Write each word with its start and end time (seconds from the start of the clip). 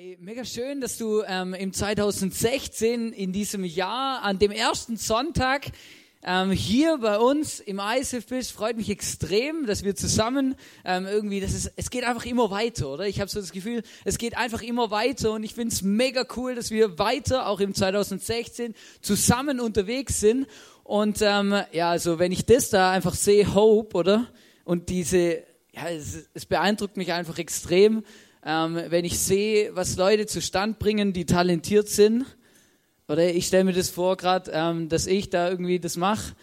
Hey, 0.00 0.16
mega 0.20 0.44
schön, 0.44 0.80
dass 0.80 0.96
du 0.96 1.24
ähm, 1.26 1.54
im 1.54 1.72
2016 1.72 3.12
in 3.12 3.32
diesem 3.32 3.64
Jahr 3.64 4.22
an 4.22 4.38
dem 4.38 4.52
ersten 4.52 4.96
Sonntag 4.96 5.72
ähm, 6.22 6.52
hier 6.52 6.98
bei 6.98 7.18
uns 7.18 7.58
im 7.58 7.80
ISF 7.80 8.24
bist. 8.26 8.52
Freut 8.52 8.76
mich 8.76 8.90
extrem, 8.90 9.66
dass 9.66 9.82
wir 9.82 9.96
zusammen 9.96 10.54
ähm, 10.84 11.04
irgendwie, 11.04 11.40
das 11.40 11.52
ist, 11.52 11.72
es 11.74 11.90
geht 11.90 12.04
einfach 12.04 12.26
immer 12.26 12.52
weiter, 12.52 12.90
oder? 12.90 13.08
Ich 13.08 13.18
habe 13.18 13.28
so 13.28 13.40
das 13.40 13.50
Gefühl, 13.50 13.82
es 14.04 14.18
geht 14.18 14.36
einfach 14.36 14.62
immer 14.62 14.92
weiter 14.92 15.32
und 15.32 15.42
ich 15.42 15.54
finde 15.54 15.74
es 15.74 15.82
mega 15.82 16.24
cool, 16.36 16.54
dass 16.54 16.70
wir 16.70 17.00
weiter, 17.00 17.48
auch 17.48 17.58
im 17.58 17.74
2016, 17.74 18.76
zusammen 19.00 19.58
unterwegs 19.58 20.20
sind. 20.20 20.46
Und 20.84 21.22
ähm, 21.22 21.60
ja, 21.72 21.90
also 21.90 22.20
wenn 22.20 22.30
ich 22.30 22.46
das 22.46 22.70
da 22.70 22.92
einfach 22.92 23.16
sehe, 23.16 23.52
Hope, 23.52 23.96
oder? 23.96 24.28
Und 24.64 24.90
diese, 24.90 25.42
ja, 25.72 25.88
es, 25.88 26.28
es 26.34 26.46
beeindruckt 26.46 26.96
mich 26.96 27.12
einfach 27.12 27.38
extrem 27.38 28.04
ähm, 28.44 28.80
wenn 28.88 29.04
ich 29.04 29.18
sehe, 29.18 29.74
was 29.74 29.96
Leute 29.96 30.26
zustand 30.26 30.78
bringen, 30.78 31.12
die 31.12 31.26
talentiert 31.26 31.88
sind, 31.88 32.24
oder 33.08 33.32
ich 33.32 33.46
stelle 33.46 33.64
mir 33.64 33.72
das 33.72 33.88
vor 33.90 34.16
gerade, 34.16 34.50
ähm, 34.52 34.88
dass 34.88 35.06
ich 35.06 35.30
da 35.30 35.48
irgendwie 35.48 35.80
das 35.80 35.96
mache, 35.96 36.34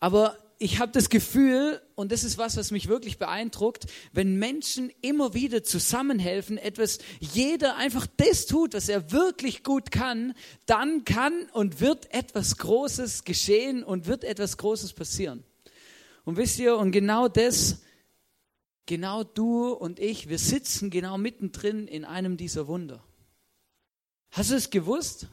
aber 0.00 0.36
ich 0.58 0.78
habe 0.80 0.92
das 0.92 1.10
Gefühl, 1.10 1.82
und 1.94 2.12
das 2.12 2.24
ist 2.24 2.38
was, 2.38 2.56
was 2.56 2.70
mich 2.70 2.88
wirklich 2.88 3.18
beeindruckt, 3.18 3.86
wenn 4.12 4.38
Menschen 4.38 4.90
immer 5.02 5.34
wieder 5.34 5.62
zusammenhelfen, 5.62 6.56
etwas, 6.56 6.98
jeder 7.20 7.76
einfach 7.76 8.06
das 8.16 8.46
tut, 8.46 8.72
was 8.72 8.88
er 8.88 9.12
wirklich 9.12 9.62
gut 9.64 9.90
kann, 9.90 10.32
dann 10.64 11.04
kann 11.04 11.34
und 11.52 11.80
wird 11.80 12.12
etwas 12.14 12.56
Großes 12.56 13.24
geschehen 13.24 13.82
und 13.82 14.06
wird 14.06 14.24
etwas 14.24 14.56
Großes 14.56 14.94
passieren. 14.94 15.44
Und 16.24 16.38
wisst 16.38 16.58
ihr, 16.58 16.76
und 16.78 16.90
genau 16.90 17.28
das 17.28 17.82
genau 18.86 19.24
du 19.24 19.68
und 19.68 19.98
ich, 19.98 20.28
wir 20.28 20.38
sitzen 20.38 20.90
genau 20.90 21.18
mittendrin 21.18 21.86
in 21.86 22.04
einem 22.04 22.36
dieser 22.36 22.66
Wunder. 22.66 23.04
Hast 24.30 24.50
du 24.50 24.54
es 24.54 24.70
gewusst? 24.70 25.28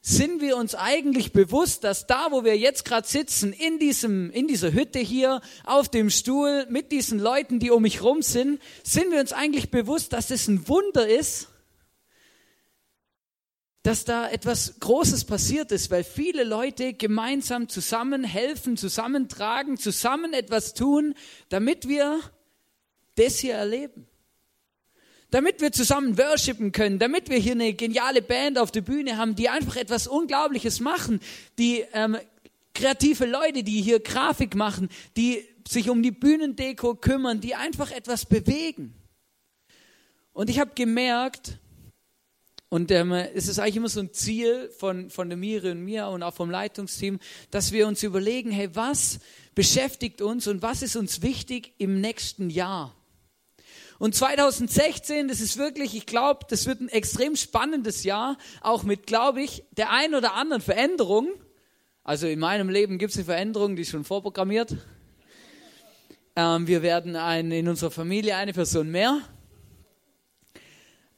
Sind 0.00 0.40
wir 0.40 0.56
uns 0.56 0.74
eigentlich 0.74 1.32
bewusst, 1.32 1.84
dass 1.84 2.06
da, 2.06 2.28
wo 2.30 2.44
wir 2.44 2.56
jetzt 2.56 2.84
gerade 2.84 3.06
sitzen, 3.06 3.52
in, 3.52 3.78
diesem, 3.78 4.30
in 4.30 4.46
dieser 4.46 4.72
Hütte 4.72 5.00
hier, 5.00 5.42
auf 5.64 5.88
dem 5.88 6.08
Stuhl, 6.08 6.66
mit 6.70 6.92
diesen 6.92 7.18
Leuten, 7.18 7.58
die 7.58 7.70
um 7.70 7.82
mich 7.82 8.02
rum 8.02 8.22
sind, 8.22 8.60
sind 8.84 9.10
wir 9.10 9.20
uns 9.20 9.32
eigentlich 9.32 9.70
bewusst, 9.70 10.12
dass 10.12 10.30
es 10.30 10.48
ein 10.48 10.68
Wunder 10.68 11.08
ist, 11.08 11.48
dass 13.82 14.04
da 14.04 14.28
etwas 14.28 14.80
Großes 14.80 15.24
passiert 15.24 15.72
ist, 15.72 15.90
weil 15.90 16.04
viele 16.04 16.44
Leute 16.44 16.94
gemeinsam 16.94 17.68
zusammen 17.68 18.22
helfen, 18.22 18.76
zusammentragen, 18.76 19.78
zusammen 19.78 20.32
etwas 20.32 20.74
tun, 20.74 21.14
damit 21.48 21.88
wir 21.88 22.20
das 23.18 23.38
hier 23.38 23.54
erleben. 23.54 24.06
Damit 25.30 25.60
wir 25.60 25.72
zusammen 25.72 26.16
worshipen 26.16 26.72
können, 26.72 26.98
damit 26.98 27.28
wir 27.28 27.36
hier 27.36 27.52
eine 27.52 27.74
geniale 27.74 28.22
Band 28.22 28.58
auf 28.58 28.70
der 28.70 28.80
Bühne 28.80 29.18
haben, 29.18 29.34
die 29.34 29.48
einfach 29.48 29.76
etwas 29.76 30.06
Unglaubliches 30.06 30.80
machen, 30.80 31.20
die 31.58 31.84
ähm, 31.92 32.16
kreative 32.74 33.26
Leute, 33.26 33.62
die 33.62 33.82
hier 33.82 34.00
Grafik 34.00 34.54
machen, 34.54 34.88
die 35.16 35.44
sich 35.66 35.90
um 35.90 36.02
die 36.02 36.12
Bühnendeko 36.12 36.94
kümmern, 36.94 37.40
die 37.40 37.54
einfach 37.54 37.90
etwas 37.90 38.24
bewegen. 38.24 38.94
Und 40.32 40.48
ich 40.48 40.60
habe 40.60 40.70
gemerkt, 40.74 41.58
und 42.70 42.90
ähm, 42.90 43.12
es 43.12 43.48
ist 43.48 43.58
eigentlich 43.58 43.76
immer 43.76 43.88
so 43.88 44.00
ein 44.00 44.12
Ziel 44.12 44.70
von, 44.76 45.10
von 45.10 45.28
der 45.28 45.38
Miri 45.38 45.70
und 45.70 45.80
mir 45.80 46.08
und 46.08 46.22
auch 46.22 46.34
vom 46.34 46.50
Leitungsteam, 46.50 47.18
dass 47.50 47.72
wir 47.72 47.88
uns 47.88 48.02
überlegen, 48.02 48.50
hey, 48.50 48.74
was 48.74 49.20
beschäftigt 49.54 50.20
uns 50.20 50.46
und 50.46 50.60
was 50.62 50.82
ist 50.82 50.96
uns 50.96 51.22
wichtig 51.22 51.72
im 51.78 52.00
nächsten 52.00 52.50
Jahr? 52.50 52.94
Und 53.98 54.14
2016, 54.14 55.26
das 55.26 55.40
ist 55.40 55.58
wirklich, 55.58 55.96
ich 55.96 56.06
glaube, 56.06 56.46
das 56.48 56.66
wird 56.66 56.80
ein 56.80 56.88
extrem 56.88 57.34
spannendes 57.34 58.04
Jahr, 58.04 58.38
auch 58.60 58.84
mit, 58.84 59.06
glaube 59.06 59.42
ich, 59.42 59.64
der 59.72 59.90
ein 59.90 60.14
oder 60.14 60.34
anderen 60.34 60.62
Veränderung. 60.62 61.28
Also 62.04 62.28
in 62.28 62.38
meinem 62.38 62.68
Leben 62.68 62.98
gibt 62.98 63.10
es 63.10 63.18
eine 63.18 63.24
Veränderung, 63.24 63.74
die 63.74 63.82
ist 63.82 63.90
schon 63.90 64.04
vorprogrammiert. 64.04 64.76
Ähm, 66.36 66.68
wir 66.68 66.82
werden 66.82 67.16
ein, 67.16 67.50
in 67.50 67.66
unserer 67.66 67.90
Familie 67.90 68.36
eine 68.36 68.52
Person 68.52 68.88
mehr. 68.88 69.20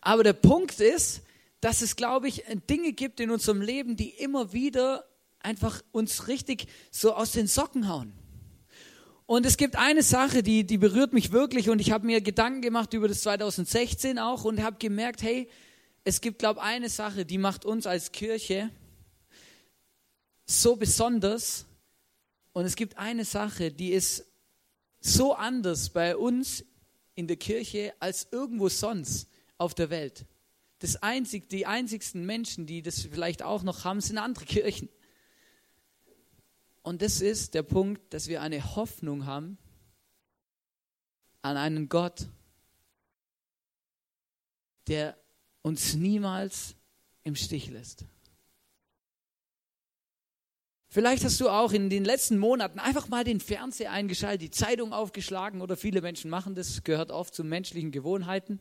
Aber 0.00 0.24
der 0.24 0.32
Punkt 0.32 0.80
ist, 0.80 1.22
dass 1.60 1.82
es, 1.82 1.96
glaube 1.96 2.28
ich, 2.28 2.44
Dinge 2.70 2.92
gibt 2.94 3.20
in 3.20 3.30
unserem 3.30 3.60
Leben, 3.60 3.96
die 3.96 4.08
immer 4.08 4.54
wieder 4.54 5.04
einfach 5.40 5.82
uns 5.92 6.28
richtig 6.28 6.66
so 6.90 7.12
aus 7.12 7.32
den 7.32 7.46
Socken 7.46 7.88
hauen. 7.88 8.14
Und 9.30 9.46
es 9.46 9.56
gibt 9.56 9.76
eine 9.76 10.02
Sache, 10.02 10.42
die, 10.42 10.64
die 10.66 10.76
berührt 10.76 11.12
mich 11.12 11.30
wirklich 11.30 11.70
und 11.70 11.78
ich 11.78 11.92
habe 11.92 12.04
mir 12.04 12.20
Gedanken 12.20 12.62
gemacht 12.62 12.92
über 12.94 13.06
das 13.06 13.20
2016 13.20 14.18
auch 14.18 14.42
und 14.42 14.60
habe 14.60 14.78
gemerkt, 14.80 15.22
hey, 15.22 15.48
es 16.02 16.20
gibt, 16.20 16.40
glaube 16.40 16.58
ich, 16.58 16.66
eine 16.66 16.88
Sache, 16.88 17.24
die 17.24 17.38
macht 17.38 17.64
uns 17.64 17.86
als 17.86 18.10
Kirche 18.10 18.70
so 20.46 20.74
besonders 20.74 21.64
und 22.54 22.64
es 22.64 22.74
gibt 22.74 22.98
eine 22.98 23.24
Sache, 23.24 23.70
die 23.70 23.92
ist 23.92 24.26
so 24.98 25.32
anders 25.32 25.90
bei 25.90 26.16
uns 26.16 26.64
in 27.14 27.28
der 27.28 27.36
Kirche 27.36 27.94
als 28.00 28.26
irgendwo 28.32 28.68
sonst 28.68 29.28
auf 29.58 29.74
der 29.74 29.90
Welt. 29.90 30.26
Das 30.80 31.04
einzig, 31.04 31.48
die 31.48 31.66
einzigsten 31.66 32.26
Menschen, 32.26 32.66
die 32.66 32.82
das 32.82 33.02
vielleicht 33.02 33.44
auch 33.44 33.62
noch 33.62 33.84
haben, 33.84 34.00
sind 34.00 34.18
andere 34.18 34.44
Kirchen. 34.44 34.88
Und 36.82 37.02
das 37.02 37.20
ist 37.20 37.54
der 37.54 37.62
Punkt, 37.62 38.14
dass 38.14 38.28
wir 38.28 38.40
eine 38.40 38.74
Hoffnung 38.76 39.26
haben 39.26 39.58
an 41.42 41.56
einen 41.56 41.88
Gott, 41.88 42.26
der 44.86 45.16
uns 45.62 45.94
niemals 45.94 46.74
im 47.22 47.36
Stich 47.36 47.70
lässt. 47.70 48.04
Vielleicht 50.92 51.22
hast 51.22 51.40
du 51.40 51.48
auch 51.48 51.72
in 51.72 51.88
den 51.88 52.04
letzten 52.04 52.36
Monaten 52.36 52.80
einfach 52.80 53.08
mal 53.08 53.22
den 53.22 53.38
Fernseher 53.38 53.92
eingeschaltet, 53.92 54.42
die 54.42 54.50
Zeitung 54.50 54.92
aufgeschlagen 54.92 55.60
oder 55.60 55.76
viele 55.76 56.02
Menschen 56.02 56.30
machen 56.30 56.56
das, 56.56 56.82
gehört 56.82 57.12
oft 57.12 57.32
zu 57.32 57.44
menschlichen 57.44 57.92
Gewohnheiten. 57.92 58.58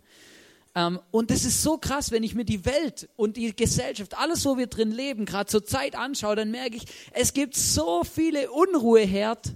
Ähm, 0.75 1.00
und 1.12 1.31
das 1.31 1.46
ist 1.46 1.63
so 1.63 1.78
krass, 1.78 2.12
wenn 2.12 2.24
ich 2.24 2.35
mir 2.35 2.46
die 2.46 2.66
Welt 2.66 3.09
und 3.16 3.38
die 3.38 3.56
Gesellschaft, 3.56 4.18
alles, 4.18 4.46
wo 4.46 4.57
wir 4.57 4.68
drin 4.68 4.91
leben, 4.91 5.25
gerade 5.25 5.50
zur 5.50 5.66
Zeit 5.66 5.96
anschaue, 5.96 6.35
dann 6.35 6.52
merke 6.52 6.78
ich, 6.78 6.85
es 7.12 7.34
gibt 7.34 7.56
so 7.56 8.03
viele 8.03 8.52
Unruheherd. 8.52 9.56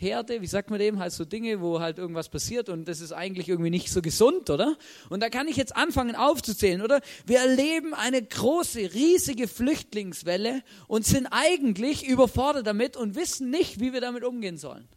Herde, 0.00 0.40
wie 0.40 0.46
sagt 0.46 0.70
man 0.70 0.78
dem, 0.78 1.00
halt 1.00 1.12
so 1.12 1.24
Dinge, 1.24 1.60
wo 1.60 1.80
halt 1.80 1.98
irgendwas 1.98 2.28
passiert 2.28 2.68
und 2.68 2.86
das 2.86 3.00
ist 3.00 3.10
eigentlich 3.10 3.48
irgendwie 3.48 3.70
nicht 3.70 3.90
so 3.90 4.00
gesund, 4.00 4.48
oder? 4.48 4.76
Und 5.10 5.20
da 5.20 5.28
kann 5.28 5.48
ich 5.48 5.56
jetzt 5.56 5.74
anfangen 5.74 6.14
aufzuzählen, 6.14 6.82
oder? 6.82 7.00
Wir 7.26 7.40
erleben 7.40 7.94
eine 7.94 8.22
große, 8.22 8.94
riesige 8.94 9.48
Flüchtlingswelle 9.48 10.62
und 10.86 11.04
sind 11.04 11.26
eigentlich 11.32 12.06
überfordert 12.06 12.68
damit 12.68 12.96
und 12.96 13.16
wissen 13.16 13.50
nicht, 13.50 13.80
wie 13.80 13.92
wir 13.92 14.00
damit 14.00 14.22
umgehen 14.22 14.56
sollen. 14.56 14.88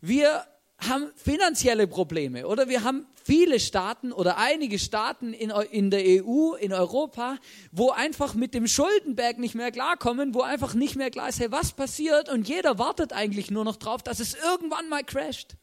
Wir 0.00 0.44
haben 0.88 1.10
finanzielle 1.16 1.86
Probleme 1.86 2.46
oder 2.46 2.68
wir 2.68 2.84
haben 2.84 3.06
viele 3.22 3.58
Staaten 3.60 4.12
oder 4.12 4.38
einige 4.38 4.78
Staaten 4.78 5.32
in, 5.32 5.50
in 5.50 5.90
der 5.90 6.00
EU, 6.00 6.54
in 6.54 6.72
Europa, 6.72 7.38
wo 7.72 7.90
einfach 7.90 8.34
mit 8.34 8.54
dem 8.54 8.66
Schuldenberg 8.66 9.38
nicht 9.38 9.54
mehr 9.54 9.72
klarkommen, 9.72 10.34
wo 10.34 10.42
einfach 10.42 10.74
nicht 10.74 10.96
mehr 10.96 11.10
klar 11.10 11.28
ist, 11.28 11.40
hey, 11.40 11.50
was 11.50 11.72
passiert 11.72 12.28
und 12.28 12.48
jeder 12.48 12.78
wartet 12.78 13.12
eigentlich 13.12 13.50
nur 13.50 13.64
noch 13.64 13.76
drauf, 13.76 14.02
dass 14.02 14.20
es 14.20 14.34
irgendwann 14.34 14.88
mal 14.88 15.04
crasht. 15.04 15.56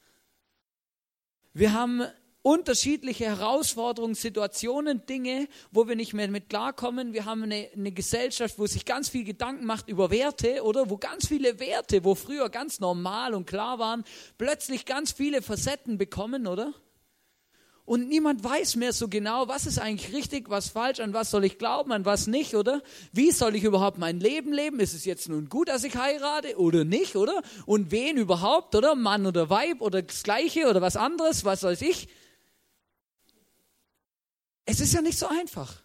Wir 1.54 1.74
haben 1.74 2.04
unterschiedliche 2.44 3.26
Herausforderungen, 3.26 4.16
Situationen, 4.16 5.06
Dinge, 5.06 5.48
wo 5.72 5.88
wir 5.88 5.96
nicht 5.96 6.14
mehr 6.14 6.28
mit 6.28 6.50
klarkommen. 6.50 7.14
Wir 7.14 7.26
haben 7.26 7.44
eine, 7.44 7.70
eine, 7.76 7.92
Gesellschaft, 7.92 8.58
wo 8.58 8.66
sich 8.66 8.86
ganz 8.86 9.10
viel 9.10 9.24
Gedanken 9.24 9.66
macht 9.66 9.88
über 9.88 10.10
Werte 10.10 10.64
oder 10.64 10.90
wo 10.90 10.98
ganz 10.98 11.28
viele 11.28 11.60
Werte, 11.60 12.04
wo 12.04 12.16
früher 12.16 12.50
ganz 12.50 12.80
normal 12.80 13.34
und 13.34 13.46
klar 13.46 13.78
waren, 13.80 14.04
plötzlich 14.38 14.86
ganz 14.86 15.12
viele 15.12 15.42
Facetten 15.42 15.98
bekommen, 15.98 16.48
oder? 16.48 16.74
Und 17.84 18.08
niemand 18.08 18.44
weiß 18.44 18.78
mehr 18.78 18.94
so 18.94 19.08
genau, 19.08 19.48
was 19.48 19.66
ist 19.66 19.80
eigentlich 19.80 20.14
richtig, 20.14 20.50
was 20.50 20.70
falsch, 20.70 21.00
an 21.00 21.14
was 21.14 21.30
soll 21.30 21.44
ich 21.44 21.58
glauben, 21.58 21.92
an 21.92 22.06
was 22.06 22.28
nicht, 22.28 22.56
oder? 22.56 22.82
Wie 23.12 23.32
soll 23.32 23.56
ich 23.56 23.64
überhaupt 23.64 23.98
mein 23.98 24.20
Leben 24.20 24.54
leben? 24.54 24.80
Ist 24.80 24.94
es 24.94 25.04
jetzt 25.04 25.28
nun 25.28 25.50
gut, 25.50 25.68
dass 25.68 25.84
ich 25.84 25.96
heirate 25.98 26.58
oder 26.58 26.86
nicht, 26.86 27.16
oder? 27.16 27.42
Und 27.66 27.92
wen 27.92 28.18
überhaupt, 28.18 28.76
oder? 28.76 28.96
Mann 28.96 29.26
oder 29.26 29.50
Weib 29.50 29.82
oder 29.82 30.02
das 30.02 30.24
Gleiche 30.24 30.70
oder 30.70 30.82
was 30.82 30.96
anderes, 30.96 31.44
was 31.44 31.64
weiß 31.64 31.82
ich? 31.82 32.08
Es 34.66 34.80
ist 34.80 34.94
ja 34.94 35.02
nicht 35.02 35.18
so 35.18 35.28
einfach. 35.28 35.82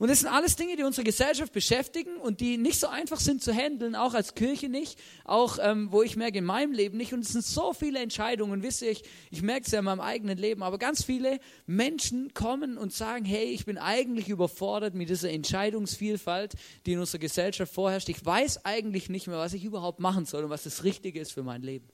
Und 0.00 0.08
das 0.08 0.20
sind 0.20 0.30
alles 0.30 0.56
Dinge, 0.56 0.76
die 0.76 0.82
unsere 0.82 1.04
Gesellschaft 1.04 1.52
beschäftigen 1.52 2.16
und 2.16 2.40
die 2.40 2.56
nicht 2.56 2.80
so 2.80 2.86
einfach 2.86 3.20
sind 3.20 3.42
zu 3.42 3.52
handeln, 3.52 3.94
auch 3.94 4.14
als 4.14 4.34
Kirche 4.34 4.70
nicht, 4.70 4.98
auch 5.26 5.58
ähm, 5.60 5.92
wo 5.92 6.02
ich 6.02 6.16
merke 6.16 6.38
in 6.38 6.44
meinem 6.46 6.72
Leben 6.72 6.96
nicht. 6.96 7.12
Und 7.12 7.20
es 7.20 7.34
sind 7.34 7.44
so 7.44 7.74
viele 7.74 7.98
Entscheidungen, 7.98 8.62
wisst 8.62 8.80
ihr, 8.80 8.92
ich, 8.92 9.04
ich 9.30 9.42
merke 9.42 9.66
es 9.66 9.72
ja 9.72 9.80
in 9.80 9.84
meinem 9.84 10.00
eigenen 10.00 10.38
Leben, 10.38 10.62
aber 10.62 10.78
ganz 10.78 11.04
viele 11.04 11.38
Menschen 11.66 12.32
kommen 12.32 12.78
und 12.78 12.94
sagen, 12.94 13.26
hey, 13.26 13.44
ich 13.44 13.66
bin 13.66 13.76
eigentlich 13.76 14.30
überfordert 14.30 14.94
mit 14.94 15.10
dieser 15.10 15.28
Entscheidungsvielfalt, 15.28 16.54
die 16.86 16.94
in 16.94 17.00
unserer 17.00 17.20
Gesellschaft 17.20 17.74
vorherrscht. 17.74 18.08
Ich 18.08 18.24
weiß 18.24 18.64
eigentlich 18.64 19.10
nicht 19.10 19.26
mehr, 19.26 19.36
was 19.36 19.52
ich 19.52 19.64
überhaupt 19.64 20.00
machen 20.00 20.24
soll 20.24 20.44
und 20.44 20.50
was 20.50 20.62
das 20.62 20.82
Richtige 20.82 21.20
ist 21.20 21.32
für 21.32 21.42
mein 21.42 21.60
Leben. 21.60 21.90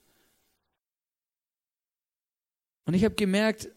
Und 2.85 2.95
ich 2.95 3.05
habe 3.05 3.17
gemerkt, 3.17 3.69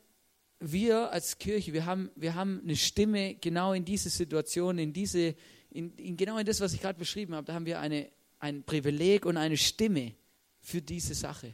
wir 0.59 1.11
als 1.11 1.37
Kirche, 1.37 1.73
wir 1.73 1.85
haben, 1.85 2.11
wir 2.15 2.35
haben 2.35 2.61
eine 2.61 2.75
Stimme 2.75 3.35
genau 3.35 3.73
in 3.73 3.85
diese 3.85 4.09
Situation, 4.09 4.77
in 4.77 4.93
diese, 4.93 5.35
in, 5.69 5.95
in 5.95 6.17
genau 6.17 6.37
in 6.37 6.45
das, 6.45 6.59
was 6.59 6.73
ich 6.73 6.81
gerade 6.81 6.99
beschrieben 6.99 7.33
habe, 7.35 7.45
da 7.45 7.53
haben 7.53 7.65
wir 7.65 7.79
eine, 7.79 8.09
ein 8.39 8.63
Privileg 8.63 9.25
und 9.25 9.37
eine 9.37 9.57
Stimme 9.57 10.13
für 10.59 10.81
diese 10.81 11.13
Sache. 11.13 11.53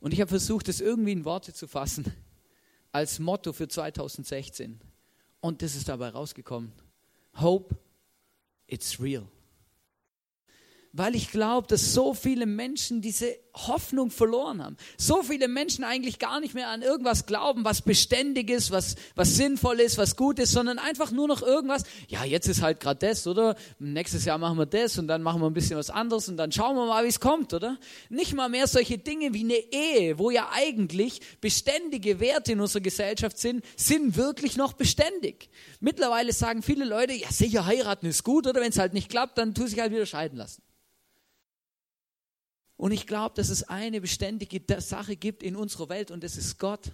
Und 0.00 0.12
ich 0.12 0.20
habe 0.20 0.28
versucht, 0.28 0.68
das 0.68 0.80
irgendwie 0.80 1.12
in 1.12 1.24
Worte 1.24 1.52
zu 1.52 1.68
fassen, 1.68 2.12
als 2.90 3.18
Motto 3.18 3.52
für 3.52 3.68
2016. 3.68 4.80
Und 5.40 5.62
das 5.62 5.76
ist 5.76 5.88
dabei 5.88 6.08
rausgekommen. 6.08 6.72
Hope, 7.34 7.76
it's 8.66 9.00
real 9.00 9.28
weil 10.92 11.14
ich 11.14 11.30
glaube, 11.30 11.66
dass 11.66 11.94
so 11.94 12.12
viele 12.14 12.46
Menschen 12.46 13.00
diese 13.00 13.34
Hoffnung 13.54 14.10
verloren 14.10 14.62
haben. 14.62 14.76
So 14.96 15.22
viele 15.22 15.46
Menschen 15.46 15.84
eigentlich 15.84 16.18
gar 16.18 16.40
nicht 16.40 16.54
mehr 16.54 16.68
an 16.68 16.82
irgendwas 16.82 17.26
glauben, 17.26 17.64
was 17.64 17.82
beständig 17.82 18.50
ist, 18.50 18.70
was, 18.70 18.96
was 19.14 19.36
sinnvoll 19.36 19.80
ist, 19.80 19.98
was 19.98 20.16
gut 20.16 20.38
ist, 20.38 20.52
sondern 20.52 20.78
einfach 20.78 21.10
nur 21.10 21.28
noch 21.28 21.42
irgendwas. 21.42 21.82
Ja, 22.08 22.24
jetzt 22.24 22.48
ist 22.48 22.62
halt 22.62 22.80
gerade 22.80 23.06
das, 23.06 23.26
oder? 23.26 23.56
Nächstes 23.78 24.24
Jahr 24.24 24.38
machen 24.38 24.58
wir 24.58 24.66
das 24.66 24.98
und 24.98 25.06
dann 25.06 25.22
machen 25.22 25.40
wir 25.40 25.48
ein 25.48 25.54
bisschen 25.54 25.76
was 25.76 25.90
anderes 25.90 26.28
und 26.28 26.38
dann 26.38 26.50
schauen 26.50 26.76
wir 26.76 26.86
mal, 26.86 27.04
wie 27.04 27.08
es 27.08 27.20
kommt, 27.20 27.52
oder? 27.52 27.78
Nicht 28.08 28.34
mal 28.34 28.48
mehr 28.48 28.66
solche 28.66 28.96
Dinge 28.98 29.34
wie 29.34 29.44
eine 29.44 29.58
Ehe, 29.72 30.18
wo 30.18 30.30
ja 30.30 30.48
eigentlich 30.52 31.20
beständige 31.40 32.20
Werte 32.20 32.52
in 32.52 32.60
unserer 32.60 32.82
Gesellschaft 32.82 33.38
sind, 33.38 33.64
sind 33.76 34.16
wirklich 34.16 34.56
noch 34.56 34.72
beständig. 34.72 35.50
Mittlerweile 35.80 36.32
sagen 36.32 36.62
viele 36.62 36.84
Leute, 36.84 37.12
ja 37.12 37.30
sicher, 37.30 37.66
heiraten 37.66 38.06
ist 38.06 38.24
gut, 38.24 38.46
oder? 38.46 38.60
Wenn 38.60 38.70
es 38.70 38.78
halt 38.78 38.94
nicht 38.94 39.10
klappt, 39.10 39.36
dann 39.36 39.54
tu 39.54 39.66
sich 39.66 39.78
halt 39.78 39.92
wieder 39.92 40.06
scheiden 40.06 40.38
lassen. 40.38 40.62
Und 42.76 42.92
ich 42.92 43.06
glaube, 43.06 43.34
dass 43.36 43.48
es 43.48 43.62
eine 43.64 44.00
beständige 44.00 44.60
Sache 44.80 45.16
gibt 45.16 45.42
in 45.42 45.56
unserer 45.56 45.88
Welt 45.88 46.10
und 46.10 46.24
das 46.24 46.36
ist 46.36 46.58
Gott. 46.58 46.92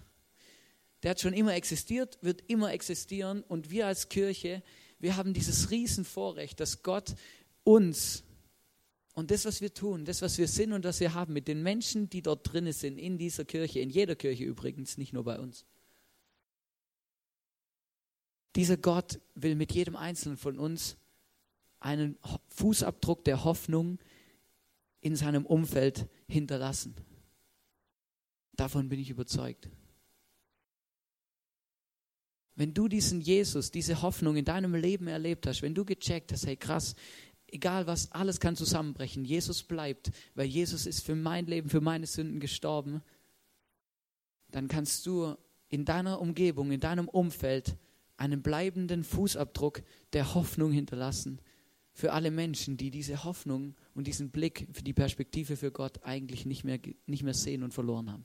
Der 1.02 1.12
hat 1.12 1.20
schon 1.20 1.32
immer 1.32 1.54
existiert, 1.54 2.19
wird 2.20 2.42
immer 2.48 2.72
existieren 2.72 3.42
und 3.42 3.70
wir 3.70 3.86
als 3.86 4.08
Kirche, 4.08 4.62
wir 4.98 5.16
haben 5.16 5.32
dieses 5.32 5.70
Riesenvorrecht, 5.70 6.58
dass 6.60 6.82
Gott 6.82 7.14
uns 7.62 8.25
und 9.19 9.32
das, 9.32 9.44
was 9.44 9.60
wir 9.60 9.75
tun, 9.75 10.04
das, 10.04 10.22
was 10.22 10.38
wir 10.38 10.46
sind 10.46 10.72
und 10.72 10.84
was 10.84 11.00
wir 11.00 11.12
haben, 11.12 11.32
mit 11.32 11.48
den 11.48 11.60
Menschen, 11.60 12.08
die 12.08 12.22
dort 12.22 12.52
drinnen 12.52 12.72
sind, 12.72 12.98
in 12.98 13.19
dieser 13.19 13.44
Kirche, 13.44 13.81
in 13.81 13.90
jeder 13.90 14.14
Kirche 14.14 14.44
übrigens, 14.44 14.96
nicht 14.96 15.12
nur 15.12 15.24
bei 15.24 15.40
uns. 15.40 15.66
Dieser 18.54 18.76
Gott 18.76 19.20
will 19.34 19.56
mit 19.56 19.72
jedem 19.72 19.96
Einzelnen 19.96 20.36
von 20.36 20.56
uns 20.56 20.96
einen 21.81 22.16
Fußabdruck 22.48 23.24
der 23.24 23.42
Hoffnung 23.42 23.98
in 25.00 25.16
seinem 25.16 25.46
Umfeld 25.46 26.08
hinterlassen. 26.28 26.94
Davon 28.56 28.88
bin 28.88 28.98
ich 28.98 29.10
überzeugt. 29.10 29.68
Wenn 32.56 32.74
du 32.74 32.88
diesen 32.88 33.20
Jesus, 33.20 33.70
diese 33.70 34.02
Hoffnung 34.02 34.36
in 34.36 34.44
deinem 34.44 34.74
Leben 34.74 35.06
erlebt 35.06 35.46
hast, 35.46 35.62
wenn 35.62 35.74
du 35.74 35.84
gecheckt 35.84 36.32
hast, 36.32 36.44
hey 36.44 36.56
krass, 36.56 36.96
egal 37.46 37.86
was, 37.86 38.10
alles 38.10 38.40
kann 38.40 38.56
zusammenbrechen, 38.56 39.24
Jesus 39.24 39.62
bleibt, 39.62 40.10
weil 40.34 40.46
Jesus 40.46 40.84
ist 40.84 41.06
für 41.06 41.14
mein 41.14 41.46
Leben, 41.46 41.70
für 41.70 41.80
meine 41.80 42.06
Sünden 42.06 42.40
gestorben, 42.40 43.02
dann 44.50 44.66
kannst 44.66 45.06
du 45.06 45.36
in 45.68 45.84
deiner 45.84 46.20
Umgebung, 46.20 46.72
in 46.72 46.80
deinem 46.80 47.08
Umfeld 47.08 47.76
einen 48.16 48.42
bleibenden 48.42 49.04
Fußabdruck 49.04 49.82
der 50.12 50.34
Hoffnung 50.34 50.72
hinterlassen 50.72 51.40
für 51.98 52.12
alle 52.12 52.30
Menschen, 52.30 52.76
die 52.76 52.92
diese 52.92 53.24
Hoffnung 53.24 53.74
und 53.92 54.06
diesen 54.06 54.30
Blick 54.30 54.68
für 54.72 54.84
die 54.84 54.92
Perspektive 54.92 55.56
für 55.56 55.72
Gott 55.72 56.04
eigentlich 56.04 56.46
nicht 56.46 56.62
mehr, 56.62 56.78
nicht 57.06 57.24
mehr 57.24 57.34
sehen 57.34 57.64
und 57.64 57.74
verloren 57.74 58.12
haben. 58.12 58.24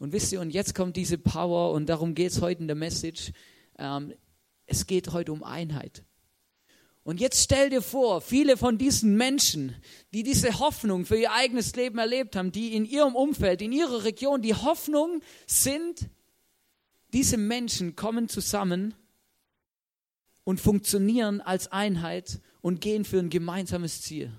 Und 0.00 0.12
wisst 0.12 0.32
ihr, 0.32 0.40
und 0.40 0.50
jetzt 0.50 0.74
kommt 0.74 0.96
diese 0.96 1.18
Power 1.18 1.72
und 1.72 1.88
darum 1.88 2.16
geht 2.16 2.32
es 2.32 2.40
heute 2.40 2.62
in 2.62 2.66
der 2.66 2.74
Message. 2.74 3.30
Ähm, 3.78 4.12
es 4.66 4.88
geht 4.88 5.12
heute 5.12 5.32
um 5.32 5.44
Einheit. 5.44 6.04
Und 7.04 7.20
jetzt 7.20 7.44
stell 7.44 7.70
dir 7.70 7.80
vor, 7.80 8.20
viele 8.20 8.56
von 8.56 8.76
diesen 8.76 9.16
Menschen, 9.16 9.76
die 10.12 10.24
diese 10.24 10.58
Hoffnung 10.58 11.06
für 11.06 11.16
ihr 11.16 11.30
eigenes 11.30 11.76
Leben 11.76 11.98
erlebt 11.98 12.34
haben, 12.34 12.50
die 12.50 12.74
in 12.74 12.86
ihrem 12.86 13.14
Umfeld, 13.14 13.62
in 13.62 13.70
ihrer 13.70 14.02
Region 14.02 14.42
die 14.42 14.54
Hoffnung 14.54 15.20
sind, 15.46 16.10
diese 17.12 17.36
Menschen 17.36 17.94
kommen 17.94 18.28
zusammen 18.28 18.96
und 20.50 20.60
funktionieren 20.60 21.40
als 21.40 21.68
Einheit 21.68 22.40
und 22.60 22.80
gehen 22.80 23.04
für 23.04 23.20
ein 23.20 23.30
gemeinsames 23.30 24.02
Ziel. 24.02 24.32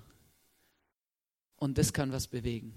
Und 1.56 1.78
das 1.78 1.94
kann 1.94 2.12
was 2.12 2.26
bewegen. 2.26 2.76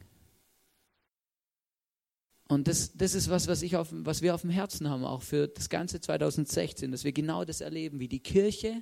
Und 2.48 2.70
das, 2.70 2.94
das 2.94 3.14
ist 3.14 3.30
was, 3.30 3.50
was, 3.50 3.62
ich 3.62 3.76
auf, 3.76 3.90
was 3.92 4.22
wir 4.22 4.36
auf 4.36 4.40
dem 4.40 4.52
Herzen 4.52 4.90
haben, 4.90 5.04
auch 5.04 5.22
für 5.22 5.50
das 5.50 5.68
ganze 5.68 6.00
2016, 6.00 6.94
dass 6.94 7.04
wir 7.04 7.12
genau 7.12 7.44
das 7.44 7.60
erleben, 7.60 8.00
wie 8.00 8.08
die 8.08 8.22
Kirche 8.22 8.82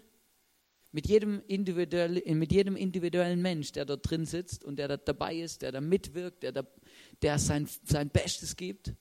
mit 0.91 1.07
jedem, 1.07 1.41
individuell, 1.47 2.21
mit 2.35 2.51
jedem 2.51 2.75
individuellen 2.75 3.41
Mensch, 3.41 3.71
der 3.71 3.85
dort 3.85 4.07
drin 4.07 4.27
sitzt 4.27 4.63
und 4.63 4.75
der 4.75 4.87
da 4.87 4.97
dabei 4.97 5.35
ist, 5.35 5.63
der 5.63 5.71
da 5.71 5.81
mitwirkt, 5.81 6.43
der, 6.43 6.51
da, 6.51 6.67
der 7.23 7.39
sein, 7.39 7.67
sein 7.85 8.11
Bestes 8.11 8.55
gibt, 8.55 8.93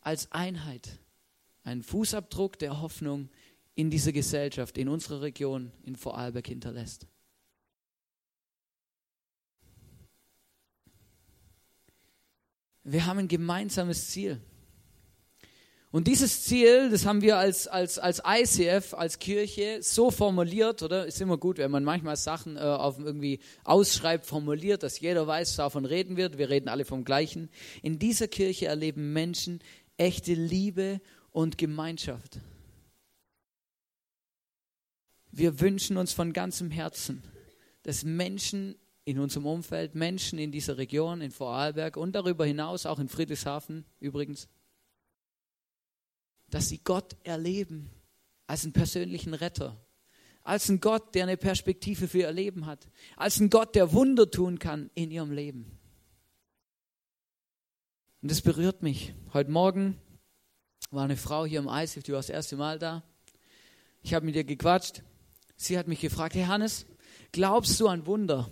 als 0.00 0.30
Einheit 0.30 1.00
einen 1.64 1.82
Fußabdruck 1.82 2.60
der 2.60 2.80
Hoffnung 2.80 3.28
in 3.80 3.88
dieser 3.88 4.12
Gesellschaft, 4.12 4.76
in 4.76 4.90
unserer 4.90 5.22
Region, 5.22 5.72
in 5.84 5.96
Vorarlberg 5.96 6.46
hinterlässt. 6.46 7.06
Wir 12.84 13.06
haben 13.06 13.20
ein 13.20 13.28
gemeinsames 13.28 14.08
Ziel. 14.08 14.38
Und 15.90 16.08
dieses 16.08 16.44
Ziel, 16.44 16.90
das 16.90 17.06
haben 17.06 17.22
wir 17.22 17.38
als, 17.38 17.66
als, 17.68 17.98
als 17.98 18.22
ICF, 18.24 18.92
als 18.92 19.18
Kirche 19.18 19.78
so 19.80 20.10
formuliert, 20.10 20.82
oder? 20.82 21.06
Ist 21.06 21.20
immer 21.22 21.38
gut, 21.38 21.56
wenn 21.56 21.70
man 21.70 21.82
manchmal 21.82 22.16
Sachen 22.16 22.56
äh, 22.56 22.60
auf 22.60 22.98
irgendwie 22.98 23.40
ausschreibt, 23.64 24.26
formuliert, 24.26 24.82
dass 24.82 25.00
jeder 25.00 25.26
weiß, 25.26 25.56
davon 25.56 25.86
reden 25.86 26.18
wird. 26.18 26.36
Wir 26.36 26.50
reden 26.50 26.68
alle 26.68 26.84
vom 26.84 27.04
Gleichen. 27.04 27.48
In 27.82 27.98
dieser 27.98 28.28
Kirche 28.28 28.66
erleben 28.66 29.14
Menschen 29.14 29.60
echte 29.96 30.34
Liebe 30.34 31.00
und 31.32 31.56
Gemeinschaft. 31.56 32.40
Wir 35.32 35.60
wünschen 35.60 35.96
uns 35.96 36.12
von 36.12 36.32
ganzem 36.32 36.70
Herzen, 36.70 37.22
dass 37.82 38.04
Menschen 38.04 38.76
in 39.04 39.18
unserem 39.18 39.46
Umfeld, 39.46 39.94
Menschen 39.94 40.38
in 40.38 40.52
dieser 40.52 40.76
Region, 40.76 41.20
in 41.20 41.30
Vorarlberg 41.30 41.96
und 41.96 42.12
darüber 42.12 42.44
hinaus, 42.44 42.86
auch 42.86 42.98
in 42.98 43.08
Friedrichshafen 43.08 43.84
übrigens, 43.98 44.48
dass 46.48 46.68
sie 46.68 46.78
Gott 46.78 47.16
erleben 47.22 47.90
als 48.46 48.64
einen 48.64 48.72
persönlichen 48.72 49.34
Retter, 49.34 49.80
als 50.42 50.68
einen 50.68 50.80
Gott, 50.80 51.14
der 51.14 51.24
eine 51.24 51.36
Perspektive 51.36 52.08
für 52.08 52.18
ihr 52.18 52.32
Leben 52.32 52.66
hat, 52.66 52.88
als 53.16 53.38
einen 53.38 53.50
Gott, 53.50 53.74
der 53.74 53.92
Wunder 53.92 54.30
tun 54.30 54.58
kann 54.58 54.90
in 54.94 55.10
ihrem 55.10 55.30
Leben. 55.30 55.78
Und 58.20 58.30
das 58.30 58.42
berührt 58.42 58.82
mich. 58.82 59.14
Heute 59.32 59.50
Morgen 59.50 59.96
war 60.90 61.04
eine 61.04 61.16
Frau 61.16 61.46
hier 61.46 61.60
im 61.60 61.68
ISIF, 61.68 62.02
die 62.02 62.12
war 62.12 62.18
das 62.18 62.30
erste 62.30 62.56
Mal 62.56 62.78
da. 62.78 63.02
Ich 64.02 64.12
habe 64.12 64.26
mit 64.26 64.34
ihr 64.34 64.44
gequatscht 64.44 65.02
Sie 65.62 65.76
hat 65.76 65.88
mich 65.88 66.00
gefragt, 66.00 66.34
hey 66.36 66.44
Hannes, 66.44 66.86
glaubst 67.32 67.78
du 67.78 67.88
an 67.88 68.06
Wunder? 68.06 68.48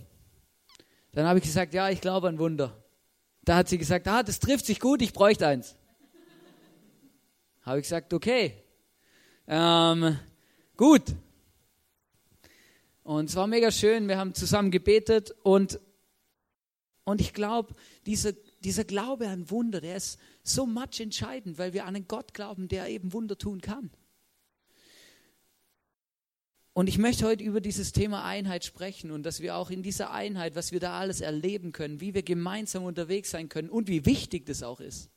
Dann 1.11 1.25
habe 1.25 1.39
ich 1.39 1.45
gesagt, 1.45 1.73
ja, 1.73 1.89
ich 1.89 2.01
glaube 2.01 2.27
an 2.27 2.37
Wunder. 2.37 2.83
Da 3.41 3.55
hat 3.55 3.67
sie 3.67 3.79
gesagt, 3.79 4.07
ah, 4.07 4.21
das 4.21 4.39
trifft 4.39 4.67
sich 4.67 4.79
gut, 4.79 5.01
ich 5.01 5.11
bräuchte 5.11 5.47
eins. 5.47 5.75
Habe 7.63 7.79
ich 7.79 7.85
gesagt, 7.85 8.13
okay, 8.13 8.63
ähm, 9.47 10.19
gut. 10.77 11.01
Und 13.01 13.27
es 13.27 13.35
war 13.35 13.47
mega 13.47 13.71
schön, 13.71 14.07
wir 14.07 14.19
haben 14.19 14.35
zusammen 14.35 14.69
gebetet 14.69 15.33
und, 15.41 15.79
und 17.05 17.21
ich 17.21 17.33
glaube, 17.33 17.73
dieser, 18.05 18.33
dieser 18.59 18.83
Glaube 18.83 19.29
an 19.29 19.49
Wunder, 19.49 19.81
der 19.81 19.95
ist 19.95 20.19
so 20.43 20.67
much 20.67 20.99
entscheidend, 20.99 21.57
weil 21.57 21.73
wir 21.73 21.85
an 21.87 21.95
einen 21.95 22.07
Gott 22.07 22.35
glauben, 22.35 22.67
der 22.67 22.87
eben 22.87 23.13
Wunder 23.13 23.35
tun 23.35 23.61
kann. 23.61 23.89
Und 26.79 26.87
ich 26.87 26.97
möchte 26.97 27.25
heute 27.25 27.43
über 27.43 27.59
dieses 27.59 27.91
Thema 27.91 28.23
Einheit 28.23 28.63
sprechen 28.63 29.11
und 29.11 29.23
dass 29.23 29.41
wir 29.41 29.57
auch 29.57 29.69
in 29.69 29.83
dieser 29.83 30.11
Einheit, 30.11 30.55
was 30.55 30.71
wir 30.71 30.79
da 30.79 30.97
alles 30.97 31.19
erleben 31.19 31.73
können, 31.73 31.99
wie 31.99 32.13
wir 32.13 32.23
gemeinsam 32.23 32.85
unterwegs 32.85 33.31
sein 33.31 33.49
können 33.49 33.69
und 33.69 33.89
wie 33.89 34.05
wichtig 34.05 34.45
das 34.45 34.63
auch 34.63 34.79
ist. 34.79 35.09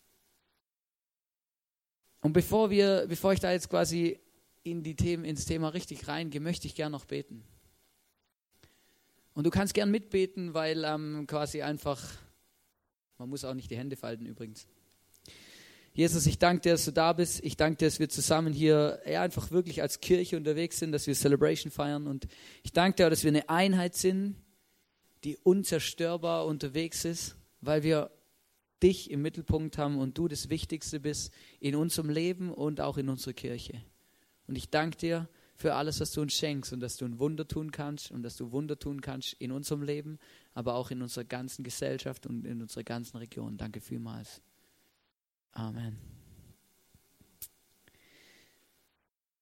Und 2.21 2.33
bevor, 2.33 2.71
wir, 2.71 3.07
bevor 3.09 3.33
ich 3.33 3.39
da 3.39 3.53
jetzt 3.53 3.71
quasi 3.71 4.19
in 4.65 4.83
die 4.83 4.97
Themen, 4.97 5.25
ins 5.25 5.45
Thema 5.45 5.69
richtig 5.69 6.09
reingehe, 6.09 6.41
möchte 6.41 6.67
ich 6.67 6.75
gern 6.75 6.91
noch 6.91 7.05
beten. 7.05 7.45
Und 9.33 9.45
du 9.45 9.51
kannst 9.51 9.73
gern 9.73 9.93
mitbeten, 9.93 10.55
weil 10.55 10.83
ähm, 10.83 11.29
quasi 11.29 11.63
einfach, 11.63 12.03
man 13.19 13.29
muss 13.29 13.45
auch 13.45 13.55
nicht 13.55 13.71
die 13.71 13.77
Hände 13.77 13.95
falten 13.95 14.27
übrigens. 14.27 14.67
Jesus, 15.95 16.25
ich 16.25 16.39
danke 16.39 16.63
dir, 16.63 16.73
dass 16.73 16.87
du 16.87 16.91
da 16.91 17.13
bist. 17.13 17.45
Ich 17.45 17.59
danke 17.59 17.77
dir, 17.77 17.87
dass 17.87 17.99
wir 17.99 18.09
zusammen 18.09 18.55
hier 18.55 19.01
ja, 19.07 19.21
einfach 19.21 19.51
wirklich 19.51 19.83
als 19.83 20.01
Kirche 20.01 20.39
unterwegs 20.39 20.79
sind, 20.79 20.93
dass 20.93 21.07
wir 21.07 21.15
Celebration 21.15 21.71
feiern. 21.71 22.07
Und 22.07 22.29
ich 22.63 22.73
danke 22.73 22.97
dir, 22.97 23.11
dass 23.11 23.25
wir 23.25 23.29
eine 23.29 23.49
Einheit 23.51 23.95
sind, 23.95 24.37
die 25.25 25.37
unzerstörbar 25.37 26.47
unterwegs 26.47 27.05
ist, 27.05 27.37
weil 27.61 27.83
wir 27.83 28.11
dich 28.83 29.11
im 29.11 29.23
Mittelpunkt 29.23 29.77
haben 29.77 29.99
und 29.99 30.17
du 30.17 30.29
das 30.29 30.49
Wichtigste 30.49 30.99
bist 30.99 31.33
in 31.61 31.77
unserem 31.77 32.09
Leben 32.09 32.53
und 32.53 32.81
auch 32.81 32.97
in 32.97 33.11
unserer 33.11 33.35
Kirche. 33.35 33.83
Und 34.47 34.57
ich 34.57 34.71
danke 34.71 34.97
dir 34.97 35.29
für 35.55 35.75
alles, 35.75 36.01
was 36.01 36.13
du 36.13 36.23
uns 36.23 36.33
schenkst 36.33 36.73
und 36.73 36.81
dass 36.81 36.97
du 36.97 37.05
ein 37.05 37.19
Wunder 37.19 37.47
tun 37.47 37.71
kannst 37.71 38.11
und 38.11 38.23
dass 38.23 38.37
du 38.37 38.51
Wunder 38.51 38.79
tun 38.79 39.01
kannst 39.01 39.35
in 39.35 39.53
unserem 39.53 39.83
Leben, 39.83 40.19
aber 40.55 40.75
auch 40.75 40.91
in 40.91 41.03
unserer 41.03 41.25
ganzen 41.25 41.63
Gesellschaft 41.63 42.27
und 42.27 42.47
in 42.47 42.63
unserer 42.63 42.83
ganzen 42.83 43.19
Region. 43.19 43.59
Danke 43.59 43.81
vielmals. 43.81 44.41
Amen. 45.53 45.99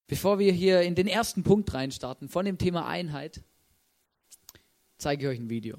Bevor 0.07 0.39
wir 0.41 0.53
hier 0.53 0.83
in 0.83 0.97
den 0.97 1.07
ersten 1.07 1.45
Punkt 1.45 1.73
reinstarten 1.73 2.29
von 2.29 2.45
dem 2.45 2.59
Thema 2.59 2.87
Einheit, 2.87 3.43
zeige 4.99 5.23
ich 5.23 5.29
euch 5.29 5.39
ein 5.39 5.51
Video. 5.51 5.79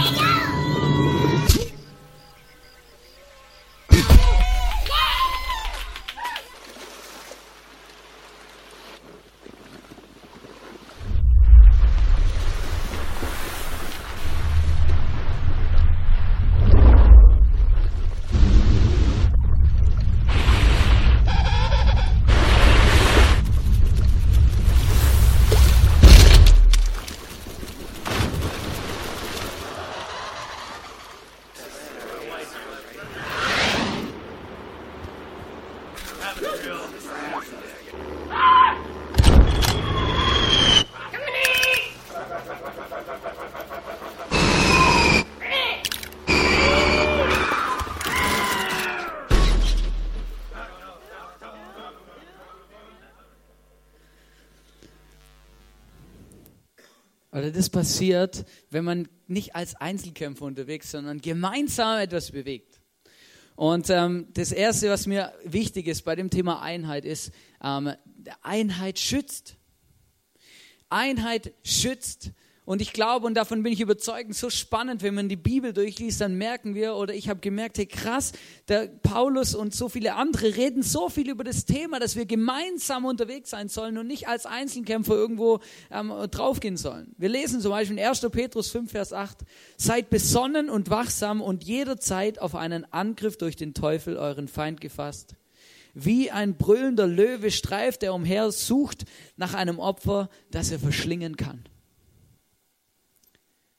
Das 57.61 57.69
passiert, 57.69 58.43
wenn 58.71 58.83
man 58.83 59.07
nicht 59.27 59.55
als 59.55 59.75
Einzelkämpfer 59.75 60.45
unterwegs, 60.45 60.89
sondern 60.89 61.21
gemeinsam 61.21 61.99
etwas 61.99 62.31
bewegt. 62.31 62.81
Und 63.55 63.87
ähm, 63.91 64.29
das 64.33 64.51
Erste, 64.51 64.89
was 64.89 65.05
mir 65.05 65.31
wichtig 65.43 65.85
ist 65.85 66.01
bei 66.01 66.15
dem 66.15 66.31
Thema 66.31 66.63
Einheit, 66.63 67.05
ist, 67.05 67.31
ähm, 67.63 67.93
Einheit 68.41 68.97
schützt. 68.97 69.57
Einheit 70.89 71.53
schützt. 71.63 72.31
Und 72.71 72.81
ich 72.81 72.93
glaube, 72.93 73.27
und 73.27 73.33
davon 73.33 73.63
bin 73.63 73.73
ich 73.73 73.81
überzeugt, 73.81 74.33
so 74.33 74.49
spannend, 74.49 75.03
wenn 75.03 75.13
man 75.13 75.27
die 75.27 75.35
Bibel 75.35 75.73
durchliest, 75.73 76.21
dann 76.21 76.35
merken 76.35 76.73
wir, 76.73 76.95
oder 76.95 77.13
ich 77.13 77.27
habe 77.27 77.41
gemerkt, 77.41 77.77
hey 77.77 77.85
krass, 77.85 78.31
der 78.69 78.87
Paulus 78.87 79.55
und 79.55 79.75
so 79.75 79.89
viele 79.89 80.13
andere 80.15 80.55
reden 80.55 80.81
so 80.81 81.09
viel 81.09 81.29
über 81.29 81.43
das 81.43 81.65
Thema, 81.65 81.99
dass 81.99 82.15
wir 82.15 82.25
gemeinsam 82.25 83.03
unterwegs 83.03 83.49
sein 83.49 83.67
sollen 83.67 83.97
und 83.97 84.07
nicht 84.07 84.29
als 84.29 84.45
Einzelkämpfer 84.45 85.13
irgendwo 85.13 85.59
ähm, 85.91 86.13
draufgehen 86.31 86.77
sollen. 86.77 87.13
Wir 87.17 87.27
lesen 87.27 87.59
zum 87.59 87.71
Beispiel 87.71 87.97
in 87.97 88.05
1. 88.05 88.21
Petrus 88.31 88.69
5, 88.69 88.89
Vers 88.89 89.11
8, 89.11 89.39
seid 89.75 90.09
besonnen 90.09 90.69
und 90.69 90.89
wachsam 90.89 91.41
und 91.41 91.65
jederzeit 91.65 92.39
auf 92.39 92.55
einen 92.55 92.85
Angriff 92.93 93.35
durch 93.35 93.57
den 93.57 93.73
Teufel, 93.73 94.15
euren 94.15 94.47
Feind, 94.47 94.79
gefasst. 94.79 95.35
Wie 95.93 96.31
ein 96.31 96.55
brüllender 96.55 97.05
Löwe 97.05 97.51
streift 97.51 98.01
er 98.01 98.13
umher, 98.13 98.49
sucht 98.53 99.03
nach 99.35 99.55
einem 99.55 99.77
Opfer, 99.77 100.29
das 100.51 100.71
er 100.71 100.79
verschlingen 100.79 101.35
kann. 101.35 101.65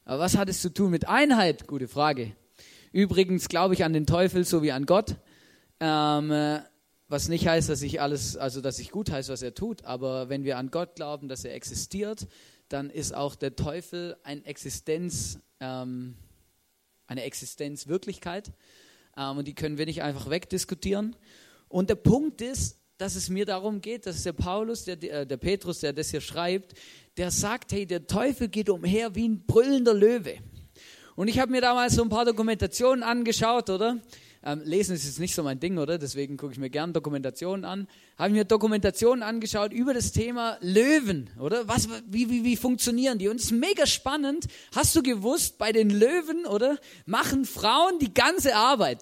Aber 0.05 0.19
was 0.19 0.37
hat 0.37 0.49
es 0.49 0.61
zu 0.61 0.73
tun 0.73 0.91
mit 0.91 1.09
Einheit? 1.09 1.69
Gute 1.69 1.87
Frage. 1.87 2.35
Übrigens 2.91 3.49
glaube 3.49 3.75
ich 3.75 3.85
an 3.85 3.93
den 3.93 4.07
Teufel 4.07 4.45
so 4.45 4.63
wie 4.63 4.73
an 4.73 4.85
Gott. 4.85 5.17
Ähm, 5.79 6.31
äh, 6.33 6.61
was 7.09 7.29
nicht 7.29 7.47
heißt, 7.47 7.69
dass 7.69 7.83
ich 7.83 8.01
alles, 8.01 8.37
also 8.37 8.61
dass 8.61 8.79
ich 8.81 8.91
gut 8.91 9.11
heiße, 9.11 9.33
was 9.33 9.43
er 9.43 9.55
tut. 9.55 9.85
Aber 9.85 10.29
wenn 10.29 10.45
wir 10.45 10.59
an 10.59 10.71
Gott 10.71 10.97
glauben, 10.97 11.29
dass 11.29 11.45
er 11.45 11.55
existiert, 11.55 12.27
dann 12.69 12.91
ist 12.91 13.15
auch 13.15 13.37
der 13.37 13.55
Teufel 13.55 14.17
ein 14.25 14.45
Existenz, 14.45 15.39
ähm, 15.61 16.17
eine 17.07 17.23
Existenzwirklichkeit. 17.23 18.53
Ähm, 19.17 19.39
und 19.39 19.47
die 19.47 19.55
können 19.55 19.79
wir 19.79 19.87
nicht 19.87 20.03
einfach 20.03 20.29
wegdiskutieren. 20.29 21.15
Und 21.69 21.91
der 21.91 21.97
Punkt 21.97 22.41
ist, 22.41 22.82
dass 23.03 23.17
es 23.17 23.29
mir 23.29 23.45
darum 23.45 23.81
geht, 23.81 24.07
dass 24.07 24.23
der 24.23 24.33
Paulus, 24.33 24.85
der, 24.85 25.03
äh, 25.03 25.27
der 25.27 25.37
Petrus, 25.37 25.81
der 25.81 25.93
das 25.93 26.13
hier 26.13 26.21
schreibt, 26.21 26.75
der 27.17 27.33
sagt, 27.33 27.73
hey, 27.73 27.85
der 27.85 28.07
Teufel 28.07 28.47
geht 28.47 28.71
umher 28.71 29.17
wie 29.17 29.29
ein 29.29 29.45
brüllender 29.45 29.93
Löwe. 29.93 30.37
Und 31.17 31.27
ich 31.27 31.41
habe 31.41 31.51
mir 31.51 31.61
damals 31.61 31.97
so 31.97 32.03
ein 32.03 32.09
paar 32.09 32.25
Dokumentationen 32.25 33.03
angeschaut, 33.03 33.71
oder? 33.71 33.99
Ähm, 34.45 34.63
lesen 34.65 34.95
ist 34.95 35.05
jetzt 35.05 35.19
nicht 35.19 35.35
so 35.35 35.43
mein 35.43 35.59
Ding, 35.59 35.79
oder? 35.79 35.99
Deswegen 35.99 36.37
gucke 36.37 36.53
ich 36.53 36.61
mir 36.61 36.71
gerne 36.71 36.93
Dokumentationen 36.93 37.65
an. 37.65 37.89
Habe 38.19 38.31
mir 38.31 38.45
Dokumentationen 38.45 39.25
angeschaut 39.25 39.73
über 39.73 39.95
das 39.95 40.13
Thema 40.13 40.57
Löwen, 40.61 41.29
oder? 41.41 41.67
Was, 41.67 41.89
wie, 42.07 42.31
wie, 42.31 42.45
wie 42.45 42.57
funktionieren 42.57 43.19
die? 43.19 43.27
Und 43.27 43.37
es 43.37 43.47
ist 43.47 43.51
mega 43.51 43.85
spannend. 43.85 44.47
Hast 44.77 44.95
du 44.95 45.03
gewusst, 45.03 45.59
bei 45.59 45.73
den 45.73 45.91
Löwen, 45.91 46.47
oder? 46.47 46.79
Machen 47.07 47.47
Frauen 47.47 47.99
die 47.99 48.15
ganze 48.15 48.55
Arbeit. 48.55 49.01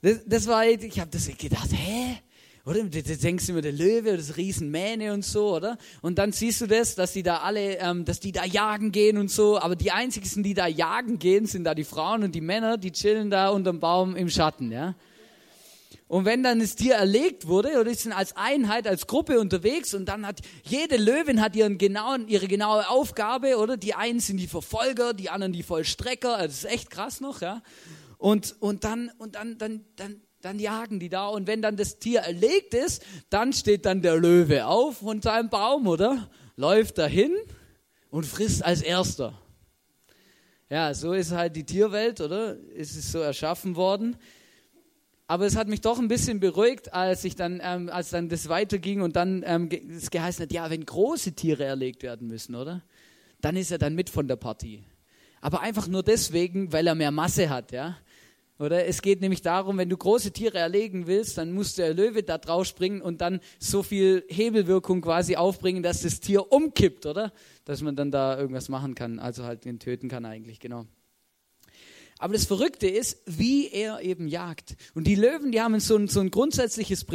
Das, 0.00 0.20
das 0.24 0.46
war, 0.46 0.66
ich 0.66 0.98
habe 0.98 1.10
das 1.10 1.28
gedacht, 1.36 1.70
hä? 1.72 2.22
Oder? 2.68 2.84
Du 2.84 3.02
denkst 3.02 3.48
immer, 3.48 3.62
der 3.62 3.72
Löwe, 3.72 4.14
das 4.14 4.36
Riesenmähne 4.36 5.14
und 5.14 5.24
so, 5.24 5.56
oder? 5.56 5.78
Und 6.02 6.18
dann 6.18 6.32
siehst 6.32 6.60
du 6.60 6.66
das, 6.66 6.94
dass 6.96 7.14
die 7.14 7.22
da 7.22 7.38
alle, 7.38 7.78
ähm, 7.78 8.04
dass 8.04 8.20
die 8.20 8.30
da 8.30 8.44
jagen 8.44 8.92
gehen 8.92 9.16
und 9.16 9.30
so. 9.30 9.58
Aber 9.58 9.74
die 9.74 9.90
einzigen, 9.90 10.42
die 10.42 10.52
da 10.52 10.66
jagen 10.66 11.18
gehen, 11.18 11.46
sind 11.46 11.64
da 11.64 11.74
die 11.74 11.84
Frauen 11.84 12.24
und 12.24 12.34
die 12.34 12.42
Männer, 12.42 12.76
die 12.76 12.92
chillen 12.92 13.30
da 13.30 13.48
unterm 13.48 13.80
Baum 13.80 14.16
im 14.16 14.28
Schatten, 14.28 14.70
ja? 14.70 14.94
Und 16.08 16.26
wenn 16.26 16.42
dann 16.42 16.60
das 16.60 16.76
Tier 16.76 16.96
erlegt 16.96 17.48
wurde, 17.48 17.80
oder 17.80 17.90
ist 17.90 18.04
dann 18.04 18.12
als 18.12 18.36
Einheit, 18.36 18.86
als 18.86 19.06
Gruppe 19.06 19.40
unterwegs 19.40 19.94
und 19.94 20.06
dann 20.06 20.26
hat 20.26 20.40
jede 20.62 20.98
Löwin 20.98 21.40
hat 21.40 21.56
ihren 21.56 21.78
genauen, 21.78 22.28
ihre 22.28 22.48
genaue 22.48 22.86
Aufgabe, 22.90 23.56
oder? 23.56 23.78
Die 23.78 23.94
einen 23.94 24.20
sind 24.20 24.36
die 24.36 24.46
Verfolger, 24.46 25.14
die 25.14 25.30
anderen 25.30 25.54
die 25.54 25.62
Vollstrecker, 25.62 26.36
also 26.36 26.48
das 26.48 26.64
ist 26.64 26.70
echt 26.70 26.90
krass 26.90 27.22
noch, 27.22 27.40
ja? 27.40 27.62
Und, 28.18 28.56
und 28.60 28.84
dann, 28.84 29.10
und 29.16 29.36
dann, 29.36 29.56
dann, 29.56 29.86
dann, 29.96 30.20
dann 30.40 30.58
jagen 30.58 31.00
die 31.00 31.08
da 31.08 31.28
und 31.28 31.46
wenn 31.46 31.62
dann 31.62 31.76
das 31.76 31.98
Tier 31.98 32.20
erlegt 32.20 32.74
ist, 32.74 33.04
dann 33.30 33.52
steht 33.52 33.86
dann 33.86 34.02
der 34.02 34.16
Löwe 34.16 34.66
auf 34.66 34.98
von 34.98 35.20
seinem 35.20 35.48
Baum, 35.48 35.86
oder? 35.86 36.30
Läuft 36.56 36.98
dahin 36.98 37.34
und 38.10 38.24
frisst 38.24 38.64
als 38.64 38.82
erster. 38.82 39.40
Ja, 40.70 40.92
so 40.92 41.12
ist 41.12 41.32
halt 41.32 41.56
die 41.56 41.64
Tierwelt, 41.64 42.20
oder? 42.20 42.56
Ist 42.74 42.96
es 42.96 43.10
so 43.10 43.18
erschaffen 43.18 43.74
worden. 43.74 44.16
Aber 45.26 45.44
es 45.46 45.56
hat 45.56 45.68
mich 45.68 45.80
doch 45.80 45.98
ein 45.98 46.08
bisschen 46.08 46.40
beruhigt, 46.40 46.94
als 46.94 47.24
ich 47.24 47.36
dann, 47.36 47.60
ähm, 47.62 47.90
als 47.90 48.10
dann 48.10 48.28
das 48.28 48.48
weiterging 48.48 49.02
und 49.02 49.16
dann 49.16 49.42
ähm, 49.46 49.68
es 49.90 50.10
geheißen 50.10 50.44
hat, 50.44 50.52
ja, 50.52 50.70
wenn 50.70 50.84
große 50.84 51.32
Tiere 51.32 51.64
erlegt 51.64 52.02
werden 52.02 52.28
müssen, 52.28 52.54
oder? 52.54 52.82
Dann 53.40 53.56
ist 53.56 53.70
er 53.70 53.78
dann 53.78 53.94
mit 53.94 54.08
von 54.08 54.26
der 54.26 54.36
Partie. 54.36 54.84
Aber 55.40 55.60
einfach 55.60 55.86
nur 55.86 56.02
deswegen, 56.02 56.72
weil 56.72 56.86
er 56.86 56.94
mehr 56.94 57.10
Masse 57.10 57.50
hat, 57.50 57.72
ja? 57.72 57.98
Oder 58.58 58.86
es 58.86 59.02
geht 59.02 59.20
nämlich 59.20 59.42
darum, 59.42 59.78
wenn 59.78 59.88
du 59.88 59.96
große 59.96 60.32
Tiere 60.32 60.58
erlegen 60.58 61.06
willst, 61.06 61.38
dann 61.38 61.52
muss 61.52 61.74
der 61.74 61.94
Löwe 61.94 62.24
da 62.24 62.38
drauf 62.38 62.66
springen 62.66 63.00
und 63.00 63.20
dann 63.20 63.40
so 63.60 63.84
viel 63.84 64.24
Hebelwirkung 64.28 65.00
quasi 65.00 65.36
aufbringen, 65.36 65.84
dass 65.84 66.02
das 66.02 66.18
Tier 66.18 66.50
umkippt, 66.50 67.06
oder? 67.06 67.32
Dass 67.64 67.82
man 67.82 67.94
dann 67.94 68.10
da 68.10 68.36
irgendwas 68.36 68.68
machen 68.68 68.96
kann, 68.96 69.20
also 69.20 69.44
halt 69.44 69.64
den 69.64 69.78
töten 69.78 70.08
kann 70.08 70.24
eigentlich, 70.24 70.58
genau. 70.58 70.86
Aber 72.18 72.32
das 72.32 72.46
Verrückte 72.46 72.88
ist, 72.88 73.22
wie 73.26 73.68
er 73.68 74.00
eben 74.00 74.26
jagt. 74.26 74.74
Und 74.94 75.06
die 75.06 75.14
Löwen, 75.14 75.52
die 75.52 75.60
haben 75.60 75.78
so 75.78 75.96
ein, 75.96 76.08
so 76.08 76.18
ein 76.18 76.32
grundsätzliches 76.32 77.06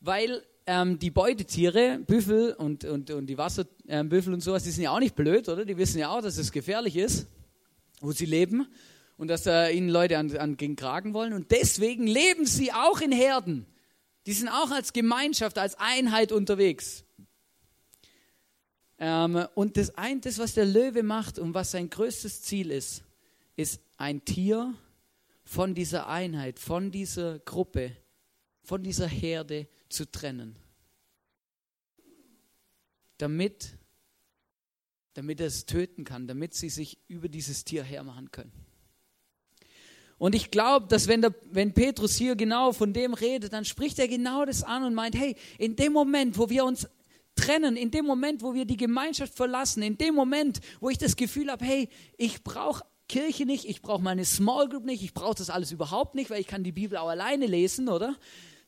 weil 0.00 0.42
ähm, 0.66 0.98
die 0.98 1.10
Beutetiere, 1.10 1.98
Büffel 1.98 2.54
und, 2.54 2.86
und, 2.86 3.10
und 3.10 3.26
die 3.26 3.36
Wasserbüffel 3.36 4.28
ähm, 4.28 4.34
und 4.34 4.40
sowas, 4.40 4.64
die 4.64 4.70
sind 4.70 4.84
ja 4.84 4.92
auch 4.92 5.00
nicht 5.00 5.16
blöd, 5.16 5.50
oder? 5.50 5.66
Die 5.66 5.76
wissen 5.76 5.98
ja 5.98 6.08
auch, 6.08 6.22
dass 6.22 6.38
es 6.38 6.50
gefährlich 6.50 6.96
ist, 6.96 7.26
wo 8.00 8.12
sie 8.12 8.24
leben 8.24 8.66
und 9.20 9.28
dass 9.28 9.44
äh, 9.44 9.70
ihnen 9.72 9.90
Leute 9.90 10.16
an, 10.16 10.34
an 10.38 10.56
den 10.56 10.76
Kragen 10.76 11.12
wollen. 11.12 11.34
Und 11.34 11.50
deswegen 11.50 12.06
leben 12.06 12.46
sie 12.46 12.72
auch 12.72 13.02
in 13.02 13.12
Herden. 13.12 13.66
Die 14.24 14.32
sind 14.32 14.48
auch 14.48 14.70
als 14.70 14.94
Gemeinschaft, 14.94 15.58
als 15.58 15.74
Einheit 15.78 16.32
unterwegs. 16.32 17.04
Ähm, 18.98 19.46
und 19.54 19.76
das, 19.76 19.90
ein, 19.98 20.22
das, 20.22 20.38
was 20.38 20.54
der 20.54 20.64
Löwe 20.64 21.02
macht 21.02 21.38
und 21.38 21.52
was 21.52 21.72
sein 21.72 21.90
größtes 21.90 22.40
Ziel 22.40 22.70
ist, 22.70 23.04
ist 23.56 23.82
ein 23.98 24.24
Tier 24.24 24.72
von 25.44 25.74
dieser 25.74 26.08
Einheit, 26.08 26.58
von 26.58 26.90
dieser 26.90 27.40
Gruppe, 27.40 27.94
von 28.62 28.82
dieser 28.82 29.06
Herde 29.06 29.68
zu 29.90 30.10
trennen. 30.10 30.56
Damit, 33.18 33.76
damit 35.12 35.40
er 35.40 35.48
es 35.48 35.66
töten 35.66 36.04
kann, 36.04 36.26
damit 36.26 36.54
sie 36.54 36.70
sich 36.70 36.98
über 37.06 37.28
dieses 37.28 37.66
Tier 37.66 37.84
hermachen 37.84 38.30
können. 38.30 38.69
Und 40.20 40.34
ich 40.34 40.50
glaube, 40.50 40.86
dass 40.86 41.08
wenn, 41.08 41.22
der, 41.22 41.34
wenn 41.50 41.72
Petrus 41.72 42.14
hier 42.14 42.36
genau 42.36 42.72
von 42.72 42.92
dem 42.92 43.14
redet, 43.14 43.54
dann 43.54 43.64
spricht 43.64 43.98
er 43.98 44.06
genau 44.06 44.44
das 44.44 44.62
an 44.62 44.84
und 44.84 44.92
meint, 44.92 45.16
hey, 45.16 45.34
in 45.56 45.76
dem 45.76 45.94
Moment, 45.94 46.36
wo 46.36 46.50
wir 46.50 46.66
uns 46.66 46.86
trennen, 47.36 47.74
in 47.74 47.90
dem 47.90 48.04
Moment, 48.04 48.42
wo 48.42 48.52
wir 48.52 48.66
die 48.66 48.76
Gemeinschaft 48.76 49.32
verlassen, 49.34 49.82
in 49.82 49.96
dem 49.96 50.14
Moment, 50.14 50.60
wo 50.78 50.90
ich 50.90 50.98
das 50.98 51.16
Gefühl 51.16 51.50
habe, 51.50 51.64
hey, 51.64 51.88
ich 52.18 52.44
brauche 52.44 52.84
Kirche 53.08 53.46
nicht, 53.46 53.64
ich 53.64 53.80
brauche 53.80 54.02
meine 54.02 54.26
Small 54.26 54.68
Group 54.68 54.84
nicht, 54.84 55.02
ich 55.02 55.14
brauche 55.14 55.36
das 55.36 55.48
alles 55.48 55.72
überhaupt 55.72 56.14
nicht, 56.14 56.28
weil 56.28 56.42
ich 56.42 56.46
kann 56.46 56.64
die 56.64 56.72
Bibel 56.72 56.98
auch 56.98 57.08
alleine 57.08 57.46
lesen, 57.46 57.88
oder? 57.88 58.14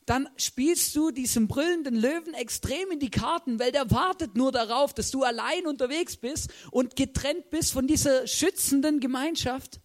Dann 0.07 0.27
spielst 0.37 0.95
du 0.95 1.11
diesem 1.11 1.47
brüllenden 1.47 1.95
Löwen 1.95 2.33
extrem 2.33 2.89
in 2.89 2.99
die 2.99 3.11
Karten, 3.11 3.59
weil 3.59 3.71
der 3.71 3.91
wartet 3.91 4.35
nur 4.35 4.51
darauf, 4.51 4.91
dass 4.95 5.11
du 5.11 5.21
allein 5.21 5.67
unterwegs 5.67 6.17
bist 6.17 6.51
und 6.71 6.95
getrennt 6.95 7.51
bist 7.51 7.73
von 7.73 7.85
dieser 7.85 8.25
schützenden 8.25 8.99
Gemeinschaft 8.99 9.82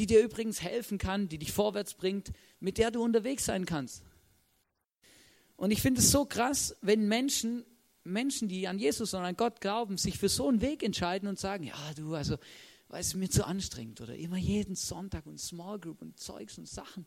die 0.00 0.06
dir 0.06 0.22
übrigens 0.22 0.62
helfen 0.62 0.96
kann, 0.96 1.28
die 1.28 1.36
dich 1.36 1.52
vorwärts 1.52 1.92
bringt, 1.92 2.32
mit 2.58 2.78
der 2.78 2.90
du 2.90 3.04
unterwegs 3.04 3.44
sein 3.44 3.66
kannst. 3.66 4.02
Und 5.56 5.72
ich 5.72 5.82
finde 5.82 6.00
es 6.00 6.10
so 6.10 6.24
krass, 6.24 6.74
wenn 6.80 7.06
Menschen, 7.06 7.66
Menschen, 8.02 8.48
die 8.48 8.66
an 8.66 8.78
Jesus 8.78 9.12
und 9.12 9.20
an 9.20 9.36
Gott 9.36 9.60
glauben, 9.60 9.98
sich 9.98 10.18
für 10.18 10.30
so 10.30 10.48
einen 10.48 10.62
Weg 10.62 10.82
entscheiden 10.82 11.28
und 11.28 11.38
sagen, 11.38 11.64
ja, 11.64 11.76
du, 11.96 12.14
also, 12.14 12.38
weil 12.88 13.02
es 13.02 13.12
mir 13.12 13.28
zu 13.28 13.46
anstrengend 13.46 14.00
oder 14.00 14.16
immer 14.16 14.38
jeden 14.38 14.74
Sonntag 14.74 15.26
und 15.26 15.38
Small 15.38 15.78
Group 15.78 16.00
und 16.00 16.18
Zeugs 16.18 16.56
und 16.56 16.66
Sachen. 16.66 17.04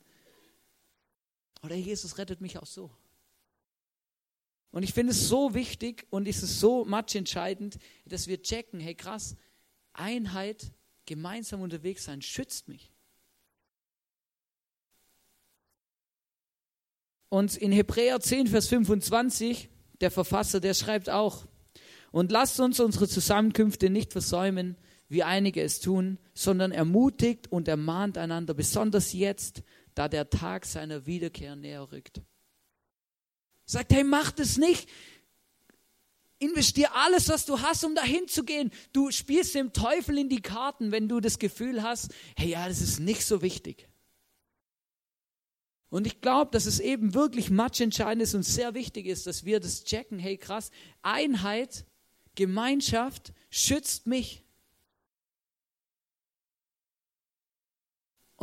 Oder 1.63 1.73
Jesus 1.73 2.19
rettet 2.19 2.41
mich 2.41 2.59
auch 2.59 2.67
so. 2.67 2.91
Und 4.69 4.83
ich 4.83 4.93
finde 4.93 5.13
es 5.13 5.27
so 5.27 5.55
wichtig 5.55 6.05
und 6.11 6.27
ist 6.27 6.43
es 6.43 6.59
so 6.59 6.85
much 6.85 7.15
entscheidend, 7.15 7.79
dass 8.05 8.27
wir 8.27 8.39
checken, 8.43 8.79
hey 8.79 8.93
krass, 8.93 9.35
Einheit 9.93 10.71
gemeinsam 11.05 11.61
unterwegs 11.61 12.05
sein 12.05 12.21
schützt 12.21 12.67
mich. 12.67 12.91
Und 17.29 17.57
in 17.57 17.71
Hebräer 17.71 18.19
10, 18.19 18.47
Vers 18.47 18.67
25, 18.67 19.69
der 20.01 20.11
Verfasser, 20.11 20.59
der 20.59 20.75
schreibt 20.75 21.09
auch, 21.09 21.47
und 22.11 22.31
lasst 22.31 22.59
uns 22.59 22.79
unsere 22.79 23.07
Zusammenkünfte 23.07 23.89
nicht 23.89 24.11
versäumen, 24.11 24.77
wie 25.09 25.23
einige 25.23 25.61
es 25.61 25.79
tun, 25.79 26.19
sondern 26.35 26.71
ermutigt 26.71 27.51
und 27.51 27.67
ermahnt 27.67 28.19
einander, 28.19 28.53
besonders 28.53 29.13
jetzt, 29.13 29.63
da 29.95 30.07
der 30.07 30.29
Tag 30.29 30.65
seiner 30.65 31.07
Wiederkehr 31.07 31.55
näher 31.55 31.91
rückt. 31.91 32.21
Sagt, 33.65 33.93
hey, 33.93 34.03
macht 34.03 34.39
es 34.39 34.57
nicht 34.57 34.89
Investier 36.43 36.93
alles, 36.93 37.29
was 37.29 37.45
du 37.45 37.61
hast, 37.61 37.83
um 37.83 37.95
dahin 37.95 38.27
zu 38.27 38.43
gehen. 38.43 38.71
Du 38.91 39.11
spielst 39.11 39.55
dem 39.55 39.73
Teufel 39.73 40.17
in 40.17 40.29
die 40.29 40.41
Karten, 40.41 40.91
wenn 40.91 41.07
du 41.07 41.19
das 41.19 41.39
Gefühl 41.39 41.83
hast, 41.83 42.13
hey, 42.35 42.49
ja, 42.49 42.67
das 42.67 42.81
ist 42.81 42.99
nicht 42.99 43.25
so 43.25 43.41
wichtig. 43.41 43.87
Und 45.89 46.07
ich 46.07 46.21
glaube, 46.21 46.51
dass 46.51 46.65
es 46.65 46.79
eben 46.79 47.13
wirklich 47.13 47.51
matchentscheidend 47.51 48.23
ist 48.23 48.33
und 48.33 48.43
sehr 48.43 48.73
wichtig 48.73 49.05
ist, 49.05 49.27
dass 49.27 49.45
wir 49.45 49.59
das 49.59 49.83
checken. 49.83 50.17
Hey, 50.17 50.37
krass, 50.37 50.71
Einheit, 51.03 51.85
Gemeinschaft 52.35 53.31
schützt 53.51 54.07
mich. 54.07 54.42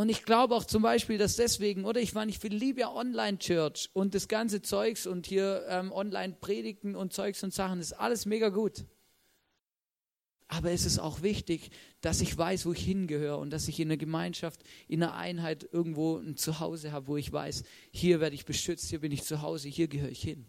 Und 0.00 0.08
ich 0.08 0.24
glaube 0.24 0.54
auch 0.54 0.64
zum 0.64 0.80
Beispiel, 0.80 1.18
dass 1.18 1.36
deswegen, 1.36 1.84
oder 1.84 2.00
ich 2.00 2.14
meine, 2.14 2.30
ich 2.30 2.42
liebe 2.42 2.80
ja 2.80 2.90
Online-Church 2.90 3.90
und 3.92 4.14
das 4.14 4.28
ganze 4.28 4.62
Zeugs 4.62 5.06
und 5.06 5.26
hier 5.26 5.66
ähm, 5.68 5.92
Online-Predigten 5.92 6.96
und 6.96 7.12
Zeugs 7.12 7.44
und 7.44 7.52
Sachen, 7.52 7.80
ist 7.80 7.92
alles 7.92 8.24
mega 8.24 8.48
gut. 8.48 8.86
Aber 10.48 10.70
es 10.70 10.86
ist 10.86 11.00
auch 11.00 11.20
wichtig, 11.20 11.70
dass 12.00 12.22
ich 12.22 12.34
weiß, 12.34 12.64
wo 12.64 12.72
ich 12.72 12.82
hingehöre 12.82 13.36
und 13.36 13.50
dass 13.50 13.68
ich 13.68 13.78
in 13.78 13.88
einer 13.88 13.98
Gemeinschaft, 13.98 14.62
in 14.88 15.02
einer 15.02 15.16
Einheit 15.16 15.68
irgendwo 15.70 16.16
ein 16.16 16.34
Zuhause 16.38 16.92
habe, 16.92 17.08
wo 17.08 17.18
ich 17.18 17.30
weiß, 17.30 17.62
hier 17.90 18.20
werde 18.20 18.34
ich 18.34 18.46
beschützt, 18.46 18.88
hier 18.88 19.00
bin 19.00 19.12
ich 19.12 19.24
zu 19.24 19.42
Hause, 19.42 19.68
hier 19.68 19.88
gehöre 19.88 20.08
ich 20.08 20.22
hin. 20.22 20.46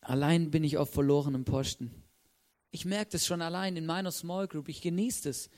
Allein 0.00 0.52
bin 0.52 0.62
ich 0.62 0.78
auf 0.78 0.90
verlorenem 0.92 1.44
Posten. 1.44 2.04
Ich 2.70 2.84
merke 2.84 3.12
das 3.12 3.26
schon 3.26 3.42
allein 3.42 3.76
in 3.76 3.86
meiner 3.86 4.12
Small 4.12 4.46
Group. 4.48 4.68
Ich 4.68 4.82
genieße 4.82 5.28
das. 5.28 5.48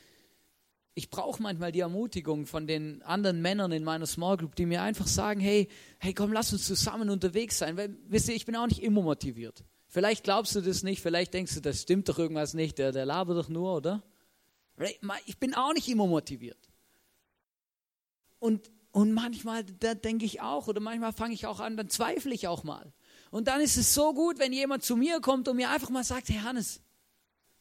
Ich 0.94 1.10
brauche 1.10 1.42
manchmal 1.42 1.72
die 1.72 1.80
Ermutigung 1.80 2.46
von 2.46 2.66
den 2.66 3.02
anderen 3.02 3.40
Männern 3.42 3.72
in 3.72 3.84
meiner 3.84 4.06
Small 4.06 4.36
Group, 4.36 4.54
die 4.56 4.66
mir 4.66 4.82
einfach 4.82 5.06
sagen, 5.06 5.40
hey, 5.40 5.68
hey, 5.98 6.14
komm, 6.14 6.32
lass 6.32 6.52
uns 6.52 6.66
zusammen 6.66 7.10
unterwegs 7.10 7.58
sein. 7.58 7.76
Weil, 7.76 7.96
wisst 8.08 8.28
ihr, 8.28 8.34
ich 8.34 8.46
bin 8.46 8.56
auch 8.56 8.66
nicht 8.66 8.82
immer 8.82 9.02
motiviert. 9.02 9.64
Vielleicht 9.90 10.22
glaubst 10.22 10.54
du 10.54 10.60
das 10.60 10.84
nicht, 10.84 11.02
vielleicht 11.02 11.34
denkst 11.34 11.54
du, 11.54 11.60
das 11.60 11.82
stimmt 11.82 12.08
doch 12.08 12.18
irgendwas 12.18 12.54
nicht, 12.54 12.78
der, 12.78 12.92
der 12.92 13.06
labert 13.06 13.36
doch 13.36 13.48
nur, 13.48 13.74
oder? 13.74 14.04
Ich 15.26 15.38
bin 15.38 15.52
auch 15.54 15.72
nicht 15.72 15.88
immer 15.88 16.06
motiviert. 16.06 16.70
Und, 18.38 18.70
und 18.92 19.12
manchmal, 19.12 19.64
da 19.64 19.94
denke 19.94 20.24
ich 20.24 20.40
auch, 20.40 20.68
oder 20.68 20.80
manchmal 20.80 21.12
fange 21.12 21.34
ich 21.34 21.46
auch 21.46 21.58
an, 21.58 21.76
dann 21.76 21.90
zweifle 21.90 22.32
ich 22.32 22.46
auch 22.46 22.62
mal. 22.62 22.92
Und 23.32 23.48
dann 23.48 23.60
ist 23.60 23.76
es 23.76 23.92
so 23.92 24.14
gut, 24.14 24.38
wenn 24.38 24.52
jemand 24.52 24.84
zu 24.84 24.96
mir 24.96 25.20
kommt 25.20 25.48
und 25.48 25.56
mir 25.56 25.70
einfach 25.70 25.90
mal 25.90 26.04
sagt, 26.04 26.28
hey 26.28 26.38
Hannes, 26.38 26.80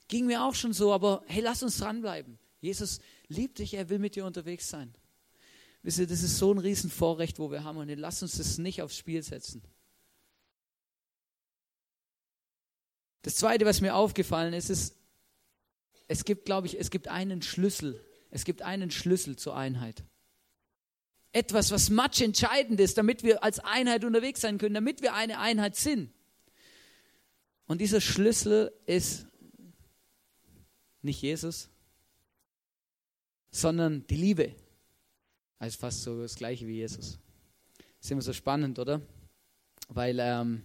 Ging 0.09 0.25
mir 0.25 0.43
auch 0.43 0.55
schon 0.55 0.73
so, 0.73 0.91
aber 0.91 1.23
hey, 1.27 1.41
lass 1.41 1.63
uns 1.63 1.77
dranbleiben. 1.77 2.37
Jesus 2.59 2.99
liebt 3.27 3.59
dich, 3.59 3.75
er 3.75 3.89
will 3.89 3.99
mit 3.99 4.15
dir 4.15 4.25
unterwegs 4.25 4.67
sein. 4.67 4.93
Wisst 5.83 5.99
ihr, 5.99 6.07
das 6.07 6.23
ist 6.23 6.37
so 6.37 6.51
ein 6.51 6.57
Riesenvorrecht, 6.57 7.39
wo 7.39 7.51
wir 7.51 7.63
haben 7.63 7.77
und 7.77 7.87
lass 7.95 8.21
uns 8.21 8.37
das 8.37 8.57
nicht 8.57 8.81
aufs 8.81 8.97
Spiel 8.97 9.23
setzen. 9.23 9.61
Das 13.21 13.35
Zweite, 13.35 13.65
was 13.65 13.81
mir 13.81 13.95
aufgefallen 13.95 14.53
ist, 14.53 14.69
ist, 14.69 14.95
es 16.07 16.25
gibt, 16.25 16.45
glaube 16.45 16.67
ich, 16.67 16.79
es 16.79 16.89
gibt 16.89 17.07
einen 17.07 17.41
Schlüssel. 17.41 18.03
Es 18.31 18.45
gibt 18.45 18.63
einen 18.63 18.89
Schlüssel 18.89 19.35
zur 19.37 19.55
Einheit. 19.55 20.03
Etwas, 21.31 21.69
was 21.69 21.91
match 21.91 22.21
entscheidend 22.21 22.79
ist, 22.79 22.97
damit 22.97 23.21
wir 23.21 23.43
als 23.43 23.59
Einheit 23.59 24.03
unterwegs 24.03 24.41
sein 24.41 24.57
können, 24.57 24.73
damit 24.73 25.03
wir 25.03 25.13
eine 25.13 25.39
Einheit 25.39 25.75
sind. 25.75 26.11
Und 27.67 27.79
dieser 27.79 28.01
Schlüssel 28.01 28.73
ist 28.87 29.28
nicht 31.01 31.21
Jesus, 31.21 31.69
sondern 33.51 34.05
die 34.07 34.15
Liebe. 34.15 34.55
Also 35.57 35.77
fast 35.77 36.03
so 36.03 36.21
das 36.21 36.35
gleiche 36.35 36.67
wie 36.67 36.75
Jesus. 36.75 37.19
Ist 38.01 38.12
immer 38.12 38.21
so 38.21 38.33
spannend, 38.33 38.79
oder? 38.79 39.01
Weil 39.89 40.17
ähm, 40.19 40.63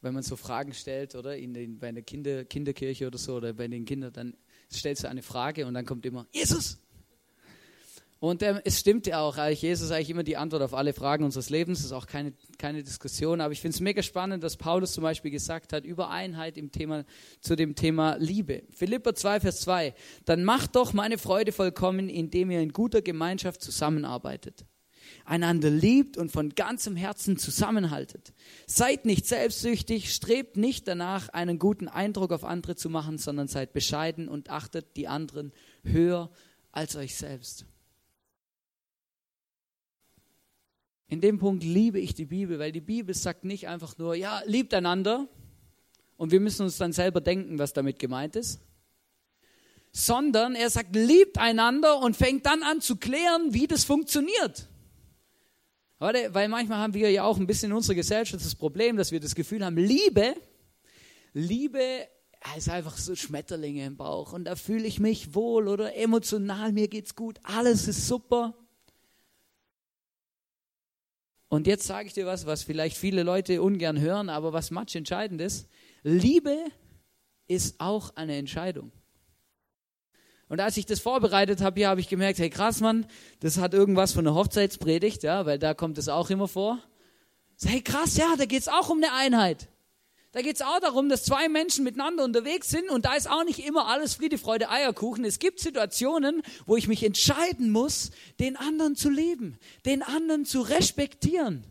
wenn 0.00 0.14
man 0.14 0.22
so 0.22 0.36
Fragen 0.36 0.72
stellt, 0.74 1.14
oder 1.14 1.36
in 1.36 1.54
den, 1.54 1.78
bei 1.78 1.88
einer 1.88 2.02
Kinder, 2.02 2.44
Kinderkirche 2.44 3.06
oder 3.06 3.18
so, 3.18 3.36
oder 3.36 3.52
bei 3.52 3.66
den 3.66 3.84
Kindern, 3.84 4.12
dann 4.12 4.36
stellst 4.72 5.04
du 5.04 5.08
eine 5.08 5.22
Frage 5.22 5.66
und 5.66 5.74
dann 5.74 5.84
kommt 5.84 6.06
immer 6.06 6.26
Jesus. 6.32 6.78
Und 8.18 8.42
ähm, 8.42 8.60
es 8.64 8.80
stimmt 8.80 9.06
ja 9.06 9.20
auch, 9.20 9.36
Jesus 9.48 9.86
ist 9.86 9.92
eigentlich 9.92 10.08
immer 10.08 10.22
die 10.22 10.38
Antwort 10.38 10.62
auf 10.62 10.72
alle 10.72 10.94
Fragen 10.94 11.22
unseres 11.24 11.50
Lebens, 11.50 11.80
das 11.80 11.86
ist 11.86 11.92
auch 11.92 12.06
keine, 12.06 12.32
keine 12.56 12.82
Diskussion, 12.82 13.42
aber 13.42 13.52
ich 13.52 13.60
finde 13.60 13.74
es 13.74 13.80
mega 13.80 14.02
spannend, 14.02 14.42
dass 14.42 14.56
Paulus 14.56 14.92
zum 14.92 15.02
Beispiel 15.02 15.30
gesagt 15.30 15.74
hat, 15.74 15.84
über 15.84 16.08
Einheit 16.08 16.56
im 16.56 16.72
Thema, 16.72 17.04
zu 17.42 17.56
dem 17.56 17.74
Thema 17.74 18.16
Liebe. 18.16 18.62
Philippa 18.70 19.14
2, 19.14 19.40
Vers 19.40 19.60
2, 19.60 19.94
dann 20.24 20.44
macht 20.44 20.76
doch 20.76 20.94
meine 20.94 21.18
Freude 21.18 21.52
vollkommen, 21.52 22.08
indem 22.08 22.50
ihr 22.50 22.60
in 22.60 22.72
guter 22.72 23.02
Gemeinschaft 23.02 23.60
zusammenarbeitet, 23.60 24.64
einander 25.26 25.68
liebt 25.68 26.16
und 26.16 26.32
von 26.32 26.54
ganzem 26.54 26.96
Herzen 26.96 27.36
zusammenhaltet. 27.36 28.32
Seid 28.66 29.04
nicht 29.04 29.26
selbstsüchtig, 29.26 30.14
strebt 30.14 30.56
nicht 30.56 30.88
danach, 30.88 31.28
einen 31.28 31.58
guten 31.58 31.86
Eindruck 31.86 32.32
auf 32.32 32.44
andere 32.44 32.76
zu 32.76 32.88
machen, 32.88 33.18
sondern 33.18 33.46
seid 33.46 33.74
bescheiden 33.74 34.26
und 34.26 34.48
achtet 34.48 34.96
die 34.96 35.06
anderen 35.06 35.52
höher 35.84 36.30
als 36.72 36.96
euch 36.96 37.14
selbst. 37.14 37.66
In 41.08 41.20
dem 41.20 41.38
Punkt 41.38 41.62
liebe 41.62 42.00
ich 42.00 42.14
die 42.14 42.24
Bibel, 42.24 42.58
weil 42.58 42.72
die 42.72 42.80
Bibel 42.80 43.14
sagt 43.14 43.44
nicht 43.44 43.68
einfach 43.68 43.96
nur, 43.96 44.14
ja, 44.16 44.42
liebt 44.46 44.74
einander 44.74 45.28
und 46.16 46.32
wir 46.32 46.40
müssen 46.40 46.62
uns 46.62 46.78
dann 46.78 46.92
selber 46.92 47.20
denken, 47.20 47.58
was 47.58 47.72
damit 47.72 47.98
gemeint 47.98 48.34
ist, 48.34 48.60
sondern 49.92 50.56
er 50.56 50.68
sagt, 50.68 50.96
liebt 50.96 51.38
einander 51.38 52.00
und 52.00 52.16
fängt 52.16 52.44
dann 52.44 52.62
an 52.62 52.80
zu 52.80 52.96
klären, 52.96 53.54
wie 53.54 53.68
das 53.68 53.84
funktioniert. 53.84 54.68
Weil 55.98 56.48
manchmal 56.48 56.78
haben 56.78 56.92
wir 56.92 57.10
ja 57.10 57.22
auch 57.22 57.38
ein 57.38 57.46
bisschen 57.46 57.70
in 57.70 57.76
unserer 57.76 57.94
Gesellschaft 57.94 58.44
das 58.44 58.54
Problem, 58.54 58.96
dass 58.96 59.12
wir 59.12 59.20
das 59.20 59.34
Gefühl 59.34 59.64
haben, 59.64 59.76
Liebe, 59.78 60.34
Liebe 61.32 62.06
ist 62.56 62.68
einfach 62.68 62.96
so 62.98 63.14
Schmetterlinge 63.14 63.86
im 63.86 63.96
Bauch 63.96 64.32
und 64.32 64.44
da 64.44 64.56
fühle 64.56 64.86
ich 64.86 65.00
mich 65.00 65.34
wohl 65.34 65.68
oder 65.68 65.94
emotional, 65.96 66.72
mir 66.72 66.88
geht's 66.88 67.14
gut, 67.14 67.38
alles 67.44 67.88
ist 67.88 68.06
super. 68.06 68.54
Und 71.48 71.66
jetzt 71.66 71.86
sage 71.86 72.08
ich 72.08 72.14
dir 72.14 72.26
was, 72.26 72.46
was 72.46 72.62
vielleicht 72.64 72.96
viele 72.96 73.22
Leute 73.22 73.62
ungern 73.62 74.00
hören, 74.00 74.28
aber 74.28 74.52
was 74.52 74.70
match 74.70 74.96
entscheidend 74.96 75.40
ist. 75.40 75.68
Liebe 76.02 76.56
ist 77.46 77.76
auch 77.78 78.14
eine 78.16 78.36
Entscheidung. 78.36 78.90
Und 80.48 80.60
als 80.60 80.76
ich 80.76 80.86
das 80.86 81.00
vorbereitet 81.00 81.60
habe, 81.60 81.80
hier 81.80 81.88
habe 81.88 82.00
ich 82.00 82.08
gemerkt, 82.08 82.38
hey 82.38 82.50
krass, 82.50 82.80
Mann, 82.80 83.06
das 83.40 83.58
hat 83.58 83.74
irgendwas 83.74 84.12
von 84.12 84.26
einer 84.26 84.36
Hochzeitspredigt, 84.36 85.22
ja, 85.22 85.44
weil 85.46 85.58
da 85.58 85.74
kommt 85.74 85.98
es 85.98 86.08
auch 86.08 86.30
immer 86.30 86.46
vor. 86.46 86.78
Hey 87.64 87.80
krass, 87.80 88.16
ja, 88.16 88.34
da 88.36 88.44
geht 88.44 88.60
es 88.60 88.68
auch 88.68 88.90
um 88.90 88.98
eine 88.98 89.12
Einheit. 89.12 89.68
Da 90.36 90.42
geht 90.42 90.56
es 90.56 90.60
auch 90.60 90.80
darum, 90.80 91.08
dass 91.08 91.24
zwei 91.24 91.48
Menschen 91.48 91.82
miteinander 91.82 92.22
unterwegs 92.22 92.68
sind 92.68 92.90
und 92.90 93.06
da 93.06 93.14
ist 93.14 93.26
auch 93.26 93.42
nicht 93.44 93.58
immer 93.60 93.86
alles 93.86 94.16
Friede, 94.16 94.36
Freude, 94.36 94.68
Eierkuchen. 94.68 95.24
Es 95.24 95.38
gibt 95.38 95.60
Situationen, 95.60 96.42
wo 96.66 96.76
ich 96.76 96.88
mich 96.88 97.02
entscheiden 97.02 97.70
muss, 97.70 98.10
den 98.38 98.58
anderen 98.58 98.96
zu 98.96 99.08
lieben, 99.08 99.56
den 99.86 100.02
anderen 100.02 100.44
zu 100.44 100.60
respektieren, 100.60 101.64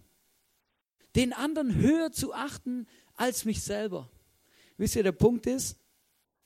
den 1.16 1.32
anderen 1.32 1.76
höher 1.76 2.12
zu 2.12 2.34
achten 2.34 2.88
als 3.14 3.46
mich 3.46 3.62
selber. 3.62 4.10
Wisst 4.78 4.96
ihr, 4.96 5.04
der 5.04 5.12
Punkt 5.12 5.46
ist, 5.46 5.78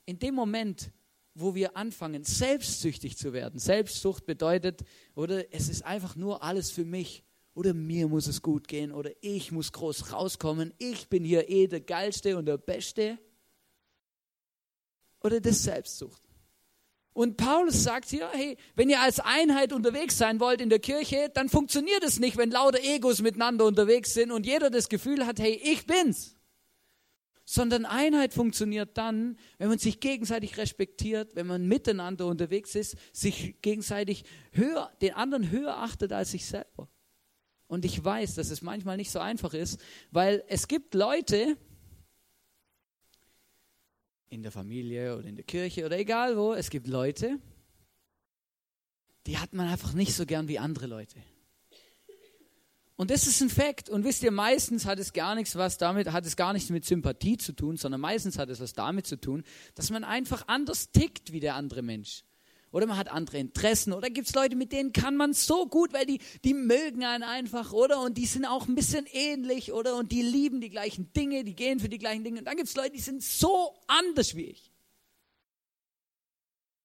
in 0.05 0.19
dem 0.19 0.35
Moment, 0.35 0.91
wo 1.35 1.55
wir 1.55 1.77
anfangen, 1.77 2.25
selbstsüchtig 2.25 3.17
zu 3.17 3.31
werden. 3.31 3.61
Selbstsucht 3.61 4.25
bedeutet, 4.25 4.81
oder 5.15 5.53
es 5.53 5.69
ist 5.69 5.85
einfach 5.85 6.17
nur 6.17 6.43
alles 6.43 6.69
für 6.69 6.83
mich. 6.83 7.23
Oder 7.59 7.73
mir 7.73 8.07
muss 8.07 8.27
es 8.27 8.41
gut 8.41 8.69
gehen. 8.69 8.93
Oder 8.93 9.11
ich 9.19 9.51
muss 9.51 9.73
groß 9.73 10.13
rauskommen. 10.13 10.73
Ich 10.77 11.09
bin 11.09 11.25
hier 11.25 11.49
eh 11.49 11.67
der 11.67 11.81
Geilste 11.81 12.37
und 12.37 12.45
der 12.45 12.57
Beste. 12.57 13.19
Oder 15.21 15.41
das 15.41 15.63
Selbstsucht. 15.63 16.21
Und 17.11 17.35
Paulus 17.35 17.83
sagt 17.83 18.07
hier, 18.07 18.29
hey, 18.31 18.55
wenn 18.75 18.89
ihr 18.89 19.01
als 19.01 19.19
Einheit 19.19 19.73
unterwegs 19.73 20.17
sein 20.17 20.39
wollt 20.39 20.61
in 20.61 20.69
der 20.69 20.79
Kirche, 20.79 21.29
dann 21.33 21.49
funktioniert 21.49 22.01
es 22.01 22.17
nicht, 22.17 22.37
wenn 22.37 22.49
lauter 22.49 22.79
Egos 22.81 23.21
miteinander 23.21 23.65
unterwegs 23.65 24.13
sind 24.13 24.31
und 24.31 24.45
jeder 24.45 24.69
das 24.69 24.87
Gefühl 24.87 25.25
hat, 25.25 25.37
hey, 25.37 25.59
ich 25.61 25.85
bin's 25.85 26.37
sondern 27.43 27.87
Einheit 27.87 28.35
funktioniert 28.35 28.95
dann, 28.95 29.35
wenn 29.57 29.69
man 29.69 29.79
sich 29.79 29.99
gegenseitig 29.99 30.57
respektiert, 30.57 31.35
wenn 31.35 31.47
man 31.47 31.67
miteinander 31.67 32.27
unterwegs 32.27 32.75
ist, 32.75 32.95
sich 33.11 33.59
gegenseitig 33.63 34.23
höher, 34.51 34.91
den 35.01 35.15
anderen 35.15 35.49
höher 35.49 35.75
achtet 35.75 36.13
als 36.13 36.29
sich 36.29 36.45
selber. 36.45 36.87
Und 37.69 37.85
ich 37.85 38.03
weiß, 38.03 38.33
dass 38.33 38.49
es 38.49 38.63
manchmal 38.63 38.97
nicht 38.97 39.11
so 39.11 39.19
einfach 39.19 39.53
ist, 39.53 39.79
weil 40.09 40.43
es 40.47 40.67
gibt 40.67 40.95
Leute 40.95 41.55
in 44.29 44.41
der 44.41 44.51
Familie 44.51 45.15
oder 45.15 45.27
in 45.27 45.35
der 45.35 45.45
Kirche 45.45 45.85
oder 45.85 45.97
egal 45.97 46.35
wo, 46.35 46.53
es 46.53 46.71
gibt 46.71 46.87
Leute, 46.87 47.39
die 49.27 49.37
hat 49.37 49.53
man 49.53 49.67
einfach 49.67 49.93
nicht 49.93 50.15
so 50.15 50.25
gern 50.25 50.47
wie 50.47 50.57
andere 50.57 50.87
Leute. 50.87 51.21
Und 52.95 53.11
das 53.11 53.27
ist 53.27 53.39
ein 53.39 53.51
Fakt. 53.51 53.87
Und 53.87 54.03
wisst 54.03 54.23
ihr, 54.23 54.31
meistens 54.31 54.85
hat 54.85 54.97
es 54.97 55.13
gar 55.13 55.35
nichts, 55.35 55.55
was 55.55 55.77
damit, 55.77 56.11
hat 56.11 56.25
es 56.25 56.35
gar 56.35 56.53
nichts 56.53 56.71
mit 56.71 56.85
Sympathie 56.85 57.37
zu 57.37 57.53
tun, 57.53 57.77
sondern 57.77 58.01
meistens 58.01 58.39
hat 58.39 58.49
es 58.49 58.59
was 58.59 58.73
damit 58.73 59.05
zu 59.05 59.15
tun, 59.15 59.43
dass 59.75 59.91
man 59.91 60.03
einfach 60.03 60.43
anders 60.47 60.91
tickt 60.91 61.31
wie 61.31 61.39
der 61.39 61.53
andere 61.53 61.83
Mensch. 61.83 62.23
Oder 62.71 62.85
man 62.85 62.97
hat 62.97 63.09
andere 63.09 63.39
Interessen. 63.39 63.93
Oder 63.93 64.09
gibt 64.09 64.27
es 64.27 64.35
Leute, 64.35 64.55
mit 64.55 64.71
denen 64.71 64.93
kann 64.93 65.15
man 65.15 65.33
so 65.33 65.67
gut, 65.67 65.91
weil 65.93 66.05
die, 66.05 66.19
die 66.43 66.53
mögen 66.53 67.03
einen 67.03 67.23
einfach, 67.23 67.73
oder? 67.73 68.01
Und 68.01 68.17
die 68.17 68.25
sind 68.25 68.45
auch 68.45 68.67
ein 68.67 68.75
bisschen 68.75 69.07
ähnlich, 69.11 69.73
oder? 69.73 69.95
Und 69.95 70.11
die 70.11 70.21
lieben 70.21 70.61
die 70.61 70.69
gleichen 70.69 71.11
Dinge, 71.13 71.43
die 71.43 71.55
gehen 71.55 71.79
für 71.79 71.89
die 71.89 71.97
gleichen 71.97 72.23
Dinge. 72.23 72.39
Und 72.39 72.45
dann 72.45 72.57
gibt 72.57 72.69
es 72.69 72.75
Leute, 72.75 72.91
die 72.91 73.01
sind 73.01 73.23
so 73.23 73.75
anders 73.87 74.35
wie 74.35 74.45
ich. 74.45 74.71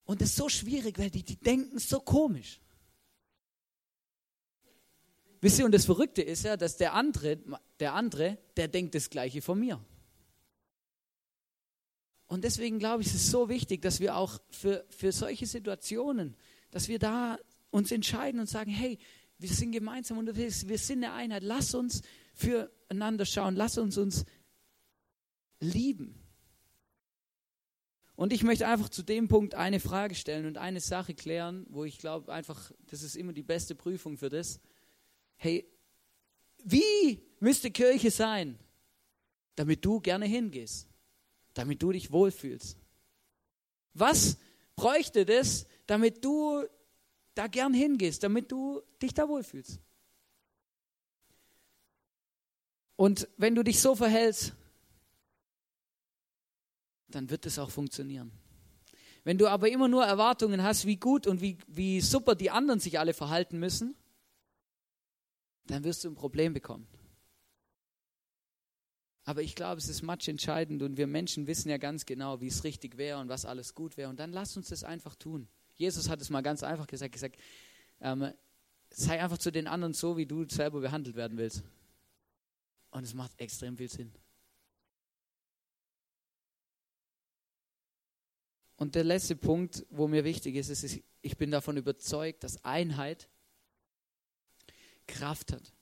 Und 0.05 0.21
das 0.21 0.31
ist 0.31 0.37
so 0.37 0.49
schwierig, 0.49 0.99
weil 0.99 1.11
die, 1.11 1.23
die 1.23 1.37
denken 1.37 1.79
so 1.79 2.01
komisch. 2.01 2.61
Wisst 5.41 5.59
ihr, 5.59 5.67
und 5.67 5.73
das 5.73 5.85
Verrückte 5.85 6.23
ist 6.23 6.45
ja, 6.45 6.57
dass 6.57 6.79
der 6.79 6.95
andere, 6.95 7.39
der 7.79 7.93
andere, 7.93 8.39
der 8.57 8.69
denkt 8.69 8.95
das 8.95 9.11
Gleiche 9.11 9.43
von 9.43 9.59
mir. 9.61 9.85
Und 12.27 12.45
deswegen 12.45 12.79
glaube 12.79 13.03
ich, 13.03 13.09
es 13.09 13.15
ist 13.15 13.31
so 13.31 13.49
wichtig, 13.49 13.83
dass 13.83 14.01
wir 14.01 14.17
auch 14.17 14.41
für, 14.51 14.85
für 14.89 15.13
solche 15.13 15.47
Situationen, 15.47 16.37
dass 16.71 16.89
wir 16.89 16.99
da 16.99 17.39
uns 17.71 17.93
entscheiden 17.93 18.41
und 18.41 18.49
sagen, 18.49 18.71
hey, 18.71 18.99
wir 19.39 19.49
sind 19.49 19.73
gemeinsam 19.73 20.19
unterwegs, 20.19 20.69
wir 20.69 20.79
sind 20.79 21.05
eine 21.05 21.13
Einheit, 21.13 21.43
lass 21.43 21.75
uns 21.75 22.03
füreinander 22.35 23.27
schauen, 23.27 23.57
lass 23.57 23.79
uns 23.79 23.99
uns 23.99 24.25
lieben. 25.61 26.21
Und 28.17 28.33
ich 28.33 28.45
möchte 28.45 28.67
einfach 28.69 28.89
zu 28.89 29.03
dem 29.03 29.27
Punkt 29.27 29.55
eine 29.55 29.81
Frage 29.81 30.15
stellen 30.15 30.47
und 30.47 30.57
eine 30.57 30.81
Sache 30.81 31.15
klären, 31.15 31.67
wo 31.69 31.85
ich 31.85 31.99
glaube 31.99 32.33
einfach, 32.33 32.71
das 32.87 33.03
ist 33.03 33.17
immer 33.17 33.33
die 33.33 33.43
beste 33.43 33.75
Prüfung 33.75 34.17
für 34.17 34.29
das. 34.29 34.61
Hey, 35.37 35.69
wie 36.63 37.21
müsste 37.41 37.71
Kirche 37.73 38.11
sein, 38.11 38.59
damit 39.57 39.85
du 39.85 40.01
gerne 40.01 40.27
hingehst, 40.27 40.89
damit 41.55 41.83
du 41.83 41.93
dich 41.93 42.11
wohlfühlst? 42.11 42.79
Was 43.95 44.37
bräuchte 44.77 45.25
das, 45.25 45.67
damit 45.87 46.25
du 46.25 46.65
da 47.35 47.47
gern 47.47 47.73
hingehst, 47.75 48.23
damit 48.23 48.51
du 48.53 48.83
dich 49.01 49.15
da 49.15 49.29
wohlfühlst? 49.29 49.81
Und 52.97 53.29
wenn 53.37 53.55
du 53.55 53.63
dich 53.65 53.81
so 53.81 53.95
verhältst, 53.95 54.53
dann 57.09 57.31
wird 57.31 57.47
es 57.47 57.59
auch 57.59 57.71
funktionieren. 57.71 58.33
Wenn 59.25 59.39
du 59.39 59.49
aber 59.49 59.71
immer 59.71 59.89
nur 59.89 60.05
Erwartungen 60.05 60.63
hast, 60.63 60.85
wie 60.85 60.97
gut 60.97 61.27
und 61.27 61.41
wie, 61.41 61.59
wie 61.67 62.01
super 62.01 62.35
die 62.35 62.51
anderen 62.51 62.81
sich 62.81 62.99
alle 62.99 63.15
verhalten 63.15 63.59
müssen, 63.59 63.97
dann 65.67 65.83
wirst 65.83 66.05
du 66.05 66.11
ein 66.11 66.15
Problem 66.15 66.53
bekommen. 66.53 66.87
Aber 69.25 69.43
ich 69.43 69.55
glaube, 69.55 69.79
es 69.79 69.89
ist 69.89 70.03
match 70.03 70.29
entscheidend 70.29 70.83
und 70.83 70.99
wir 70.99 71.07
Menschen 71.07 71.47
wissen 71.47 71.71
ja 71.71 71.79
ganz 71.79 72.05
genau, 72.05 72.41
wie 72.41 72.49
es 72.49 72.63
richtig 72.63 72.99
wäre 72.99 73.19
und 73.19 73.29
was 73.29 73.47
alles 73.47 73.75
gut 73.75 73.97
wäre. 73.97 74.11
Und 74.11 74.21
dann 74.21 74.33
lass 74.33 74.57
uns 74.57 74.69
das 74.69 74.85
einfach 74.85 75.15
tun. 75.15 75.49
Jesus 75.77 76.09
hat 76.09 76.21
es 76.21 76.29
mal 76.29 76.43
ganz 76.43 76.63
einfach 76.63 76.87
gesagt, 76.87 77.13
gesagt, 77.13 77.39
ähm, 78.01 78.33
sei 78.91 79.23
einfach 79.23 79.39
zu 79.39 79.51
den 79.51 79.67
anderen 79.67 79.95
so, 79.95 80.17
wie 80.17 80.27
du 80.27 80.45
selber 80.49 80.81
behandelt 80.81 81.17
werden 81.17 81.39
willst. 81.39 81.65
Und 82.91 83.05
es 83.05 83.15
macht 83.15 83.33
extrem 83.41 83.77
viel 83.77 83.91
Sinn. 83.91 84.13
Und 88.77 88.95
der 88.95 89.05
letzte 89.05 89.37
Punkt, 89.37 89.87
wo 89.91 90.07
mir 90.07 90.25
wichtig 90.25 90.57
ist, 90.57 90.69
ist, 90.69 91.01
ich 91.23 91.37
bin 91.39 91.51
davon 91.51 91.77
überzeugt, 91.77 92.45
dass 92.45 92.63
Einheit 92.65 93.29
Kraft 95.07 95.53
hat. 95.53 95.73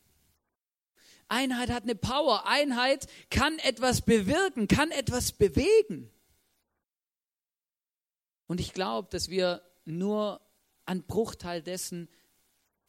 Einheit 1.33 1.71
hat 1.71 1.85
eine 1.85 1.95
Power. 1.95 2.47
Einheit 2.47 3.07
kann 3.31 3.59
etwas 3.61 4.03
bewirken, 4.03 4.69
kann 4.69 4.91
etwas 4.91 5.33
bewegen. 5.33 6.11
Und 8.47 8.61
ich 8.61 8.75
glaube, 8.75 9.09
dass 9.11 9.31
wir 9.31 9.63
nur 9.87 10.43
einen 10.85 11.05
Bruchteil 11.05 11.63
dessen 11.63 12.09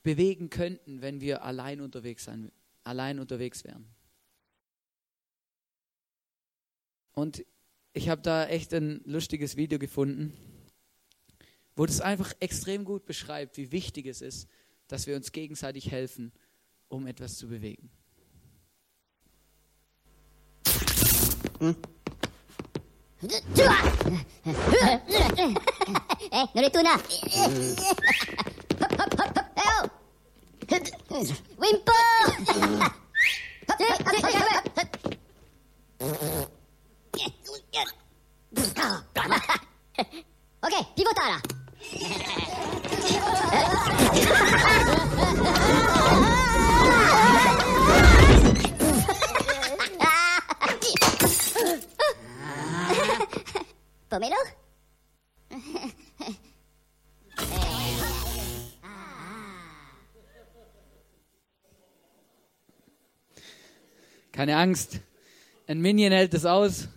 bewegen 0.04 0.50
könnten, 0.50 1.02
wenn 1.02 1.22
wir 1.22 1.44
allein 1.44 1.80
unterwegs 1.80 2.26
sein, 2.26 2.52
allein 2.84 3.20
unterwegs 3.20 3.64
wären. 3.64 3.88
Und 7.14 7.46
ich 7.94 8.10
habe 8.10 8.22
da 8.22 8.46
echt 8.48 8.74
ein 8.74 9.02
lustiges 9.06 9.56
Video 9.56 9.80
gefunden, 9.80 10.34
wo 11.78 11.86
das 11.86 12.02
einfach 12.02 12.34
extrem 12.42 12.84
gut 12.84 13.06
beschreibt, 13.06 13.56
wie 13.56 13.72
wichtig 13.72 14.06
es 14.08 14.22
ist, 14.22 14.50
dass 14.88 15.08
wir 15.08 15.16
uns 15.16 15.32
gegenseitig 15.32 15.92
helfen, 15.92 16.34
um 16.90 17.08
etwas 17.08 17.38
zu 17.38 17.48
bewegen. 17.48 17.90
Hé, 21.64 21.72
eh, 26.32 26.46
Noletuna 26.54 26.92
Hop, 28.82 28.90
oh. 29.58 29.88
Wimpo. 31.58 31.94
Angst, 64.64 65.02
ein 65.68 65.82
Minion 65.82 66.14
hält 66.14 66.34
es 66.34 66.46
aus. 66.46 66.88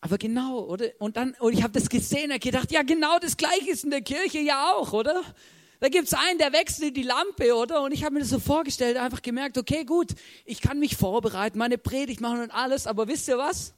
Aber 0.00 0.16
genau, 0.16 0.60
oder? 0.60 0.90
Und 1.00 1.16
dann, 1.16 1.34
und 1.40 1.54
ich 1.54 1.64
habe 1.64 1.72
das 1.72 1.88
gesehen 1.88 2.30
und 2.30 2.40
gedacht, 2.40 2.70
ja, 2.70 2.82
genau 2.82 3.18
das 3.18 3.36
Gleiche 3.36 3.72
ist 3.72 3.82
in 3.82 3.90
der 3.90 4.02
Kirche 4.02 4.38
ja 4.38 4.72
auch, 4.72 4.92
oder? 4.92 5.20
Da 5.80 5.88
gibt 5.88 6.06
es 6.06 6.14
einen, 6.14 6.38
der 6.38 6.52
wechselt 6.52 6.96
die 6.96 7.02
Lampe, 7.02 7.56
oder? 7.56 7.82
Und 7.82 7.90
ich 7.90 8.04
habe 8.04 8.14
mir 8.14 8.20
das 8.20 8.28
so 8.28 8.38
vorgestellt, 8.38 8.96
einfach 8.96 9.22
gemerkt, 9.22 9.58
okay, 9.58 9.84
gut, 9.84 10.10
ich 10.44 10.60
kann 10.60 10.78
mich 10.78 10.96
vorbereiten, 10.96 11.58
meine 11.58 11.78
Predigt 11.78 12.20
machen 12.20 12.40
und 12.40 12.52
alles, 12.52 12.86
aber 12.86 13.08
wisst 13.08 13.26
ihr 13.26 13.38
was? 13.38 13.74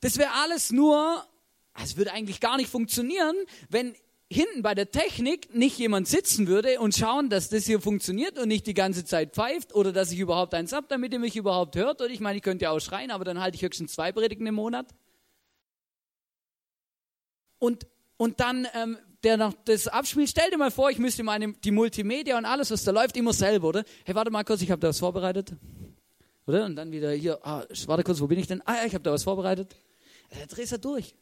Das 0.00 0.18
wäre 0.18 0.32
alles 0.42 0.70
nur, 0.70 1.26
es 1.82 1.96
würde 1.96 2.12
eigentlich 2.12 2.40
gar 2.40 2.58
nicht 2.58 2.68
funktionieren, 2.68 3.36
wenn 3.70 3.94
hinten 4.32 4.62
bei 4.62 4.74
der 4.74 4.90
Technik 4.90 5.54
nicht 5.54 5.78
jemand 5.78 6.08
sitzen 6.08 6.46
würde 6.46 6.80
und 6.80 6.94
schauen, 6.94 7.28
dass 7.28 7.48
das 7.48 7.64
hier 7.64 7.80
funktioniert 7.80 8.38
und 8.38 8.48
nicht 8.48 8.66
die 8.66 8.74
ganze 8.74 9.04
Zeit 9.04 9.34
pfeift 9.34 9.74
oder 9.74 9.92
dass 9.92 10.12
ich 10.12 10.18
überhaupt 10.18 10.54
eins 10.54 10.72
habe, 10.72 10.86
damit 10.88 11.12
ihr 11.12 11.18
mich 11.18 11.36
überhaupt 11.36 11.76
hört. 11.76 12.00
Oder 12.00 12.10
ich 12.10 12.20
meine, 12.20 12.36
ich 12.36 12.42
könnte 12.42 12.64
ja 12.64 12.70
auch 12.70 12.80
schreien, 12.80 13.10
aber 13.10 13.24
dann 13.24 13.40
halte 13.40 13.56
ich 13.56 13.62
höchstens 13.62 13.92
zwei 13.92 14.12
Predigten 14.12 14.46
im 14.46 14.54
Monat. 14.54 14.86
Und, 17.58 17.86
und 18.16 18.40
dann, 18.40 18.66
ähm, 18.74 18.98
der 19.22 19.36
noch 19.36 19.54
das 19.64 19.86
abspielt, 19.86 20.30
stell 20.30 20.50
dir 20.50 20.58
mal 20.58 20.70
vor, 20.70 20.90
ich 20.90 20.98
müsste 20.98 21.22
meine, 21.22 21.52
die 21.52 21.70
Multimedia 21.70 22.36
und 22.36 22.44
alles, 22.44 22.70
was 22.70 22.82
da 22.82 22.90
läuft, 22.90 23.16
immer 23.16 23.32
selber, 23.32 23.68
oder? 23.68 23.84
Hey, 24.04 24.14
warte 24.14 24.30
mal 24.30 24.42
kurz, 24.44 24.62
ich 24.62 24.70
habe 24.70 24.80
da 24.80 24.88
was 24.88 24.98
vorbereitet. 24.98 25.52
Oder? 26.46 26.64
Und 26.64 26.76
dann 26.76 26.90
wieder 26.90 27.12
hier, 27.12 27.38
ah, 27.46 27.64
warte 27.86 28.02
kurz, 28.02 28.20
wo 28.20 28.26
bin 28.26 28.38
ich 28.38 28.48
denn? 28.48 28.62
Ah 28.66 28.76
ja, 28.76 28.84
ich 28.84 28.94
habe 28.94 29.04
da 29.04 29.12
was 29.12 29.22
vorbereitet. 29.22 29.76
Da 30.30 30.46
drehst 30.46 30.72
du 30.72 30.78
durch. 30.78 31.14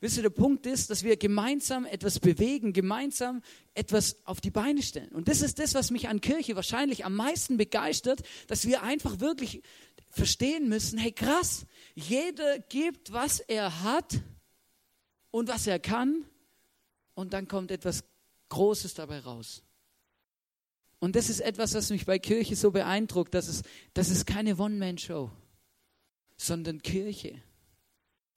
Wisst 0.00 0.16
ihr, 0.16 0.22
der 0.22 0.30
Punkt 0.30 0.64
ist, 0.66 0.90
dass 0.90 1.02
wir 1.02 1.16
gemeinsam 1.16 1.84
etwas 1.84 2.20
bewegen, 2.20 2.72
gemeinsam 2.72 3.42
etwas 3.74 4.16
auf 4.24 4.40
die 4.40 4.50
Beine 4.50 4.82
stellen. 4.82 5.10
Und 5.10 5.26
das 5.26 5.42
ist 5.42 5.58
das, 5.58 5.74
was 5.74 5.90
mich 5.90 6.08
an 6.08 6.20
Kirche 6.20 6.54
wahrscheinlich 6.54 7.04
am 7.04 7.16
meisten 7.16 7.56
begeistert, 7.56 8.22
dass 8.46 8.66
wir 8.66 8.82
einfach 8.82 9.18
wirklich 9.18 9.62
verstehen 10.10 10.68
müssen, 10.68 10.98
hey 10.98 11.12
krass, 11.12 11.66
jeder 11.94 12.60
gibt, 12.60 13.12
was 13.12 13.40
er 13.40 13.82
hat 13.82 14.20
und 15.32 15.48
was 15.48 15.66
er 15.66 15.80
kann 15.80 16.24
und 17.14 17.32
dann 17.32 17.48
kommt 17.48 17.72
etwas 17.72 18.04
Großes 18.50 18.94
dabei 18.94 19.18
raus. 19.18 19.64
Und 21.00 21.16
das 21.16 21.28
ist 21.28 21.40
etwas, 21.40 21.74
was 21.74 21.90
mich 21.90 22.06
bei 22.06 22.18
Kirche 22.18 22.56
so 22.56 22.70
beeindruckt, 22.70 23.34
dass 23.34 23.48
es, 23.48 23.62
das 23.94 24.10
ist 24.10 24.26
keine 24.26 24.56
One-Man-Show, 24.56 25.30
sondern 26.36 26.82
Kirche 26.82 27.40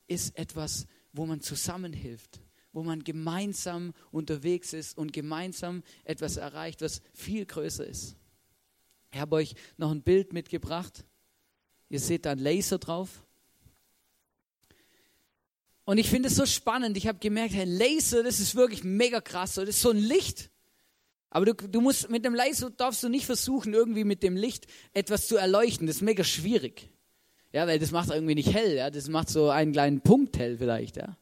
ist 0.07 0.37
etwas, 0.37 0.87
wo 1.13 1.25
man 1.25 1.41
zusammenhilft, 1.41 2.39
wo 2.73 2.83
man 2.83 3.03
gemeinsam 3.03 3.93
unterwegs 4.11 4.73
ist 4.73 4.97
und 4.97 5.13
gemeinsam 5.13 5.83
etwas 6.03 6.37
erreicht, 6.37 6.81
was 6.81 7.01
viel 7.13 7.45
größer 7.45 7.85
ist. 7.85 8.15
Ich 9.11 9.19
habe 9.19 9.35
euch 9.35 9.55
noch 9.77 9.91
ein 9.91 10.03
Bild 10.03 10.33
mitgebracht. 10.33 11.05
Ihr 11.89 11.99
seht 11.99 12.25
da 12.25 12.31
einen 12.31 12.41
Laser 12.41 12.79
drauf. 12.79 13.25
Und 15.83 15.97
ich 15.97 16.09
finde 16.09 16.29
es 16.29 16.35
so 16.35 16.45
spannend. 16.45 16.95
Ich 16.95 17.07
habe 17.07 17.19
gemerkt, 17.19 17.55
ein 17.55 17.67
Laser, 17.67 18.23
das 18.23 18.39
ist 18.39 18.55
wirklich 18.55 18.83
mega 18.83 19.19
krass. 19.19 19.55
Das 19.55 19.67
ist 19.67 19.81
so 19.81 19.89
ein 19.89 19.97
Licht. 19.97 20.49
Aber 21.29 21.45
du, 21.45 21.53
du 21.53 21.81
musst 21.81 22.09
mit 22.09 22.23
dem 22.23 22.35
Laser 22.35 22.69
darfst 22.69 23.03
du 23.03 23.09
nicht 23.09 23.25
versuchen, 23.25 23.73
irgendwie 23.73 24.03
mit 24.05 24.23
dem 24.23 24.37
Licht 24.37 24.67
etwas 24.93 25.27
zu 25.27 25.35
erleuchten. 25.35 25.87
Das 25.87 25.97
ist 25.97 26.01
mega 26.01 26.23
schwierig. 26.23 26.89
Ja, 27.53 27.67
weil 27.67 27.79
das 27.79 27.91
macht 27.91 28.09
irgendwie 28.09 28.35
nicht 28.35 28.53
hell, 28.53 28.75
ja. 28.75 28.89
Das 28.89 29.09
macht 29.09 29.29
so 29.29 29.49
einen 29.49 29.73
kleinen 29.73 30.01
Punkt 30.01 30.37
hell 30.37 30.57
vielleicht, 30.57 30.97
ja. 30.97 31.17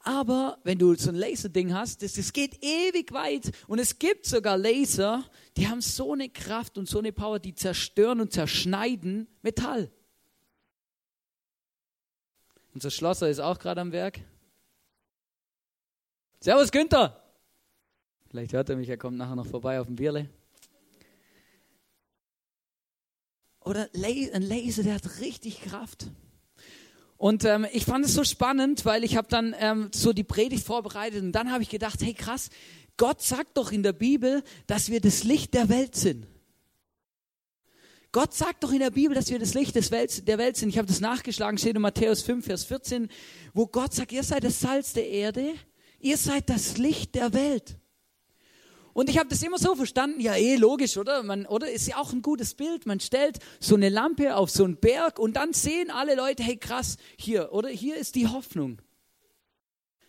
Aber 0.00 0.58
wenn 0.62 0.78
du 0.78 0.94
so 0.94 1.10
ein 1.10 1.16
Laserding 1.16 1.74
hast, 1.74 2.00
das, 2.02 2.14
das 2.14 2.32
geht 2.32 2.62
ewig 2.62 3.12
weit. 3.12 3.50
Und 3.66 3.80
es 3.80 3.98
gibt 3.98 4.24
sogar 4.24 4.56
Laser, 4.56 5.24
die 5.56 5.66
haben 5.66 5.80
so 5.80 6.12
eine 6.12 6.28
Kraft 6.28 6.78
und 6.78 6.88
so 6.88 7.00
eine 7.00 7.12
Power, 7.12 7.40
die 7.40 7.54
zerstören 7.54 8.20
und 8.20 8.32
zerschneiden 8.32 9.26
Metall. 9.42 9.90
Unser 12.72 12.90
Schlosser 12.90 13.28
ist 13.28 13.40
auch 13.40 13.58
gerade 13.58 13.80
am 13.80 13.90
Werk. 13.90 14.20
Servus 16.40 16.70
Günther. 16.70 17.20
Vielleicht 18.28 18.52
hört 18.52 18.70
er 18.70 18.76
mich, 18.76 18.88
er 18.88 18.98
kommt 18.98 19.16
nachher 19.16 19.34
noch 19.34 19.46
vorbei 19.46 19.80
auf 19.80 19.86
dem 19.86 19.96
Bierle. 19.96 20.30
Oder 23.66 23.88
ein 23.92 24.42
Laser, 24.42 24.84
der 24.84 24.94
hat 24.94 25.20
richtig 25.20 25.60
Kraft. 25.60 26.06
Und 27.18 27.44
ähm, 27.44 27.66
ich 27.72 27.84
fand 27.84 28.04
es 28.04 28.14
so 28.14 28.24
spannend, 28.24 28.84
weil 28.84 29.02
ich 29.02 29.16
habe 29.16 29.26
dann 29.28 29.54
ähm, 29.58 29.90
so 29.92 30.12
die 30.12 30.24
Predigt 30.24 30.64
vorbereitet 30.64 31.22
und 31.22 31.32
dann 31.32 31.50
habe 31.50 31.62
ich 31.62 31.70
gedacht, 31.70 32.00
hey 32.02 32.14
krass, 32.14 32.50
Gott 32.96 33.22
sagt 33.22 33.56
doch 33.56 33.72
in 33.72 33.82
der 33.82 33.92
Bibel, 33.92 34.42
dass 34.66 34.90
wir 34.90 35.00
das 35.00 35.24
Licht 35.24 35.54
der 35.54 35.68
Welt 35.68 35.96
sind. 35.96 36.26
Gott 38.12 38.34
sagt 38.34 38.64
doch 38.64 38.72
in 38.72 38.78
der 38.78 38.90
Bibel, 38.90 39.14
dass 39.14 39.30
wir 39.30 39.38
das 39.38 39.54
Licht 39.54 39.74
des 39.74 39.90
Welt, 39.90 40.26
der 40.28 40.38
Welt 40.38 40.56
sind. 40.56 40.68
Ich 40.68 40.78
habe 40.78 40.86
das 40.88 41.00
nachgeschlagen, 41.00 41.58
steht 41.58 41.76
in 41.76 41.82
Matthäus 41.82 42.22
5, 42.22 42.46
Vers 42.46 42.64
14, 42.64 43.08
wo 43.52 43.66
Gott 43.66 43.92
sagt, 43.94 44.12
ihr 44.12 44.22
seid 44.22 44.44
das 44.44 44.60
Salz 44.60 44.92
der 44.92 45.08
Erde, 45.08 45.54
ihr 45.98 46.16
seid 46.16 46.48
das 46.48 46.78
Licht 46.78 47.14
der 47.14 47.32
Welt. 47.34 47.76
Und 48.96 49.10
ich 49.10 49.18
habe 49.18 49.28
das 49.28 49.42
immer 49.42 49.58
so 49.58 49.74
verstanden, 49.74 50.22
ja 50.22 50.36
eh 50.36 50.56
logisch, 50.56 50.96
oder? 50.96 51.22
Man, 51.22 51.44
oder 51.44 51.70
ist 51.70 51.86
ja 51.86 51.98
auch 51.98 52.14
ein 52.14 52.22
gutes 52.22 52.54
Bild. 52.54 52.86
Man 52.86 52.98
stellt 52.98 53.40
so 53.60 53.74
eine 53.74 53.90
Lampe 53.90 54.34
auf 54.34 54.48
so 54.48 54.64
einen 54.64 54.78
Berg 54.78 55.18
und 55.18 55.36
dann 55.36 55.52
sehen 55.52 55.90
alle 55.90 56.14
Leute, 56.14 56.42
hey 56.42 56.56
krass, 56.56 56.96
hier, 57.18 57.52
oder? 57.52 57.68
Hier 57.68 57.96
ist 57.96 58.14
die 58.14 58.26
Hoffnung. 58.26 58.80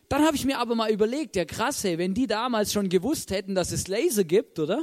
Dann 0.08 0.24
habe 0.24 0.38
ich 0.38 0.46
mir 0.46 0.58
aber 0.60 0.74
mal 0.74 0.90
überlegt, 0.90 1.36
ja 1.36 1.44
krass, 1.44 1.84
hey, 1.84 1.98
wenn 1.98 2.14
die 2.14 2.28
damals 2.28 2.72
schon 2.72 2.88
gewusst 2.88 3.30
hätten, 3.30 3.56
dass 3.56 3.74
es 3.74 3.90
Laser 3.90 4.24
gibt, 4.24 4.58
oder? 4.58 4.82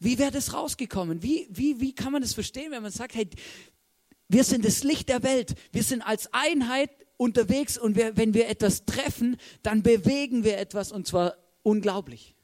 Wie 0.00 0.18
wäre 0.18 0.32
das 0.32 0.52
rausgekommen? 0.52 1.22
Wie, 1.22 1.46
wie, 1.48 1.80
wie 1.80 1.94
kann 1.94 2.10
man 2.10 2.22
das 2.22 2.34
verstehen, 2.34 2.72
wenn 2.72 2.82
man 2.82 2.90
sagt, 2.90 3.14
hey, 3.14 3.28
wir 4.26 4.42
sind 4.42 4.64
das 4.64 4.82
Licht 4.82 5.10
der 5.10 5.22
Welt, 5.22 5.54
wir 5.70 5.84
sind 5.84 6.02
als 6.02 6.34
Einheit 6.34 6.90
unterwegs 7.18 7.78
und 7.78 7.94
wir, 7.94 8.16
wenn 8.16 8.34
wir 8.34 8.48
etwas 8.48 8.84
treffen, 8.84 9.36
dann 9.62 9.84
bewegen 9.84 10.42
wir 10.42 10.58
etwas 10.58 10.90
und 10.90 11.06
zwar 11.06 11.36
Unglaublich. 11.66 12.36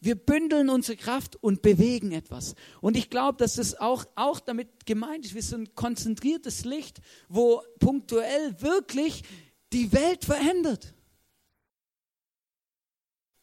Wir 0.00 0.14
bündeln 0.14 0.70
unsere 0.70 0.96
Kraft 0.96 1.36
und 1.36 1.60
bewegen 1.60 2.10
etwas. 2.10 2.54
Und 2.80 2.96
ich 2.96 3.10
glaube, 3.10 3.36
dass 3.36 3.56
das 3.56 3.78
auch, 3.78 4.06
auch 4.14 4.40
damit 4.40 4.86
gemeint 4.86 5.26
ist. 5.26 5.34
Wir 5.34 5.42
sind 5.42 5.60
ein 5.60 5.74
konzentriertes 5.74 6.64
Licht, 6.64 7.02
wo 7.28 7.62
punktuell 7.80 8.62
wirklich 8.62 9.24
die 9.74 9.92
Welt 9.92 10.24
verändert. 10.24 10.94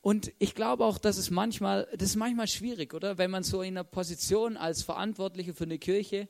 Und 0.02 0.34
ich 0.40 0.56
glaube 0.56 0.84
auch, 0.84 0.98
dass 0.98 1.18
es 1.18 1.30
manchmal, 1.30 1.88
das 1.96 2.10
ist 2.10 2.16
manchmal 2.16 2.48
schwierig, 2.48 2.96
oder? 2.96 3.20
Wenn 3.20 3.30
man 3.30 3.44
so 3.44 3.62
in 3.62 3.76
einer 3.76 3.84
Position 3.84 4.58
als 4.58 4.82
Verantwortliche 4.82 5.54
für 5.54 5.66
eine 5.66 5.78
Kirche, 5.78 6.28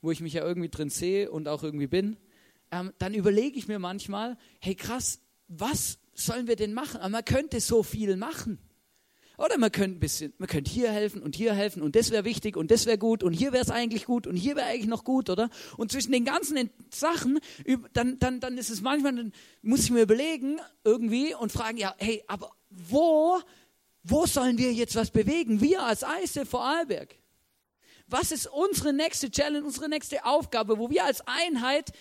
wo 0.00 0.10
ich 0.10 0.20
mich 0.20 0.32
ja 0.32 0.44
irgendwie 0.44 0.70
drin 0.70 0.90
sehe 0.90 1.30
und 1.30 1.46
auch 1.46 1.62
irgendwie 1.62 1.86
bin, 1.86 2.16
ähm, 2.72 2.92
dann 2.98 3.14
überlege 3.14 3.56
ich 3.56 3.68
mir 3.68 3.78
manchmal, 3.78 4.36
hey 4.60 4.74
krass, 4.74 5.20
was 5.46 6.00
sollen 6.18 6.46
wir 6.46 6.56
denn 6.56 6.74
machen? 6.74 7.00
Aber 7.00 7.10
man 7.10 7.24
könnte 7.24 7.60
so 7.60 7.82
viel 7.82 8.16
machen. 8.16 8.58
Oder 9.38 9.56
man 9.56 9.70
könnte 9.70 9.98
ein 9.98 10.00
bisschen, 10.00 10.34
man 10.38 10.48
könnte 10.48 10.68
hier 10.68 10.90
helfen 10.90 11.22
und 11.22 11.36
hier 11.36 11.54
helfen 11.54 11.80
und 11.80 11.94
das 11.94 12.10
wäre 12.10 12.24
wichtig 12.24 12.56
und 12.56 12.72
das 12.72 12.86
wäre 12.86 12.98
gut 12.98 13.22
und 13.22 13.32
hier 13.32 13.52
wäre 13.52 13.62
es 13.62 13.70
eigentlich 13.70 14.04
gut 14.04 14.26
und 14.26 14.34
hier 14.34 14.56
wäre 14.56 14.66
eigentlich 14.66 14.88
noch 14.88 15.04
gut, 15.04 15.30
oder? 15.30 15.48
Und 15.76 15.92
zwischen 15.92 16.10
den 16.10 16.24
ganzen 16.24 16.70
Sachen, 16.92 17.38
dann, 17.92 18.18
dann, 18.18 18.40
dann 18.40 18.58
ist 18.58 18.68
es 18.68 18.80
manchmal, 18.80 19.14
dann 19.14 19.32
muss 19.62 19.84
ich 19.84 19.92
mir 19.92 20.02
überlegen 20.02 20.60
irgendwie 20.82 21.36
und 21.36 21.52
fragen, 21.52 21.78
ja, 21.78 21.94
hey, 21.98 22.24
aber 22.26 22.50
wo, 22.68 23.38
wo 24.02 24.26
sollen 24.26 24.58
wir 24.58 24.72
jetzt 24.72 24.96
was 24.96 25.12
bewegen? 25.12 25.60
Wir 25.60 25.84
als 25.84 26.02
Eise 26.02 26.44
Vorarlberg. 26.44 27.14
Was 28.08 28.32
ist 28.32 28.48
unsere 28.48 28.92
nächste 28.92 29.30
Challenge, 29.30 29.64
unsere 29.64 29.88
nächste 29.88 30.24
Aufgabe, 30.24 30.78
wo 30.78 30.90
wir 30.90 31.04
als 31.04 31.22
Einheit 31.28 31.92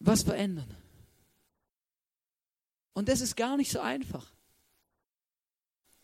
was 0.00 0.24
verändern? 0.24 0.83
Und 2.94 3.08
das 3.08 3.20
ist 3.20 3.36
gar 3.36 3.56
nicht 3.56 3.70
so 3.70 3.80
einfach. 3.80 4.32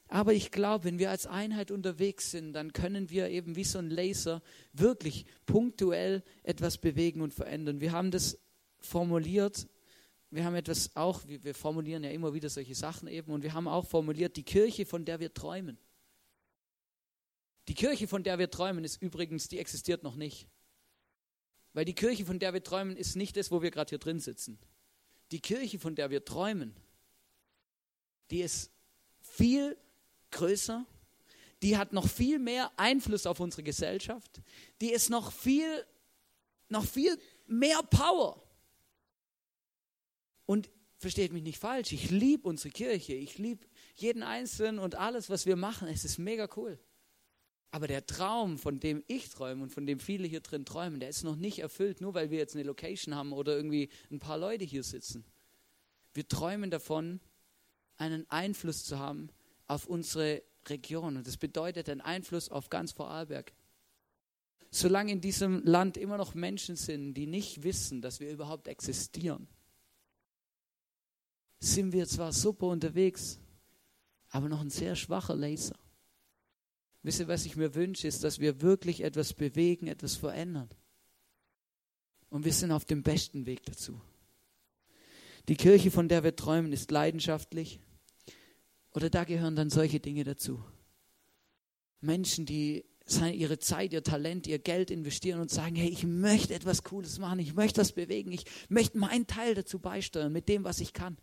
Aber 0.08 0.32
ich 0.32 0.50
glaube, 0.50 0.84
wenn 0.84 0.98
wir 0.98 1.10
als 1.10 1.28
Einheit 1.28 1.70
unterwegs 1.70 2.32
sind, 2.32 2.52
dann 2.52 2.72
können 2.72 3.10
wir 3.10 3.30
eben 3.30 3.54
wie 3.54 3.62
so 3.62 3.78
ein 3.78 3.90
Laser 3.90 4.42
wirklich 4.72 5.24
punktuell 5.46 6.24
etwas 6.42 6.78
bewegen 6.78 7.20
und 7.20 7.32
verändern. 7.32 7.80
Wir 7.80 7.92
haben 7.92 8.10
das 8.10 8.36
formuliert, 8.80 9.68
wir 10.30 10.44
haben 10.44 10.56
etwas 10.56 10.96
auch, 10.96 11.22
wir 11.26 11.54
formulieren 11.54 12.02
ja 12.02 12.10
immer 12.10 12.34
wieder 12.34 12.48
solche 12.48 12.74
Sachen 12.74 13.06
eben, 13.06 13.32
und 13.32 13.44
wir 13.44 13.54
haben 13.54 13.68
auch 13.68 13.86
formuliert, 13.86 14.36
die 14.36 14.42
Kirche, 14.42 14.84
von 14.84 15.04
der 15.04 15.20
wir 15.20 15.32
träumen. 15.32 15.78
Die 17.68 17.74
Kirche, 17.74 18.08
von 18.08 18.24
der 18.24 18.40
wir 18.40 18.50
träumen, 18.50 18.82
ist 18.82 19.00
übrigens, 19.00 19.46
die 19.46 19.58
existiert 19.58 20.02
noch 20.02 20.16
nicht. 20.16 20.48
Weil 21.72 21.84
die 21.84 21.94
Kirche, 21.94 22.24
von 22.24 22.40
der 22.40 22.52
wir 22.52 22.64
träumen, 22.64 22.96
ist 22.96 23.14
nicht 23.14 23.36
das, 23.36 23.52
wo 23.52 23.62
wir 23.62 23.70
gerade 23.70 23.90
hier 23.90 23.98
drin 23.98 24.18
sitzen 24.18 24.58
die 25.30 25.40
Kirche, 25.40 25.78
von 25.78 25.94
der 25.94 26.10
wir 26.10 26.24
träumen, 26.24 26.74
die 28.30 28.40
ist 28.40 28.70
viel 29.20 29.76
größer, 30.30 30.86
die 31.62 31.76
hat 31.76 31.92
noch 31.92 32.08
viel 32.08 32.38
mehr 32.38 32.70
Einfluss 32.76 33.26
auf 33.26 33.40
unsere 33.40 33.62
Gesellschaft, 33.62 34.40
die 34.80 34.92
ist 34.92 35.10
noch 35.10 35.32
viel, 35.32 35.84
noch 36.68 36.84
viel 36.84 37.18
mehr 37.46 37.82
Power. 37.82 38.42
Und 40.46 40.70
versteht 40.98 41.32
mich 41.32 41.42
nicht 41.42 41.58
falsch, 41.58 41.92
ich 41.92 42.10
liebe 42.10 42.48
unsere 42.48 42.70
Kirche, 42.70 43.14
ich 43.14 43.38
liebe 43.38 43.66
jeden 43.94 44.22
Einzelnen 44.22 44.78
und 44.78 44.94
alles, 44.94 45.30
was 45.30 45.46
wir 45.46 45.56
machen, 45.56 45.88
es 45.88 46.04
ist 46.04 46.18
mega 46.18 46.48
cool. 46.56 46.78
Aber 47.72 47.86
der 47.86 48.04
Traum, 48.06 48.58
von 48.58 48.80
dem 48.80 49.04
ich 49.06 49.28
träume 49.28 49.62
und 49.62 49.70
von 49.70 49.86
dem 49.86 50.00
viele 50.00 50.26
hier 50.26 50.40
drin 50.40 50.64
träumen, 50.64 50.98
der 50.98 51.08
ist 51.08 51.22
noch 51.22 51.36
nicht 51.36 51.60
erfüllt, 51.60 52.00
nur 52.00 52.14
weil 52.14 52.30
wir 52.30 52.38
jetzt 52.38 52.56
eine 52.56 52.64
Location 52.64 53.14
haben 53.14 53.32
oder 53.32 53.54
irgendwie 53.54 53.90
ein 54.10 54.18
paar 54.18 54.38
Leute 54.38 54.64
hier 54.64 54.82
sitzen. 54.82 55.24
Wir 56.12 56.26
träumen 56.26 56.70
davon, 56.70 57.20
einen 57.96 58.28
Einfluss 58.30 58.84
zu 58.84 58.98
haben 58.98 59.28
auf 59.66 59.86
unsere 59.86 60.42
Region. 60.66 61.16
Und 61.16 61.26
das 61.26 61.36
bedeutet 61.36 61.88
einen 61.88 62.00
Einfluss 62.00 62.48
auf 62.48 62.70
ganz 62.70 62.92
Vorarlberg. 62.92 63.52
Solange 64.72 65.12
in 65.12 65.20
diesem 65.20 65.64
Land 65.64 65.96
immer 65.96 66.16
noch 66.16 66.34
Menschen 66.34 66.76
sind, 66.76 67.14
die 67.14 67.26
nicht 67.26 67.62
wissen, 67.62 68.02
dass 68.02 68.20
wir 68.20 68.30
überhaupt 68.30 68.68
existieren, 68.68 69.48
sind 71.60 71.92
wir 71.92 72.06
zwar 72.06 72.32
super 72.32 72.66
unterwegs, 72.68 73.38
aber 74.30 74.48
noch 74.48 74.60
ein 74.60 74.70
sehr 74.70 74.96
schwacher 74.96 75.34
Laser. 75.34 75.76
Wisst 77.02 77.20
ihr, 77.20 77.28
was 77.28 77.46
ich 77.46 77.56
mir 77.56 77.74
wünsche, 77.74 78.06
ist, 78.06 78.24
dass 78.24 78.40
wir 78.40 78.60
wirklich 78.60 79.02
etwas 79.02 79.32
bewegen, 79.32 79.86
etwas 79.86 80.16
verändern. 80.16 80.68
Und 82.28 82.44
wir 82.44 82.52
sind 82.52 82.72
auf 82.72 82.84
dem 82.84 83.02
besten 83.02 83.46
Weg 83.46 83.64
dazu. 83.64 84.00
Die 85.48 85.56
Kirche, 85.56 85.90
von 85.90 86.08
der 86.08 86.22
wir 86.22 86.36
träumen, 86.36 86.72
ist 86.72 86.90
leidenschaftlich. 86.90 87.80
Oder 88.92 89.08
da 89.08 89.24
gehören 89.24 89.56
dann 89.56 89.70
solche 89.70 89.98
Dinge 89.98 90.24
dazu. 90.24 90.62
Menschen, 92.00 92.44
die 92.44 92.84
ihre 93.32 93.58
Zeit, 93.58 93.92
ihr 93.92 94.04
Talent, 94.04 94.46
ihr 94.46 94.60
Geld 94.60 94.90
investieren 94.90 95.40
und 95.40 95.50
sagen, 95.50 95.74
hey, 95.74 95.88
ich 95.88 96.04
möchte 96.04 96.54
etwas 96.54 96.84
Cooles 96.84 97.18
machen, 97.18 97.40
ich 97.40 97.54
möchte 97.54 97.80
das 97.80 97.90
bewegen, 97.90 98.30
ich 98.30 98.44
möchte 98.68 98.98
meinen 98.98 99.26
Teil 99.26 99.56
dazu 99.56 99.80
beisteuern 99.80 100.32
mit 100.32 100.48
dem, 100.48 100.62
was 100.62 100.78
ich 100.78 100.92
kann. 100.92 101.16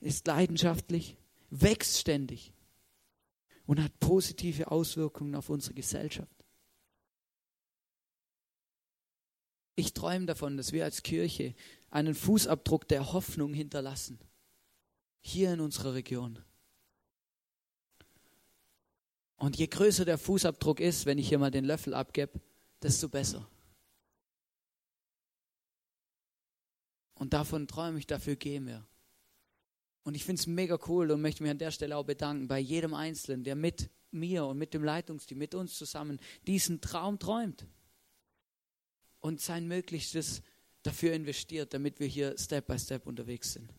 Ist 0.00 0.28
leidenschaftlich, 0.28 1.16
wächst 1.50 1.98
ständig 1.98 2.52
und 3.68 3.82
hat 3.82 4.00
positive 4.00 4.70
Auswirkungen 4.70 5.34
auf 5.34 5.50
unsere 5.50 5.74
Gesellschaft. 5.74 6.34
Ich 9.76 9.92
träume 9.92 10.24
davon, 10.24 10.56
dass 10.56 10.72
wir 10.72 10.84
als 10.84 11.02
Kirche 11.02 11.54
einen 11.90 12.14
Fußabdruck 12.14 12.88
der 12.88 13.12
Hoffnung 13.12 13.52
hinterlassen. 13.52 14.18
Hier 15.20 15.52
in 15.52 15.60
unserer 15.60 15.92
Region. 15.92 16.42
Und 19.36 19.58
je 19.58 19.66
größer 19.66 20.06
der 20.06 20.16
Fußabdruck 20.16 20.80
ist, 20.80 21.04
wenn 21.04 21.18
ich 21.18 21.28
hier 21.28 21.38
mal 21.38 21.50
den 21.50 21.66
Löffel 21.66 21.92
abgebe, 21.92 22.40
desto 22.80 23.10
besser. 23.10 23.46
Und 27.14 27.34
davon 27.34 27.68
träume 27.68 27.98
ich, 27.98 28.06
dafür 28.06 28.36
gehen 28.36 28.66
wir. 28.66 28.86
Und 30.08 30.14
ich 30.14 30.24
finde 30.24 30.40
es 30.40 30.46
mega 30.46 30.78
cool 30.88 31.10
und 31.10 31.20
möchte 31.20 31.42
mich 31.42 31.50
an 31.50 31.58
der 31.58 31.70
Stelle 31.70 31.94
auch 31.94 32.06
bedanken 32.06 32.48
bei 32.48 32.58
jedem 32.58 32.94
Einzelnen, 32.94 33.44
der 33.44 33.54
mit 33.54 33.90
mir 34.10 34.46
und 34.46 34.56
mit 34.56 34.72
dem 34.72 34.82
Leitungsteam, 34.82 35.36
mit 35.36 35.54
uns 35.54 35.76
zusammen 35.76 36.18
diesen 36.46 36.80
Traum 36.80 37.18
träumt 37.18 37.66
und 39.20 39.42
sein 39.42 39.68
Möglichstes 39.68 40.40
dafür 40.82 41.12
investiert, 41.12 41.74
damit 41.74 42.00
wir 42.00 42.06
hier 42.06 42.34
Step 42.38 42.68
by 42.68 42.78
Step 42.78 43.06
unterwegs 43.06 43.52
sind. 43.52 43.70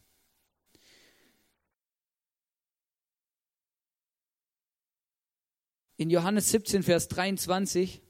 In 5.97 6.11
Johannes 6.11 6.51
17, 6.51 6.83
Vers 6.83 7.07
23, 7.07 8.03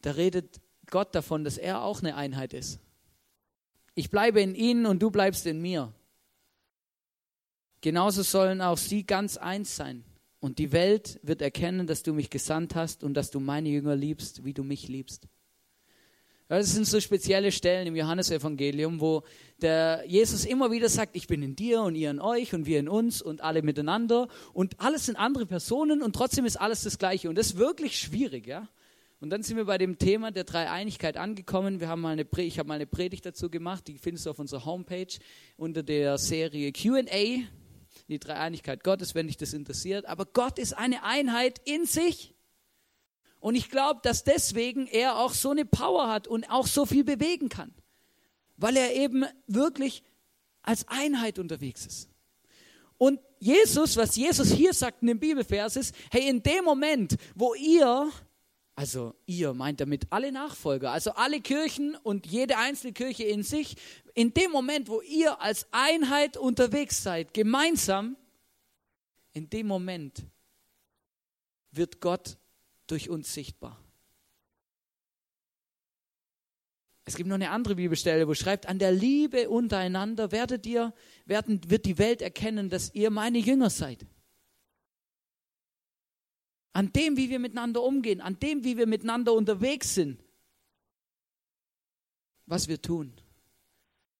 da 0.00 0.12
redet 0.12 0.58
Gott 0.86 1.14
davon, 1.14 1.44
dass 1.44 1.58
er 1.58 1.82
auch 1.82 2.00
eine 2.00 2.16
Einheit 2.16 2.54
ist. 2.54 2.80
Ich 3.94 4.08
bleibe 4.08 4.40
in 4.40 4.54
ihnen 4.54 4.86
und 4.86 5.02
du 5.02 5.10
bleibst 5.10 5.44
in 5.44 5.60
mir. 5.60 5.92
Genauso 7.84 8.22
sollen 8.22 8.62
auch 8.62 8.78
sie 8.78 9.04
ganz 9.04 9.36
eins 9.36 9.76
sein. 9.76 10.04
Und 10.40 10.58
die 10.58 10.72
Welt 10.72 11.20
wird 11.22 11.42
erkennen, 11.42 11.86
dass 11.86 12.02
du 12.02 12.14
mich 12.14 12.30
gesandt 12.30 12.74
hast 12.74 13.04
und 13.04 13.12
dass 13.12 13.30
du 13.30 13.40
meine 13.40 13.68
Jünger 13.68 13.94
liebst, 13.94 14.42
wie 14.42 14.54
du 14.54 14.64
mich 14.64 14.88
liebst. 14.88 15.28
Das 16.48 16.72
sind 16.72 16.86
so 16.86 16.98
spezielle 16.98 17.52
Stellen 17.52 17.86
im 17.86 17.94
Johannesevangelium, 17.94 19.02
wo 19.02 19.22
der 19.60 20.02
Jesus 20.06 20.46
immer 20.46 20.70
wieder 20.70 20.88
sagt, 20.88 21.14
ich 21.14 21.26
bin 21.26 21.42
in 21.42 21.56
dir 21.56 21.82
und 21.82 21.94
ihr 21.94 22.10
in 22.10 22.20
euch 22.20 22.54
und 22.54 22.64
wir 22.64 22.78
in 22.78 22.88
uns 22.88 23.20
und 23.20 23.42
alle 23.42 23.60
miteinander 23.60 24.28
und 24.54 24.80
alles 24.80 25.04
sind 25.04 25.16
andere 25.16 25.44
Personen 25.44 26.02
und 26.02 26.16
trotzdem 26.16 26.46
ist 26.46 26.56
alles 26.56 26.84
das 26.84 26.96
Gleiche 26.96 27.28
und 27.28 27.36
das 27.36 27.48
ist 27.48 27.58
wirklich 27.58 27.98
schwierig, 27.98 28.46
ja. 28.46 28.66
Und 29.20 29.28
dann 29.28 29.42
sind 29.42 29.58
wir 29.58 29.66
bei 29.66 29.76
dem 29.76 29.98
Thema 29.98 30.30
der 30.30 30.44
Dreieinigkeit 30.44 31.18
angekommen. 31.18 31.80
Wir 31.80 31.88
haben 31.88 32.00
mal 32.00 32.18
eine, 32.18 32.26
ich 32.38 32.58
habe 32.58 32.66
mal 32.66 32.76
eine 32.76 32.86
Predigt 32.86 33.26
dazu 33.26 33.50
gemacht, 33.50 33.88
die 33.88 33.98
findest 33.98 34.24
du 34.24 34.30
auf 34.30 34.38
unserer 34.38 34.64
Homepage 34.64 35.18
unter 35.58 35.82
der 35.82 36.16
Serie 36.16 36.72
Q&A, 36.72 37.44
die 38.08 38.18
Dreieinigkeit 38.18 38.84
Gottes, 38.84 39.14
wenn 39.14 39.26
dich 39.26 39.36
das 39.36 39.52
interessiert. 39.52 40.06
Aber 40.06 40.26
Gott 40.26 40.58
ist 40.58 40.74
eine 40.74 41.02
Einheit 41.02 41.60
in 41.64 41.86
sich. 41.86 42.34
Und 43.40 43.54
ich 43.54 43.70
glaube, 43.70 44.00
dass 44.02 44.24
deswegen 44.24 44.86
er 44.86 45.18
auch 45.18 45.32
so 45.32 45.50
eine 45.50 45.64
Power 45.64 46.08
hat 46.08 46.26
und 46.26 46.50
auch 46.50 46.66
so 46.66 46.86
viel 46.86 47.04
bewegen 47.04 47.48
kann. 47.48 47.74
Weil 48.56 48.76
er 48.76 48.94
eben 48.94 49.24
wirklich 49.46 50.02
als 50.62 50.88
Einheit 50.88 51.38
unterwegs 51.38 51.86
ist. 51.86 52.08
Und 52.96 53.20
Jesus, 53.38 53.96
was 53.96 54.16
Jesus 54.16 54.50
hier 54.52 54.72
sagt 54.72 55.02
in 55.02 55.08
dem 55.08 55.18
Bibelvers 55.18 55.76
ist, 55.76 55.94
hey, 56.10 56.28
in 56.28 56.42
dem 56.42 56.64
Moment, 56.64 57.16
wo 57.34 57.54
ihr, 57.54 58.10
also 58.76 59.14
ihr 59.26 59.54
meint 59.54 59.80
damit 59.80 60.06
alle 60.10 60.32
Nachfolger, 60.32 60.90
also 60.90 61.12
alle 61.12 61.40
Kirchen 61.40 61.96
und 62.02 62.26
jede 62.26 62.58
einzelne 62.58 62.92
Kirche 62.92 63.22
in 63.24 63.42
sich, 63.42 63.76
in 64.14 64.34
dem 64.34 64.50
Moment, 64.50 64.88
wo 64.88 65.00
ihr 65.00 65.40
als 65.40 65.66
Einheit 65.70 66.36
unterwegs 66.36 67.02
seid, 67.02 67.34
gemeinsam, 67.34 68.16
in 69.32 69.48
dem 69.50 69.66
Moment 69.66 70.24
wird 71.70 72.00
Gott 72.00 72.36
durch 72.86 73.10
uns 73.10 73.32
sichtbar. 73.32 73.80
Es 77.04 77.16
gibt 77.16 77.28
noch 77.28 77.34
eine 77.34 77.50
andere 77.50 77.74
Bibelstelle, 77.74 78.26
wo 78.26 78.34
schreibt, 78.34 78.66
an 78.66 78.78
der 78.78 78.90
Liebe 78.90 79.50
untereinander 79.50 80.32
werdet 80.32 80.64
ihr, 80.66 80.94
werden, 81.26 81.60
wird 81.68 81.84
die 81.84 81.98
Welt 81.98 82.22
erkennen, 82.22 82.70
dass 82.70 82.94
ihr 82.94 83.10
meine 83.10 83.38
Jünger 83.38 83.70
seid. 83.70 84.06
An 86.74 86.92
dem, 86.92 87.16
wie 87.16 87.30
wir 87.30 87.38
miteinander 87.38 87.82
umgehen, 87.82 88.20
an 88.20 88.38
dem, 88.40 88.64
wie 88.64 88.76
wir 88.76 88.86
miteinander 88.86 89.32
unterwegs 89.32 89.94
sind, 89.94 90.20
was 92.46 92.68
wir 92.68 92.82
tun. 92.82 93.12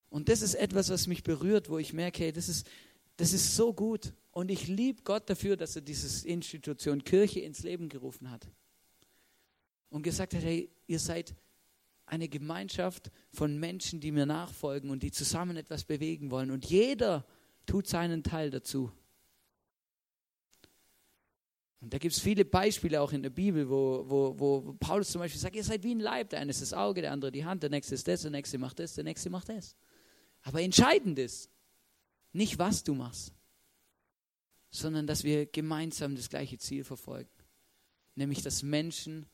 Und 0.08 0.28
das 0.28 0.40
ist 0.40 0.54
etwas, 0.54 0.88
was 0.88 1.08
mich 1.08 1.24
berührt, 1.24 1.68
wo 1.68 1.78
ich 1.78 1.92
merke, 1.92 2.22
hey, 2.22 2.32
das 2.32 2.48
ist, 2.48 2.68
das 3.16 3.32
ist 3.32 3.56
so 3.56 3.74
gut. 3.74 4.14
Und 4.30 4.52
ich 4.52 4.68
liebe 4.68 5.02
Gott 5.02 5.28
dafür, 5.28 5.56
dass 5.56 5.74
er 5.74 5.82
diese 5.82 6.26
Institution 6.28 7.02
Kirche 7.02 7.40
ins 7.40 7.64
Leben 7.64 7.88
gerufen 7.88 8.30
hat. 8.30 8.46
Und 9.90 10.04
gesagt 10.04 10.34
hat, 10.34 10.44
hey, 10.44 10.70
ihr 10.86 11.00
seid 11.00 11.34
eine 12.06 12.28
Gemeinschaft 12.28 13.10
von 13.32 13.58
Menschen, 13.58 13.98
die 13.98 14.12
mir 14.12 14.26
nachfolgen 14.26 14.90
und 14.90 15.02
die 15.02 15.10
zusammen 15.10 15.56
etwas 15.56 15.82
bewegen 15.82 16.30
wollen. 16.30 16.52
Und 16.52 16.66
jeder 16.66 17.26
tut 17.66 17.88
seinen 17.88 18.22
Teil 18.22 18.50
dazu. 18.50 18.92
Und 21.84 21.92
da 21.92 21.98
gibt 21.98 22.14
es 22.14 22.20
viele 22.20 22.46
Beispiele 22.46 22.98
auch 22.98 23.12
in 23.12 23.22
der 23.22 23.28
Bibel, 23.28 23.68
wo, 23.68 24.06
wo, 24.08 24.38
wo 24.38 24.72
Paulus 24.80 25.10
zum 25.10 25.20
Beispiel 25.20 25.38
sagt, 25.38 25.54
ihr 25.54 25.62
seid 25.62 25.82
wie 25.82 25.94
ein 25.94 26.00
Leib, 26.00 26.30
der 26.30 26.40
eine 26.40 26.48
ist 26.48 26.62
das 26.62 26.72
Auge, 26.72 27.02
der 27.02 27.12
andere 27.12 27.30
die 27.30 27.44
Hand, 27.44 27.62
der 27.62 27.68
nächste 27.68 27.94
ist 27.94 28.08
das, 28.08 28.22
der 28.22 28.30
nächste 28.30 28.56
macht 28.56 28.78
das, 28.78 28.94
der 28.94 29.04
nächste 29.04 29.28
macht 29.28 29.50
das. 29.50 29.76
Aber 30.40 30.62
entscheidend 30.62 31.18
ist 31.18 31.50
nicht, 32.32 32.58
was 32.58 32.84
du 32.84 32.94
machst, 32.94 33.34
sondern 34.70 35.06
dass 35.06 35.24
wir 35.24 35.44
gemeinsam 35.44 36.16
das 36.16 36.30
gleiche 36.30 36.56
Ziel 36.56 36.84
verfolgen. 36.84 37.28
Nämlich, 38.14 38.40
dass 38.40 38.62
Menschen 38.62 39.26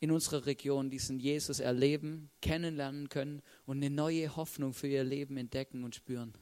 in 0.00 0.10
unserer 0.10 0.44
Region 0.46 0.90
diesen 0.90 1.20
Jesus 1.20 1.60
erleben, 1.60 2.32
kennenlernen 2.40 3.10
können 3.10 3.42
und 3.64 3.76
eine 3.76 3.90
neue 3.90 4.34
Hoffnung 4.34 4.74
für 4.74 4.88
ihr 4.88 5.04
Leben 5.04 5.36
entdecken 5.36 5.84
und 5.84 5.94
spüren. 5.94 6.32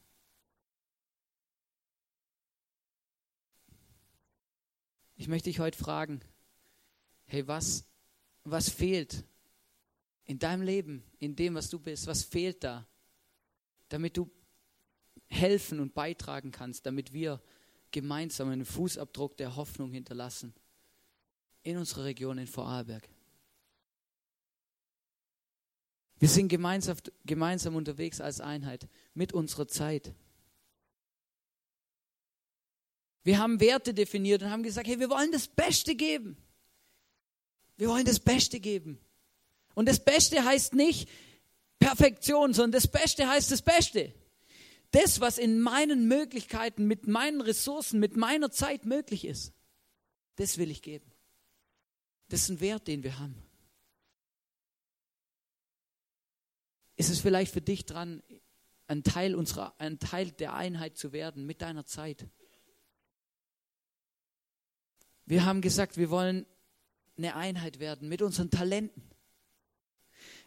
Ich 5.21 5.29
möchte 5.29 5.51
dich 5.51 5.61
heute 5.61 5.77
fragen, 5.77 6.23
hey, 7.27 7.47
was, 7.47 7.85
was 8.45 8.71
fehlt 8.71 9.23
in 10.25 10.39
deinem 10.39 10.63
Leben, 10.63 11.05
in 11.19 11.37
dem, 11.37 11.57
was 11.57 11.69
du 11.69 11.79
bist? 11.79 12.07
Was 12.07 12.25
fehlt 12.25 12.65
da, 12.65 12.89
damit 13.91 14.17
du 14.17 14.31
helfen 15.27 15.79
und 15.79 15.93
beitragen 15.93 16.53
kannst, 16.53 16.87
damit 16.87 17.13
wir 17.13 17.43
gemeinsam 17.91 18.49
einen 18.49 18.65
Fußabdruck 18.65 19.37
der 19.37 19.57
Hoffnung 19.57 19.93
hinterlassen 19.93 20.55
in 21.65 21.77
unserer 21.77 22.05
Region 22.05 22.39
in 22.39 22.47
Vorarlberg. 22.47 23.07
Wir 26.19 26.31
sind 26.31 26.49
gemeinsam, 26.49 26.97
gemeinsam 27.27 27.77
unterwegs 27.77 28.23
als 28.23 28.41
Einheit 28.41 28.89
mit 29.13 29.35
unserer 29.35 29.69
Zeit. 29.69 30.15
Wir 33.23 33.39
haben 33.39 33.61
Werte 33.61 33.93
definiert 33.93 34.43
und 34.43 34.51
haben 34.51 34.63
gesagt, 34.63 34.87
hey, 34.87 34.99
wir 34.99 35.11
wollen 35.11 35.33
das 35.33 35.49
Beste 35.49 35.95
geben. 35.95 36.37
Wir 37.77 37.89
wollen 37.89 38.05
das 38.05 38.21
Beste 38.21 38.61
geben. 38.61 38.99
Und 39.75 39.89
das 39.89 40.03
Beste 40.03 40.45
heißt 40.45 40.75
nicht 40.75 41.09
Perfektion, 41.79 42.53
sondern 42.53 42.73
das 42.73 42.89
Beste 42.89 43.29
heißt 43.29 43.51
das 43.51 43.63
Beste. 43.63 44.15
Das, 44.91 45.21
was 45.21 45.39
in 45.39 45.61
meinen 45.61 46.09
Möglichkeiten, 46.09 46.87
mit 46.87 47.07
meinen 47.07 47.41
Ressourcen, 47.41 48.01
mit 48.01 48.17
meiner 48.17 48.51
Zeit 48.51 48.85
möglich 48.85 49.25
ist, 49.25 49.53
das 50.37 50.59
will 50.59 50.71
ich 50.71 50.83
geben. 50.83 51.11
Das 52.29 52.43
ist 52.43 52.49
ein 52.49 52.61
Wert, 52.61 52.89
den 52.89 53.03
wir 53.03 53.19
haben. 53.19 53.37
Ist 56.97 57.11
es 57.11 57.21
vielleicht 57.21 57.53
für 57.53 57.61
dich 57.61 57.87
dran, 57.87 58.23
ein 58.87 59.03
Teil 59.05 59.35
unserer, 59.35 59.75
ein 59.79 59.99
Teil 59.99 60.33
der 60.33 60.55
Einheit 60.55 60.97
zu 60.97 61.13
werden 61.13 61.47
mit 61.47 61.63
deiner 61.63 61.87
Zeit. 61.87 62.27
Wir 65.31 65.45
haben 65.45 65.61
gesagt, 65.61 65.97
wir 65.97 66.11
wollen 66.11 66.45
eine 67.17 67.37
Einheit 67.37 67.79
werden 67.79 68.09
mit 68.09 68.21
unseren 68.21 68.51
Talenten. 68.51 69.01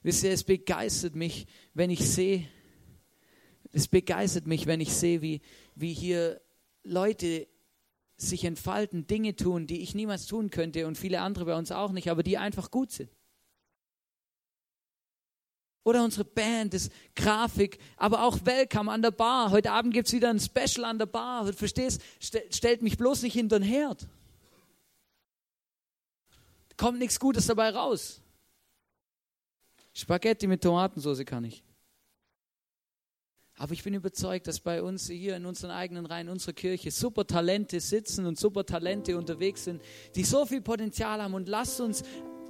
Wisst 0.02 0.26
ihr, 0.26 0.32
es 0.32 0.44
begeistert 0.44 1.16
mich, 1.16 1.48
wenn 1.74 1.90
ich 1.90 2.06
sehe, 2.06 2.46
es 3.72 3.88
begeistert 3.88 4.46
mich, 4.46 4.66
wenn 4.66 4.82
ich 4.82 4.94
sehe, 4.94 5.22
wie, 5.22 5.40
wie 5.74 5.94
hier 5.94 6.42
Leute 6.84 7.48
sich 8.18 8.44
entfalten, 8.44 9.08
Dinge 9.08 9.38
tun, 9.38 9.68
die 9.68 9.80
ich 9.80 9.96
niemals 9.96 10.26
tun 10.26 10.50
könnte 10.50 10.86
und 10.86 10.98
viele 10.98 11.22
andere 11.22 11.46
bei 11.46 11.56
uns 11.56 11.72
auch 11.72 11.94
nicht, 11.94 12.10
aber 12.10 12.22
die 12.22 12.38
einfach 12.38 12.70
gut 12.70 12.92
sind. 12.92 13.10
Oder 15.86 16.04
unsere 16.04 16.26
Band, 16.26 16.74
das 16.74 16.90
Grafik, 17.16 17.78
aber 17.96 18.24
auch 18.24 18.40
Welcome 18.44 18.92
an 18.92 19.02
der 19.02 19.12
Bar. 19.12 19.52
Heute 19.52 19.72
Abend 19.72 19.94
gibt 19.94 20.10
es 20.10 20.14
wieder 20.14 20.30
ein 20.30 20.42
Special 20.42 20.84
an 20.84 21.00
der 21.00 21.06
Bar. 21.06 21.54
Verstehst, 21.54 22.02
stellt 22.20 22.82
mich 22.82 22.98
bloß 22.98 23.22
nicht 23.22 23.34
hinter 23.34 23.62
den 23.62 23.66
Herd. 23.66 24.10
Kommt 26.78 27.00
nichts 27.00 27.20
Gutes 27.20 27.48
dabei 27.48 27.70
raus. 27.70 28.22
Spaghetti 29.94 30.48
mit 30.48 30.62
Tomatensauce 30.62 31.24
kann 31.26 31.44
ich. 31.44 31.64
Aber 33.56 33.74
ich 33.74 33.84
bin 33.84 33.94
überzeugt, 33.94 34.48
dass 34.48 34.60
bei 34.60 34.82
uns 34.82 35.08
hier 35.08 35.38
in 35.38 35.46
unseren 35.46 35.70
eigenen 35.70 36.08
Reihen, 36.08 36.28
unserer 36.28 36.54
Kirche, 36.54 36.90
super 36.90 37.28
Talente 37.28 37.80
sitzen 37.80 38.26
und 38.26 38.40
super 38.40 38.66
Talente 38.66 39.16
unterwegs 39.16 39.66
sind, 39.66 39.82
die 40.16 40.24
so 40.24 40.46
viel 40.46 40.62
Potenzial 40.62 41.22
haben. 41.22 41.36
Und 41.36 41.48
lasst 41.48 41.80
uns 41.80 42.04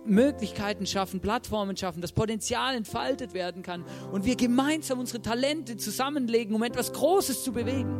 Möglichkeiten 0.05 0.85
schaffen, 0.85 1.19
Plattformen 1.19 1.75
schaffen, 1.75 2.01
dass 2.01 2.13
Potenzial 2.13 2.75
entfaltet 2.75 3.33
werden 3.33 3.63
kann 3.63 3.85
und 4.11 4.25
wir 4.25 4.35
gemeinsam 4.35 4.99
unsere 4.99 5.21
Talente 5.21 5.77
zusammenlegen, 5.77 6.55
um 6.55 6.63
etwas 6.63 6.93
Großes 6.93 7.43
zu 7.43 7.51
bewegen. 7.51 7.99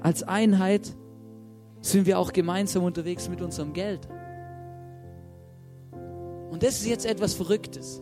Als 0.00 0.22
Einheit 0.22 0.96
sind 1.86 2.06
wir 2.06 2.18
auch 2.18 2.32
gemeinsam 2.32 2.84
unterwegs 2.84 3.28
mit 3.28 3.40
unserem 3.40 3.72
Geld. 3.72 4.08
Und 6.50 6.62
das 6.62 6.80
ist 6.80 6.86
jetzt 6.86 7.06
etwas 7.06 7.34
Verrücktes. 7.34 8.00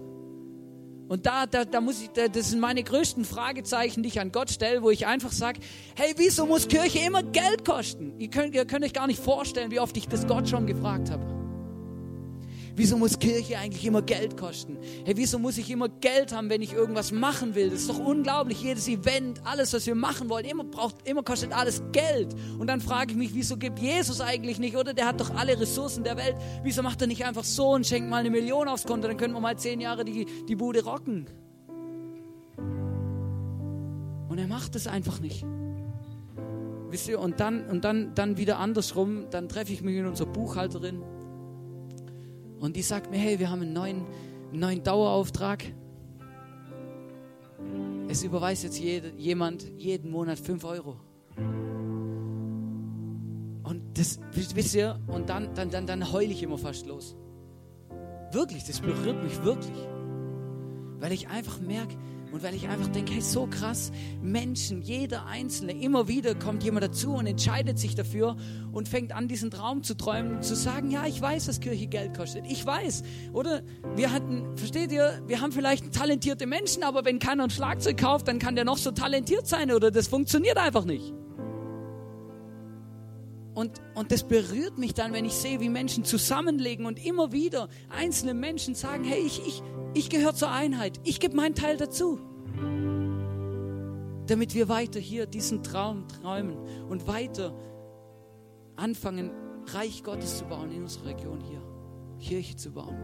Und 1.09 1.27
da, 1.27 1.47
da, 1.47 1.65
da 1.65 1.81
muss 1.81 2.01
ich, 2.03 2.09
da, 2.11 2.29
das 2.29 2.51
sind 2.51 2.61
meine 2.61 2.83
größten 2.83 3.25
Fragezeichen, 3.25 4.03
die 4.03 4.09
ich 4.09 4.21
an 4.21 4.33
Gott 4.33 4.51
stelle, 4.51 4.83
wo 4.83 4.91
ich 4.91 5.07
einfach 5.07 5.33
sage, 5.33 5.61
hey, 5.97 6.15
wieso 6.17 6.47
muss 6.47 6.67
Kirche 6.67 7.01
immer 7.01 7.23
Geld 7.23 7.65
kosten? 7.65 8.15
Ihr 8.19 8.31
könnt, 8.31 8.55
ihr 8.55 8.65
könnt 8.65 8.85
euch 8.85 8.95
gar 8.95 9.07
nicht 9.07 9.23
vorstellen, 9.23 9.71
wie 9.71 9.81
oft 9.81 9.97
ich 9.97 10.09
das 10.09 10.27
Gott 10.27 10.49
schon 10.49 10.67
gefragt 10.67 11.11
habe. 11.11 11.34
Wieso 12.77 12.97
muss 12.99 13.19
Kirche 13.21 13.57
eigentlich 13.57 13.85
immer 13.87 14.03
Geld 14.03 14.37
kosten? 14.37 14.79
Hey, 15.05 15.17
wieso 15.17 15.39
muss 15.39 15.59
ich 15.59 15.71
immer 15.71 15.89
Geld 15.89 16.33
haben, 16.33 16.51
wenn 16.51 16.61
ich 16.61 16.73
irgendwas 16.73 17.13
machen 17.13 17.55
will? 17.55 17.71
Das 17.71 17.83
ist 17.83 17.89
doch 17.89 18.01
unglaublich. 18.01 18.61
Jedes 18.61 18.89
Event, 18.89 19.41
alles, 19.45 19.73
was 19.73 19.87
wir 19.87 19.95
machen 19.95 20.29
wollen, 20.29 20.45
immer 20.45 20.65
braucht, 20.65 21.09
immer 21.09 21.23
kostet 21.23 21.53
alles 21.53 21.83
Geld. 21.93 22.35
Und 22.59 22.67
dann 22.67 22.81
frage 22.81 23.13
ich 23.13 23.17
mich, 23.17 23.33
wieso 23.33 23.57
gibt 23.57 23.79
Jesus 23.79 24.21
eigentlich 24.21 24.59
nicht, 24.59 24.77
oder? 24.77 24.93
Der 24.93 25.07
hat 25.07 25.21
doch 25.21 25.33
alle 25.37 25.59
Ressourcen 25.61 26.03
der 26.03 26.17
Welt. 26.17 26.35
Wieso 26.65 26.83
macht 26.83 27.01
er 27.01 27.07
nicht 27.07 27.25
einfach 27.25 27.45
so 27.45 27.69
und 27.71 27.87
schenkt 27.87 28.11
mal 28.11 28.19
eine 28.19 28.31
Million 28.31 28.67
aufs 28.67 28.85
Konto? 28.85 29.07
Dann 29.07 29.17
können 29.19 29.35
wir 29.35 29.41
mal 29.41 29.57
zehn 29.57 29.81
Jahre 29.81 30.05
die, 30.05 30.27
die 30.49 30.57
Bude 30.57 30.83
rocken. 30.83 31.27
Und 34.29 34.39
er 34.39 34.49
macht 34.49 34.75
es 34.75 34.89
einfach 34.89 35.21
nicht. 35.21 35.47
Wisst 36.91 37.09
ihr, 37.09 37.21
und 37.21 37.39
dann, 37.39 37.69
und 37.69 37.85
dann, 37.85 38.17
dann 38.17 38.37
wieder 38.37 38.59
andersrum, 38.59 39.27
dann 39.31 39.49
treffe 39.49 39.73
ich 39.73 39.83
mich 39.83 39.97
mit 39.97 40.07
unserer 40.07 40.29
Buchhalterin 40.29 41.03
und 42.61 42.77
die 42.77 42.83
sagt 42.83 43.11
mir, 43.11 43.19
hey, 43.19 43.39
wir 43.39 43.51
haben 43.51 43.63
einen 43.63 43.73
neuen, 43.73 44.05
einen 44.51 44.61
neuen 44.61 44.83
Dauerauftrag. 44.83 45.65
Es 48.09 48.23
überweist 48.23 48.65
jetzt 48.65 48.79
jede, 48.79 49.13
jemand 49.17 49.67
jeden 49.77 50.11
Monat 50.11 50.39
5 50.39 50.65
Euro. 50.65 50.97
Und 53.65 53.83
das, 53.95 54.21
wisst 54.33 54.75
ihr, 54.75 55.01
und 55.07 55.29
dann, 55.29 55.55
dann, 55.55 55.71
dann, 55.71 55.87
dann 55.87 56.13
heule 56.13 56.31
ich 56.31 56.43
immer 56.43 56.59
fast 56.59 56.87
los. 56.87 57.17
Wirklich, 58.33 58.65
das 58.65 58.81
berührt 58.81 59.23
mich 59.23 59.43
wirklich. 59.43 59.77
Weil 60.99 61.13
ich 61.13 61.29
einfach 61.29 61.61
merke, 61.61 61.97
und 62.35 62.43
weil 62.43 62.55
ich 62.57 62.69
einfach 62.69 62.89
denke, 62.89 63.13
hey, 63.13 63.21
so 63.21 63.47
krass, 63.47 63.93
Menschen, 64.21 64.83
jeder 64.83 65.27
Einzelne, 65.27 65.73
immer 65.73 66.09
wieder 66.09 66.35
kommt 66.35 66.65
jemand 66.65 66.83
dazu 66.83 67.15
und 67.15 67.29
entscheidet 67.29 67.79
sich 67.79 67.95
dafür 67.95 68.37
und 68.73 68.89
fängt 68.89 69.13
an, 69.13 69.29
diesen 69.29 69.53
Traum 69.53 69.85
zu 69.85 69.97
träumen, 69.97 70.43
zu 70.43 70.57
sagen, 70.57 70.91
ja, 70.91 71.07
ich 71.07 71.23
weiß, 71.23 71.47
dass 71.47 71.61
Kirche 71.61 71.87
Geld 71.87 72.17
kostet. 72.17 72.45
Ich 72.49 72.67
weiß. 72.67 73.05
Oder 73.33 73.63
wir 73.95 74.11
hatten, 74.11 74.57
versteht 74.57 74.91
ihr, 74.91 75.23
wir 75.29 75.41
haben 75.41 75.53
vielleicht 75.53 75.93
talentierte 75.93 76.47
Menschen, 76.47 76.83
aber 76.83 77.05
wenn 77.05 77.21
keiner 77.21 77.45
ein 77.45 77.51
Schlagzeug 77.51 77.99
kauft, 77.99 78.27
dann 78.27 78.41
kann 78.41 78.57
der 78.57 78.65
noch 78.65 78.79
so 78.79 78.91
talentiert 78.91 79.47
sein 79.47 79.71
oder 79.71 79.93
das 79.93 80.09
funktioniert 80.09 80.57
einfach 80.57 80.85
nicht. 80.85 81.15
Und, 83.55 83.81
und 83.95 84.11
das 84.11 84.25
berührt 84.25 84.79
mich 84.79 84.95
dann, 84.95 85.13
wenn 85.13 85.25
ich 85.25 85.35
sehe, 85.35 85.61
wie 85.61 85.69
Menschen 85.69 86.05
zusammenlegen 86.05 86.87
und 86.87 87.05
immer 87.05 87.33
wieder 87.33 87.69
einzelne 87.89 88.35
Menschen 88.35 88.75
sagen, 88.75 89.05
hey, 89.05 89.23
ich, 89.25 89.47
ich, 89.47 89.63
ich 89.95 90.11
gehöre 90.11 90.35
zur 90.35 90.51
Einheit, 90.51 91.01
ich 91.05 91.21
gebe 91.21 91.37
meinen 91.37 91.55
Teil 91.55 91.77
dazu. 91.77 92.19
Damit 94.27 94.55
wir 94.55 94.69
weiter 94.69 94.99
hier 94.99 95.27
diesen 95.27 95.63
Traum 95.63 96.09
träumen 96.09 96.57
und 96.89 97.07
weiter 97.07 97.55
anfangen, 98.75 99.31
Reich 99.67 100.03
Gottes 100.03 100.39
zu 100.39 100.45
bauen 100.47 100.73
in 100.73 100.83
unserer 100.83 101.07
Region 101.07 101.41
hier, 101.41 101.63
Kirche 102.19 102.57
zu 102.57 102.73
bauen. 102.73 102.97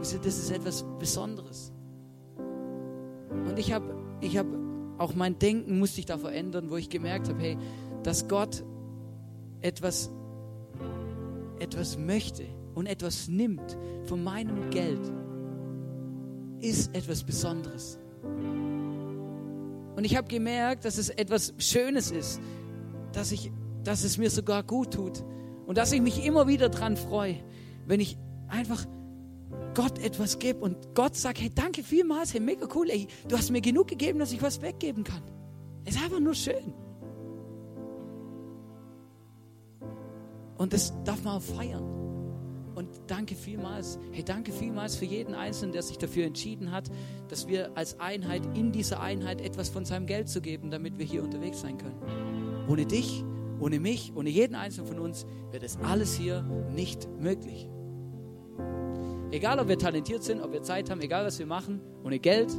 Das 0.00 0.12
ist 0.12 0.50
etwas 0.50 0.84
Besonderes. 0.98 1.72
Und 2.36 3.58
ich 3.58 3.72
habe 3.72 3.94
ich 4.20 4.36
hab, 4.36 4.46
auch 4.98 5.14
mein 5.14 5.38
Denken 5.38 5.78
musste 5.78 6.00
ich 6.00 6.06
da 6.06 6.18
verändern, 6.18 6.70
wo 6.70 6.76
ich 6.76 6.90
gemerkt 6.90 7.28
habe, 7.28 7.40
hey, 7.40 7.58
dass 8.02 8.28
Gott 8.28 8.64
etwas, 9.62 10.10
etwas 11.58 11.96
möchte 11.96 12.44
und 12.74 12.86
etwas 12.86 13.28
nimmt 13.28 13.76
von 14.04 14.22
meinem 14.22 14.70
Geld, 14.70 15.00
ist 16.60 16.94
etwas 16.94 17.24
Besonderes. 17.24 17.98
Und 19.94 20.04
ich 20.04 20.16
habe 20.16 20.28
gemerkt, 20.28 20.84
dass 20.84 20.98
es 20.98 21.10
etwas 21.10 21.54
Schönes 21.58 22.10
ist, 22.10 22.40
dass, 23.12 23.32
ich, 23.32 23.52
dass 23.84 24.04
es 24.04 24.18
mir 24.18 24.30
sogar 24.30 24.62
gut 24.62 24.94
tut 24.94 25.22
und 25.66 25.76
dass 25.78 25.92
ich 25.92 26.00
mich 26.00 26.24
immer 26.24 26.46
wieder 26.46 26.68
daran 26.68 26.96
freue, 26.96 27.36
wenn 27.86 28.00
ich 28.00 28.16
einfach 28.48 28.86
Gott 29.74 29.98
etwas 29.98 30.38
gebe 30.38 30.60
und 30.60 30.94
Gott 30.94 31.16
sagt, 31.16 31.40
hey, 31.40 31.50
danke 31.54 31.82
vielmals, 31.82 32.32
hey, 32.34 32.40
mega 32.40 32.66
cool, 32.74 32.90
ey, 32.90 33.06
du 33.28 33.36
hast 33.36 33.50
mir 33.50 33.60
genug 33.60 33.88
gegeben, 33.88 34.18
dass 34.18 34.32
ich 34.32 34.42
was 34.42 34.60
weggeben 34.62 35.04
kann. 35.04 35.22
Es 35.84 35.96
ist 35.96 36.02
einfach 36.02 36.20
nur 36.20 36.34
schön. 36.34 36.74
Und 40.62 40.72
das 40.72 40.92
darf 41.02 41.24
man 41.24 41.38
auch 41.38 41.42
feiern. 41.42 41.82
Und 42.76 42.88
danke 43.08 43.34
vielmals, 43.34 43.98
hey, 44.12 44.22
danke 44.22 44.52
vielmals 44.52 44.94
für 44.94 45.04
jeden 45.04 45.34
Einzelnen, 45.34 45.72
der 45.72 45.82
sich 45.82 45.98
dafür 45.98 46.24
entschieden 46.24 46.70
hat, 46.70 46.88
dass 47.26 47.48
wir 47.48 47.76
als 47.76 47.98
Einheit 47.98 48.42
in 48.54 48.70
dieser 48.70 49.00
Einheit 49.00 49.40
etwas 49.40 49.70
von 49.70 49.84
seinem 49.84 50.06
Geld 50.06 50.28
zu 50.28 50.40
geben, 50.40 50.70
damit 50.70 50.98
wir 50.98 51.04
hier 51.04 51.24
unterwegs 51.24 51.62
sein 51.62 51.78
können. 51.78 51.96
Ohne 52.68 52.86
dich, 52.86 53.24
ohne 53.58 53.80
mich, 53.80 54.12
ohne 54.14 54.30
jeden 54.30 54.54
Einzelnen 54.54 54.86
von 54.86 55.00
uns 55.00 55.26
wäre 55.50 55.64
das 55.64 55.80
alles 55.80 56.14
hier 56.14 56.42
nicht 56.72 57.08
möglich. 57.18 57.68
Egal, 59.32 59.58
ob 59.58 59.66
wir 59.66 59.78
talentiert 59.78 60.22
sind, 60.22 60.40
ob 60.40 60.52
wir 60.52 60.62
Zeit 60.62 60.90
haben, 60.90 61.00
egal, 61.00 61.26
was 61.26 61.40
wir 61.40 61.46
machen, 61.46 61.80
ohne 62.04 62.20
Geld 62.20 62.52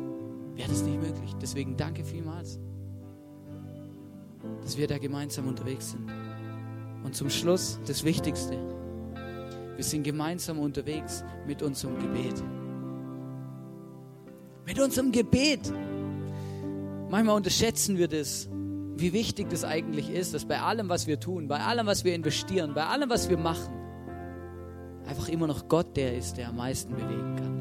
wäre 0.56 0.68
das 0.68 0.84
nicht 0.84 1.02
möglich. 1.02 1.36
Deswegen 1.42 1.78
danke 1.78 2.04
vielmals, 2.04 2.60
dass 4.62 4.78
wir 4.78 4.88
da 4.88 4.98
gemeinsam 4.98 5.48
unterwegs 5.48 5.92
sind. 5.92 6.23
Und 7.14 7.18
zum 7.18 7.30
Schluss 7.30 7.78
das 7.86 8.04
Wichtigste. 8.04 8.58
Wir 9.76 9.84
sind 9.84 10.02
gemeinsam 10.02 10.58
unterwegs 10.58 11.24
mit 11.46 11.62
unserem 11.62 12.00
Gebet. 12.00 12.34
Mit 14.66 14.80
unserem 14.80 15.12
Gebet. 15.12 15.72
Manchmal 17.12 17.36
unterschätzen 17.36 18.00
wir 18.00 18.08
das, 18.08 18.50
wie 18.98 19.14
wichtig 19.14 19.48
das 19.52 19.64
eigentlich 19.64 20.10
ist, 20.10 20.34
dass 20.34 20.46
bei 20.46 20.60
allem, 20.60 20.90
was 20.90 21.06
wir 21.06 21.20
tun, 21.20 21.48
bei 21.48 21.60
allem, 21.60 21.86
was 21.86 22.04
wir 22.04 22.16
investieren, 22.16 22.74
bei 22.74 22.88
allem, 22.88 23.12
was 23.12 23.30
wir 23.30 23.38
machen, 23.38 23.76
einfach 25.06 25.30
immer 25.30 25.46
noch 25.46 25.68
Gott 25.68 25.96
der 25.96 26.18
ist, 26.18 26.38
der 26.38 26.50
am 26.50 26.56
meisten 26.56 26.96
bewegen 26.96 27.36
kann. 27.36 27.54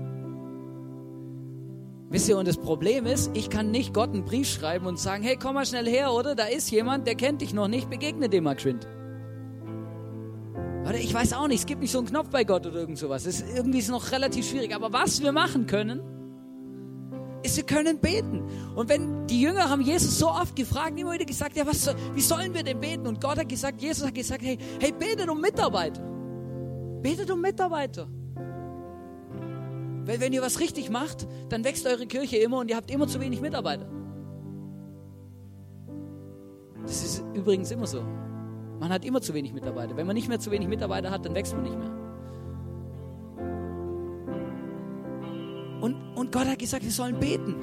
Wisst 2.09 2.27
ihr, 2.27 2.39
und 2.39 2.49
das 2.49 2.57
Problem 2.57 3.05
ist, 3.05 3.31
ich 3.35 3.51
kann 3.51 3.71
nicht 3.71 3.93
Gott 3.93 4.15
einen 4.15 4.25
Brief 4.25 4.49
schreiben 4.49 4.87
und 4.87 4.99
sagen, 4.99 5.23
hey, 5.23 5.37
komm 5.37 5.57
mal 5.57 5.67
schnell 5.67 5.87
her, 5.87 6.15
oder? 6.15 6.35
Da 6.35 6.45
ist 6.45 6.71
jemand, 6.71 7.07
der 7.07 7.17
kennt 7.17 7.43
dich 7.43 7.53
noch 7.53 7.69
nicht, 7.69 7.91
begegne 7.91 8.31
dem 8.31 8.45
mal 8.45 8.55
geschwind. 8.55 8.89
Oder 10.83 10.97
ich 10.97 11.14
weiß 11.14 11.33
auch 11.35 11.47
nicht, 11.47 11.61
es 11.61 11.66
gibt 11.66 11.80
nicht 11.80 11.93
so 11.93 11.99
einen 11.99 12.09
Knopf 12.09 12.28
bei 12.30 12.45
Gott 12.45 12.66
oder 12.66 12.80
irgend 12.80 12.99
sowas. 12.99 13.24
Das 13.24 13.41
ist 13.41 13.57
irgendwie 13.57 13.83
noch 13.91 14.11
relativ 14.11 14.49
schwierig. 14.49 14.74
Aber 14.74 14.93
was 14.93 15.22
wir 15.22 15.33
machen 15.33 15.66
können, 15.66 16.01
ist, 17.45 17.57
wir 17.57 17.64
können 17.64 17.99
beten. 17.99 18.43
Und 18.74 18.89
wenn 18.89 19.26
die 19.26 19.41
Jünger 19.41 19.68
haben 19.68 19.83
Jesus 19.83 20.18
so 20.18 20.28
oft 20.28 20.57
gefragt, 20.57 20.99
immer 20.99 21.12
wieder 21.12 21.24
gesagt, 21.24 21.57
ja, 21.57 21.66
was, 21.66 21.95
wie 22.14 22.20
sollen 22.20 22.55
wir 22.55 22.62
denn 22.62 22.80
beten? 22.80 23.07
Und 23.07 23.20
Gott 23.20 23.39
hat 23.39 23.49
gesagt, 23.49 23.80
Jesus 23.80 24.07
hat 24.07 24.14
gesagt, 24.14 24.43
hey, 24.43 24.59
hey, 24.80 24.93
betet 24.93 25.28
um 25.28 25.41
Mitarbeiter. 25.41 26.03
Betet 27.03 27.30
um 27.30 27.41
Mitarbeiter. 27.41 28.09
Weil 30.05 30.20
wenn 30.20 30.33
ihr 30.33 30.43
was 30.43 30.59
richtig 30.59 30.91
macht, 30.91 31.28
dann 31.49 31.64
wächst 31.64 31.87
eure 31.87 32.07
Kirche 32.07 32.39
immer 32.39 32.59
und 32.59 32.70
ihr 32.70 32.76
habt 32.76 32.91
immer 32.91 33.07
zu 33.07 33.20
wenig 33.20 33.41
Mitarbeiter. 33.41 33.89
Das 36.85 37.05
ist 37.05 37.22
übrigens 37.35 37.70
immer 37.70 37.87
so. 37.87 38.03
Man 38.83 38.93
hat 38.93 39.05
immer 39.05 39.20
zu 39.20 39.33
wenig 39.33 39.53
Mitarbeiter. 39.53 39.97
Wenn 39.97 40.09
man 40.09 40.16
nicht 40.16 40.28
mehr 40.28 40.41
zu 40.41 40.51
wenig 40.51 40.66
Mitarbeiter 40.66 41.12
hat, 41.12 41.24
dann 41.24 41.37
wächst 41.37 41.55
man 41.55 41.62
nicht 41.62 41.78
mehr. 41.78 41.89
Und, 45.80 45.95
und 46.16 46.33
Gott 46.33 46.49
hat 46.49 46.59
gesagt, 46.59 46.83
wir 46.83 46.91
sollen 46.91 47.20
beten. 47.20 47.55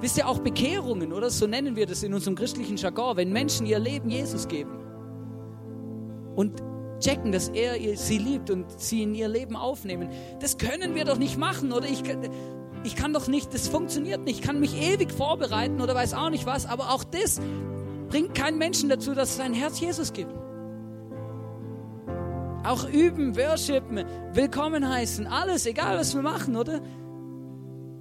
Wisst 0.00 0.18
ihr 0.18 0.28
auch 0.28 0.40
Bekehrungen, 0.40 1.12
oder? 1.12 1.30
So 1.30 1.46
nennen 1.46 1.76
wir 1.76 1.86
das 1.86 2.02
in 2.02 2.12
unserem 2.12 2.34
christlichen 2.34 2.76
Jargon, 2.76 3.16
wenn 3.16 3.32
Menschen 3.32 3.64
ihr 3.64 3.78
Leben 3.78 4.10
Jesus 4.10 4.48
geben 4.48 4.72
und 6.34 6.60
checken, 6.98 7.30
dass 7.30 7.50
er 7.50 7.96
sie 7.96 8.18
liebt 8.18 8.50
und 8.50 8.68
sie 8.72 9.04
in 9.04 9.14
ihr 9.14 9.28
Leben 9.28 9.54
aufnehmen. 9.54 10.08
Das 10.40 10.58
können 10.58 10.96
wir 10.96 11.04
doch 11.04 11.16
nicht 11.16 11.38
machen, 11.38 11.72
oder? 11.72 11.86
Ich, 11.86 12.02
ich 12.82 12.96
kann 12.96 13.12
doch 13.12 13.28
nicht, 13.28 13.54
das 13.54 13.68
funktioniert 13.68 14.24
nicht. 14.24 14.40
Ich 14.40 14.44
kann 14.44 14.58
mich 14.58 14.82
ewig 14.82 15.12
vorbereiten 15.12 15.80
oder 15.80 15.94
weiß 15.94 16.12
auch 16.14 16.30
nicht 16.30 16.44
was, 16.44 16.66
aber 16.66 16.90
auch 16.92 17.04
das 17.04 17.40
bringt 18.08 18.34
keinen 18.34 18.58
Menschen 18.58 18.88
dazu, 18.88 19.14
dass 19.14 19.36
sein 19.36 19.54
Herz 19.54 19.80
Jesus 19.80 20.12
gibt. 20.12 20.32
Auch 22.64 22.88
üben, 22.88 23.36
worshipen, 23.36 24.04
willkommen 24.32 24.88
heißen, 24.88 25.26
alles, 25.26 25.66
egal 25.66 25.98
was 25.98 26.14
wir 26.14 26.22
machen, 26.22 26.56
oder? 26.56 26.80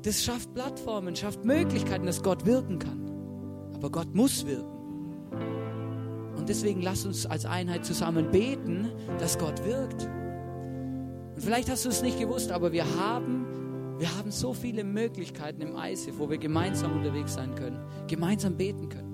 Das 0.03 0.23
schafft 0.23 0.53
Plattformen, 0.53 1.15
schafft 1.15 1.43
Möglichkeiten, 1.43 2.05
dass 2.05 2.23
Gott 2.23 2.45
wirken 2.45 2.79
kann. 2.79 3.71
Aber 3.73 3.89
Gott 3.89 4.13
muss 4.15 4.45
wirken. 4.45 4.73
Und 6.37 6.49
deswegen 6.49 6.81
lass 6.81 7.05
uns 7.05 7.25
als 7.25 7.45
Einheit 7.45 7.85
zusammen 7.85 8.31
beten, 8.31 8.91
dass 9.19 9.37
Gott 9.37 9.63
wirkt. 9.65 10.09
Und 11.35 11.41
vielleicht 11.41 11.69
hast 11.69 11.85
du 11.85 11.89
es 11.89 12.01
nicht 12.01 12.19
gewusst, 12.19 12.51
aber 12.51 12.71
wir 12.71 12.85
haben, 12.97 13.45
wir 13.97 14.17
haben 14.17 14.31
so 14.31 14.53
viele 14.53 14.83
Möglichkeiten 14.83 15.61
im 15.61 15.75
ISIF, 15.75 16.15
wo 16.17 16.29
wir 16.29 16.37
gemeinsam 16.37 16.97
unterwegs 16.97 17.33
sein 17.33 17.55
können, 17.55 17.79
gemeinsam 18.07 18.55
beten 18.55 18.89
können. 18.89 19.12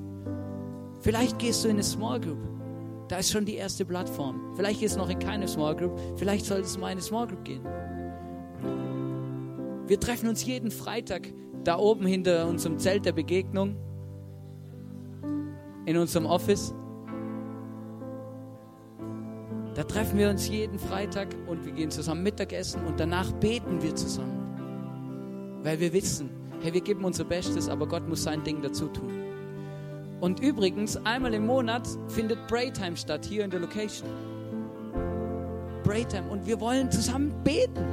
Vielleicht 1.02 1.40
gehst 1.40 1.64
du 1.64 1.70
in 1.70 1.76
eine 1.76 1.84
Small 1.84 2.20
Group. 2.20 2.40
Da 3.08 3.18
ist 3.18 3.32
schon 3.32 3.46
die 3.46 3.56
erste 3.56 3.86
Plattform. 3.86 4.54
Vielleicht 4.56 4.82
gehst 4.82 4.96
du 4.96 5.00
noch 5.00 5.10
in 5.10 5.20
keine 5.20 5.48
Small 5.48 5.76
Group. 5.76 6.00
Vielleicht 6.16 6.46
solltest 6.46 6.76
du 6.76 6.80
mal 6.80 6.88
in 6.88 6.94
eine 6.94 7.02
Small 7.02 7.28
Group 7.28 7.44
gehen. 7.44 7.64
Wir 9.88 10.00
treffen 10.00 10.30
uns 10.30 10.46
jeden 10.46 10.70
Freitag 10.70 11.34
da 11.64 11.78
oben 11.78 12.06
hinter 12.06 12.48
unserem 12.48 12.78
Zelt 12.78 13.06
der 13.06 13.14
Begegnung 13.14 13.76
in 15.86 15.98
unserem 15.98 16.28
Office. 16.28 16.74
Da 19.74 19.84
treffen 19.84 20.20
wir 20.20 20.30
uns 20.30 20.48
jeden 20.48 20.78
Freitag 20.78 21.30
und 21.48 21.66
wir 21.66 21.72
gehen 21.72 21.90
zusammen 21.90 22.22
Mittagessen 22.22 22.86
und 22.86 23.00
danach 23.00 23.32
beten 23.32 23.82
wir 23.82 23.96
zusammen. 23.96 25.60
Weil 25.64 25.80
wir 25.80 25.94
wissen, 25.94 26.30
hey, 26.62 26.74
wir 26.74 26.82
geben 26.82 27.04
unser 27.06 27.24
Bestes, 27.24 27.70
aber 27.70 27.88
Gott 27.88 28.08
muss 28.08 28.24
sein 28.24 28.44
Ding 28.44 28.62
dazu 28.62 28.88
tun. 28.88 29.19
Und 30.20 30.42
übrigens, 30.42 30.98
einmal 31.06 31.34
im 31.34 31.46
Monat 31.46 31.88
findet 32.10 32.48
Braytime 32.48 32.98
statt, 32.98 33.26
hier 33.26 33.44
in 33.44 33.52
der 33.52 33.60
Location. 33.62 34.10
Braytime. 35.84 36.30
Und 36.30 36.46
wir 36.46 36.60
wollen 36.60 36.92
zusammen 36.92 37.34
beten, 37.44 37.86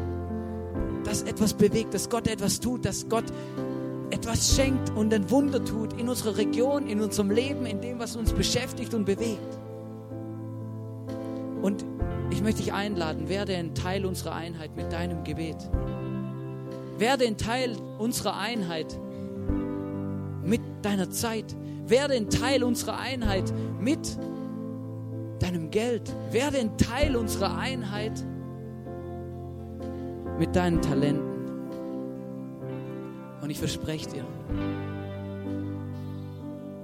dass 1.05 1.23
etwas 1.23 1.55
bewegt, 1.55 1.95
dass 1.95 2.11
Gott 2.11 2.27
etwas 2.27 2.59
tut, 2.59 2.85
dass 2.85 3.09
Gott 3.09 3.25
etwas 4.11 4.57
schenkt 4.57 4.91
und 4.91 5.13
ein 5.15 5.31
Wunder 5.31 5.65
tut 5.65 5.93
in 5.95 6.09
unserer 6.09 6.37
Region, 6.37 6.89
in 6.89 7.01
unserem 7.01 7.31
Leben, 7.31 7.65
in 7.67 7.81
dem, 7.81 7.99
was 7.99 8.17
uns 8.17 8.33
beschäftigt 8.33 8.93
und 8.95 9.05
bewegt. 9.05 9.59
Und 11.63 11.85
ich 12.31 12.43
möchte 12.43 12.63
dich 12.63 12.73
einladen, 12.73 13.29
werde 13.29 13.57
ein 13.57 13.75
Teil 13.75 14.05
unserer 14.05 14.35
Einheit 14.35 14.77
mit 14.77 14.93
deinem 14.93 15.25
Gebet. 15.25 15.57
Werde 16.99 17.27
ein 17.27 17.37
Teil 17.37 17.77
unserer 17.99 18.37
Einheit 18.37 18.99
mit 20.45 20.61
deiner 20.83 21.11
Zeit. 21.11 21.57
Werde 21.87 22.15
ein 22.15 22.29
Teil 22.29 22.65
unserer 22.65 22.99
Einheit 22.99 23.53
mit 23.81 24.19
deinem 25.39 25.71
Geld. 25.71 26.13
Werde 26.31 26.59
ein 26.59 26.77
Teil 26.77 27.17
unserer 27.17 27.57
Einheit 27.57 28.25
mit 30.39 30.55
deinen 30.57 30.83
Talenten. 30.83 31.37
Und 33.41 33.51
ich 33.51 33.59
verspreche 33.59 34.11
dir, 34.11 34.25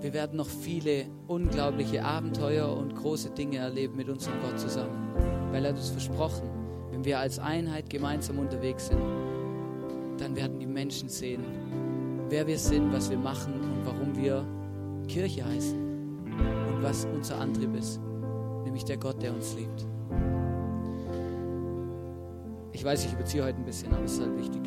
wir 0.01 0.13
werden 0.13 0.37
noch 0.37 0.49
viele 0.49 1.07
unglaubliche 1.27 2.05
Abenteuer 2.05 2.77
und 2.77 2.95
große 2.95 3.31
Dinge 3.31 3.59
erleben 3.59 3.97
mit 3.97 4.09
unserem 4.09 4.41
Gott 4.43 4.59
zusammen, 4.59 5.15
weil 5.51 5.65
er 5.65 5.71
hat 5.71 5.79
uns 5.79 5.91
versprochen, 5.91 6.49
wenn 6.91 7.05
wir 7.05 7.19
als 7.19 7.39
Einheit 7.39 7.89
gemeinsam 7.89 8.39
unterwegs 8.39 8.89
sind, 8.89 9.01
dann 10.19 10.37
werden 10.37 10.59
die 10.59 10.67
Menschen 10.67 11.09
sehen, 11.09 11.45
wer 12.29 12.47
wir 12.47 12.59
sind, 12.59 12.93
was 12.93 13.11
wir 13.11 13.19
machen 13.19 13.55
und 13.55 13.87
warum 13.87 14.17
wir 14.17 14.45
Kirche 15.13 15.45
heißen 15.45 15.79
und 15.79 16.83
was 16.83 17.05
unser 17.05 17.39
Antrieb 17.39 17.77
ist, 17.77 18.01
nämlich 18.65 18.87
der 18.87 18.97
Gott, 18.97 19.23
der 19.23 19.35
uns 19.35 19.55
liebt. 19.55 19.87
Ich 22.73 22.83
weiß, 22.83 23.05
ich 23.05 23.13
überziehe 23.13 23.45
heute 23.45 23.59
ein 23.59 23.65
bisschen, 23.67 23.93
aber 23.93 24.05
es 24.05 24.15
ist 24.15 24.23
halt 24.23 24.39
wichtig. 24.39 24.63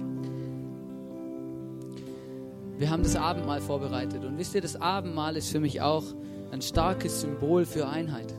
Wir 2.77 2.91
haben 2.91 3.01
das 3.01 3.15
Abendmahl 3.15 3.59
vorbereitet 3.59 4.23
und 4.23 4.37
wisst 4.37 4.53
ihr, 4.53 4.61
das 4.61 4.79
Abendmahl 4.79 5.35
ist 5.35 5.49
für 5.49 5.59
mich 5.59 5.81
auch 5.81 6.03
ein 6.51 6.61
starkes 6.61 7.21
Symbol 7.21 7.65
für 7.65 7.87
Einheit. 7.87 8.31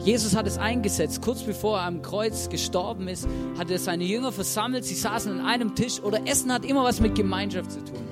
Jesus 0.00 0.34
hat 0.34 0.48
es 0.48 0.58
eingesetzt, 0.58 1.22
kurz 1.22 1.44
bevor 1.44 1.78
er 1.78 1.84
am 1.84 2.02
Kreuz 2.02 2.48
gestorben 2.48 3.06
ist, 3.06 3.28
hat 3.56 3.70
er 3.70 3.78
seine 3.78 4.04
Jünger 4.04 4.32
versammelt, 4.32 4.84
sie 4.84 4.96
saßen 4.96 5.38
an 5.38 5.46
einem 5.46 5.76
Tisch 5.76 6.00
oder 6.00 6.26
Essen 6.26 6.52
hat 6.52 6.64
immer 6.64 6.82
was 6.82 7.00
mit 7.00 7.14
Gemeinschaft 7.14 7.70
zu 7.70 7.84
tun. 7.84 8.05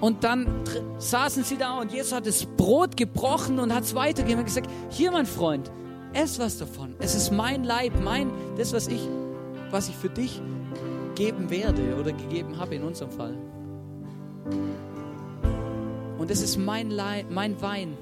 Und 0.00 0.24
dann 0.24 0.46
saßen 0.98 1.42
sie 1.42 1.56
da 1.56 1.78
und 1.78 1.92
Jesus 1.92 2.12
hat 2.12 2.26
das 2.26 2.44
Brot 2.44 2.96
gebrochen 2.96 3.58
und 3.58 3.74
hat 3.74 3.84
es 3.84 3.94
weitergegeben 3.94 4.40
und 4.40 4.44
gesagt, 4.44 4.70
hier 4.90 5.10
mein 5.10 5.26
Freund, 5.26 5.70
ess 6.12 6.38
was 6.38 6.58
davon. 6.58 6.94
Es 6.98 7.14
ist 7.14 7.30
mein 7.30 7.64
Leib, 7.64 7.92
mein, 8.02 8.30
das, 8.56 8.72
was 8.72 8.88
ich, 8.88 9.00
was 9.70 9.88
ich 9.88 9.96
für 9.96 10.10
dich 10.10 10.40
geben 11.14 11.50
werde 11.50 11.96
oder 11.98 12.12
gegeben 12.12 12.58
habe 12.58 12.74
in 12.74 12.82
unserem 12.82 13.10
Fall. 13.10 13.36
Und 16.18 16.30
das 16.30 16.42
ist 16.42 16.58
mein, 16.58 16.90
Leib, 16.90 17.30
mein 17.30 17.60
Wein, 17.62 17.96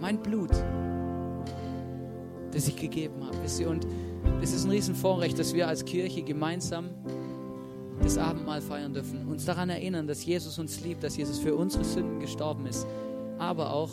mein 0.00 0.18
Blut, 0.18 0.52
das 2.52 2.68
ich 2.68 2.76
gegeben 2.76 3.26
habe. 3.26 3.36
Und 3.68 3.86
das 4.40 4.52
ist 4.52 4.64
ein 4.64 4.70
Riesenvorrecht, 4.70 5.38
dass 5.38 5.54
wir 5.54 5.68
als 5.68 5.84
Kirche 5.84 6.22
gemeinsam 6.22 6.88
das 8.08 8.16
Abendmahl 8.16 8.62
feiern 8.62 8.94
dürfen, 8.94 9.26
uns 9.28 9.44
daran 9.44 9.68
erinnern, 9.68 10.06
dass 10.06 10.24
Jesus 10.24 10.58
uns 10.58 10.80
liebt, 10.80 11.04
dass 11.04 11.18
Jesus 11.18 11.38
für 11.38 11.54
unsere 11.54 11.84
Sünden 11.84 12.20
gestorben 12.20 12.64
ist, 12.66 12.86
aber 13.38 13.74
auch, 13.74 13.90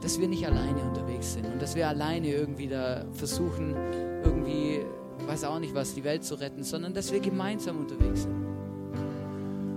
dass 0.00 0.18
wir 0.18 0.26
nicht 0.26 0.44
alleine 0.44 0.82
unterwegs 0.82 1.34
sind 1.34 1.46
und 1.46 1.62
dass 1.62 1.76
wir 1.76 1.86
alleine 1.86 2.32
irgendwie 2.32 2.66
da 2.66 3.06
versuchen, 3.12 3.76
irgendwie, 4.24 4.80
weiß 5.24 5.44
auch 5.44 5.60
nicht 5.60 5.72
was, 5.72 5.94
die 5.94 6.02
Welt 6.02 6.24
zu 6.24 6.34
retten, 6.34 6.64
sondern 6.64 6.94
dass 6.94 7.12
wir 7.12 7.20
gemeinsam 7.20 7.78
unterwegs 7.78 8.22
sind. 8.22 8.44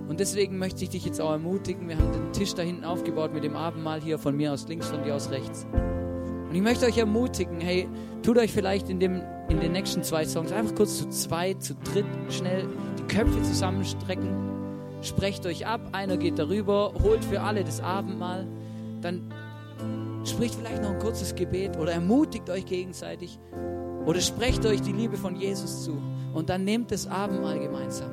Und 0.08 0.18
deswegen 0.18 0.58
möchte 0.58 0.82
ich 0.82 0.90
dich 0.90 1.04
jetzt 1.04 1.20
auch 1.20 1.30
ermutigen, 1.30 1.88
wir 1.88 1.98
haben 1.98 2.10
den 2.10 2.32
Tisch 2.32 2.54
da 2.54 2.62
hinten 2.62 2.84
aufgebaut 2.84 3.32
mit 3.32 3.44
dem 3.44 3.54
Abendmahl 3.54 4.00
hier 4.00 4.18
von 4.18 4.36
mir 4.36 4.52
aus 4.52 4.66
links, 4.66 4.88
von 4.88 5.04
dir 5.04 5.14
aus 5.14 5.30
rechts. 5.30 5.68
Und 6.50 6.56
ich 6.56 6.62
möchte 6.62 6.84
euch 6.84 6.98
ermutigen, 6.98 7.60
hey, 7.60 7.88
tut 8.24 8.36
euch 8.36 8.50
vielleicht 8.50 8.88
in, 8.88 8.98
dem, 8.98 9.22
in 9.48 9.60
den 9.60 9.70
nächsten 9.70 10.02
zwei 10.02 10.24
Songs 10.24 10.50
einfach 10.50 10.74
kurz 10.74 10.98
zu 10.98 11.08
zweit, 11.08 11.62
zu 11.62 11.76
dritt 11.76 12.04
schnell 12.28 12.66
die 12.98 13.04
Köpfe 13.04 13.40
zusammenstrecken, 13.44 14.28
sprecht 15.00 15.46
euch 15.46 15.64
ab, 15.64 15.80
einer 15.92 16.16
geht 16.16 16.40
darüber, 16.40 16.92
holt 17.04 17.24
für 17.24 17.40
alle 17.40 17.62
das 17.62 17.80
Abendmahl, 17.80 18.48
dann 19.00 19.32
spricht 20.24 20.56
vielleicht 20.56 20.82
noch 20.82 20.90
ein 20.90 20.98
kurzes 20.98 21.36
Gebet 21.36 21.76
oder 21.78 21.92
ermutigt 21.92 22.50
euch 22.50 22.66
gegenseitig 22.66 23.38
oder 24.04 24.20
sprecht 24.20 24.66
euch 24.66 24.82
die 24.82 24.92
Liebe 24.92 25.16
von 25.16 25.36
Jesus 25.36 25.84
zu. 25.84 26.02
Und 26.34 26.50
dann 26.50 26.64
nehmt 26.64 26.90
das 26.90 27.06
Abendmahl 27.06 27.60
gemeinsam. 27.60 28.10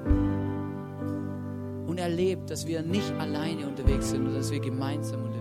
Und 1.87 1.97
erlebt, 1.97 2.51
dass 2.51 2.67
wir 2.67 2.83
nicht 2.83 3.11
alleine 3.13 3.65
unterwegs 3.65 4.11
sind, 4.11 4.25
sondern 4.25 4.35
dass 4.35 4.51
wir 4.51 4.59
gemeinsam 4.59 5.21
unterwegs 5.23 5.31
sind. 5.33 5.36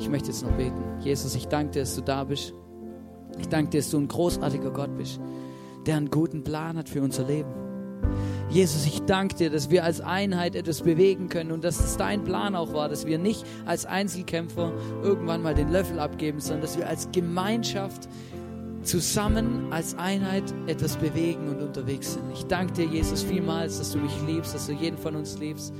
Ich 0.00 0.08
möchte 0.08 0.28
jetzt 0.28 0.42
noch 0.42 0.52
beten. 0.52 0.82
Jesus, 1.00 1.34
ich 1.34 1.46
danke 1.46 1.72
dir, 1.72 1.80
dass 1.80 1.94
du 1.94 2.00
da 2.00 2.24
bist. 2.24 2.54
Ich 3.38 3.48
danke 3.48 3.70
dir, 3.70 3.80
dass 3.80 3.90
du 3.90 3.98
ein 3.98 4.08
großartiger 4.08 4.70
Gott 4.70 4.96
bist, 4.96 5.20
der 5.86 5.96
einen 5.96 6.10
guten 6.10 6.42
Plan 6.42 6.78
hat 6.78 6.88
für 6.88 7.02
unser 7.02 7.24
Leben. 7.24 7.50
Jesus, 8.48 8.86
ich 8.86 9.02
danke 9.02 9.36
dir, 9.36 9.50
dass 9.50 9.70
wir 9.70 9.84
als 9.84 10.00
Einheit 10.00 10.56
etwas 10.56 10.80
bewegen 10.80 11.28
können 11.28 11.52
und 11.52 11.62
dass 11.62 11.78
es 11.78 11.96
dein 11.96 12.24
Plan 12.24 12.56
auch 12.56 12.72
war, 12.72 12.88
dass 12.88 13.06
wir 13.06 13.18
nicht 13.18 13.44
als 13.66 13.86
Einzelkämpfer 13.86 14.72
irgendwann 15.02 15.42
mal 15.42 15.54
den 15.54 15.70
Löffel 15.70 16.00
abgeben, 16.00 16.40
sondern 16.40 16.62
dass 16.62 16.76
wir 16.76 16.88
als 16.88 17.10
Gemeinschaft 17.12 18.08
zusammen 18.82 19.72
als 19.72 19.96
Einheit 19.98 20.44
etwas 20.66 20.96
bewegen 20.96 21.48
und 21.48 21.60
unterwegs 21.60 22.14
sind. 22.14 22.24
Ich 22.32 22.44
danke 22.44 22.72
dir, 22.72 22.86
Jesus, 22.86 23.22
vielmals, 23.22 23.78
dass 23.78 23.92
du 23.92 23.98
mich 23.98 24.12
liebst, 24.26 24.54
dass 24.54 24.66
du 24.66 24.72
jeden 24.72 24.96
von 24.96 25.16
uns 25.16 25.38
liebst, 25.38 25.72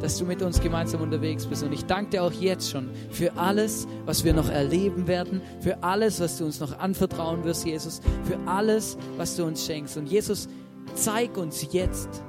dass 0.00 0.18
du 0.18 0.24
mit 0.24 0.42
uns 0.42 0.60
gemeinsam 0.60 1.00
unterwegs 1.00 1.46
bist. 1.46 1.62
Und 1.62 1.72
ich 1.72 1.84
danke 1.84 2.10
dir 2.10 2.24
auch 2.24 2.32
jetzt 2.32 2.70
schon 2.70 2.90
für 3.10 3.36
alles, 3.36 3.86
was 4.06 4.24
wir 4.24 4.34
noch 4.34 4.48
erleben 4.48 5.06
werden, 5.06 5.40
für 5.60 5.82
alles, 5.82 6.20
was 6.20 6.38
du 6.38 6.46
uns 6.46 6.60
noch 6.60 6.78
anvertrauen 6.78 7.44
wirst, 7.44 7.64
Jesus, 7.64 8.00
für 8.24 8.38
alles, 8.46 8.98
was 9.16 9.36
du 9.36 9.44
uns 9.44 9.64
schenkst. 9.64 9.96
Und 9.96 10.06
Jesus, 10.06 10.48
zeig 10.94 11.36
uns 11.36 11.72
jetzt 11.72 12.22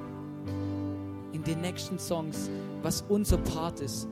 in 1.32 1.42
den 1.42 1.60
nächsten 1.60 1.98
Songs, 1.98 2.50
was 2.82 3.04
unser 3.08 3.38
Part 3.38 3.80
ist 3.80 4.08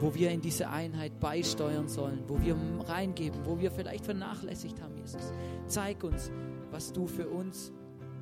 wo 0.00 0.14
wir 0.14 0.30
in 0.30 0.40
diese 0.40 0.68
Einheit 0.68 1.18
beisteuern 1.20 1.88
sollen, 1.88 2.22
wo 2.26 2.40
wir 2.40 2.56
reingeben, 2.86 3.40
wo 3.44 3.58
wir 3.58 3.70
vielleicht 3.70 4.04
vernachlässigt 4.04 4.80
haben, 4.82 4.96
Jesus. 4.96 5.32
Zeig 5.66 6.04
uns, 6.04 6.30
was 6.70 6.92
du 6.92 7.06
für 7.06 7.28
uns 7.28 7.72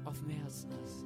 auf 0.05 0.18
dem 0.20 0.30
Herzen 0.30 0.70
hast. 0.82 1.01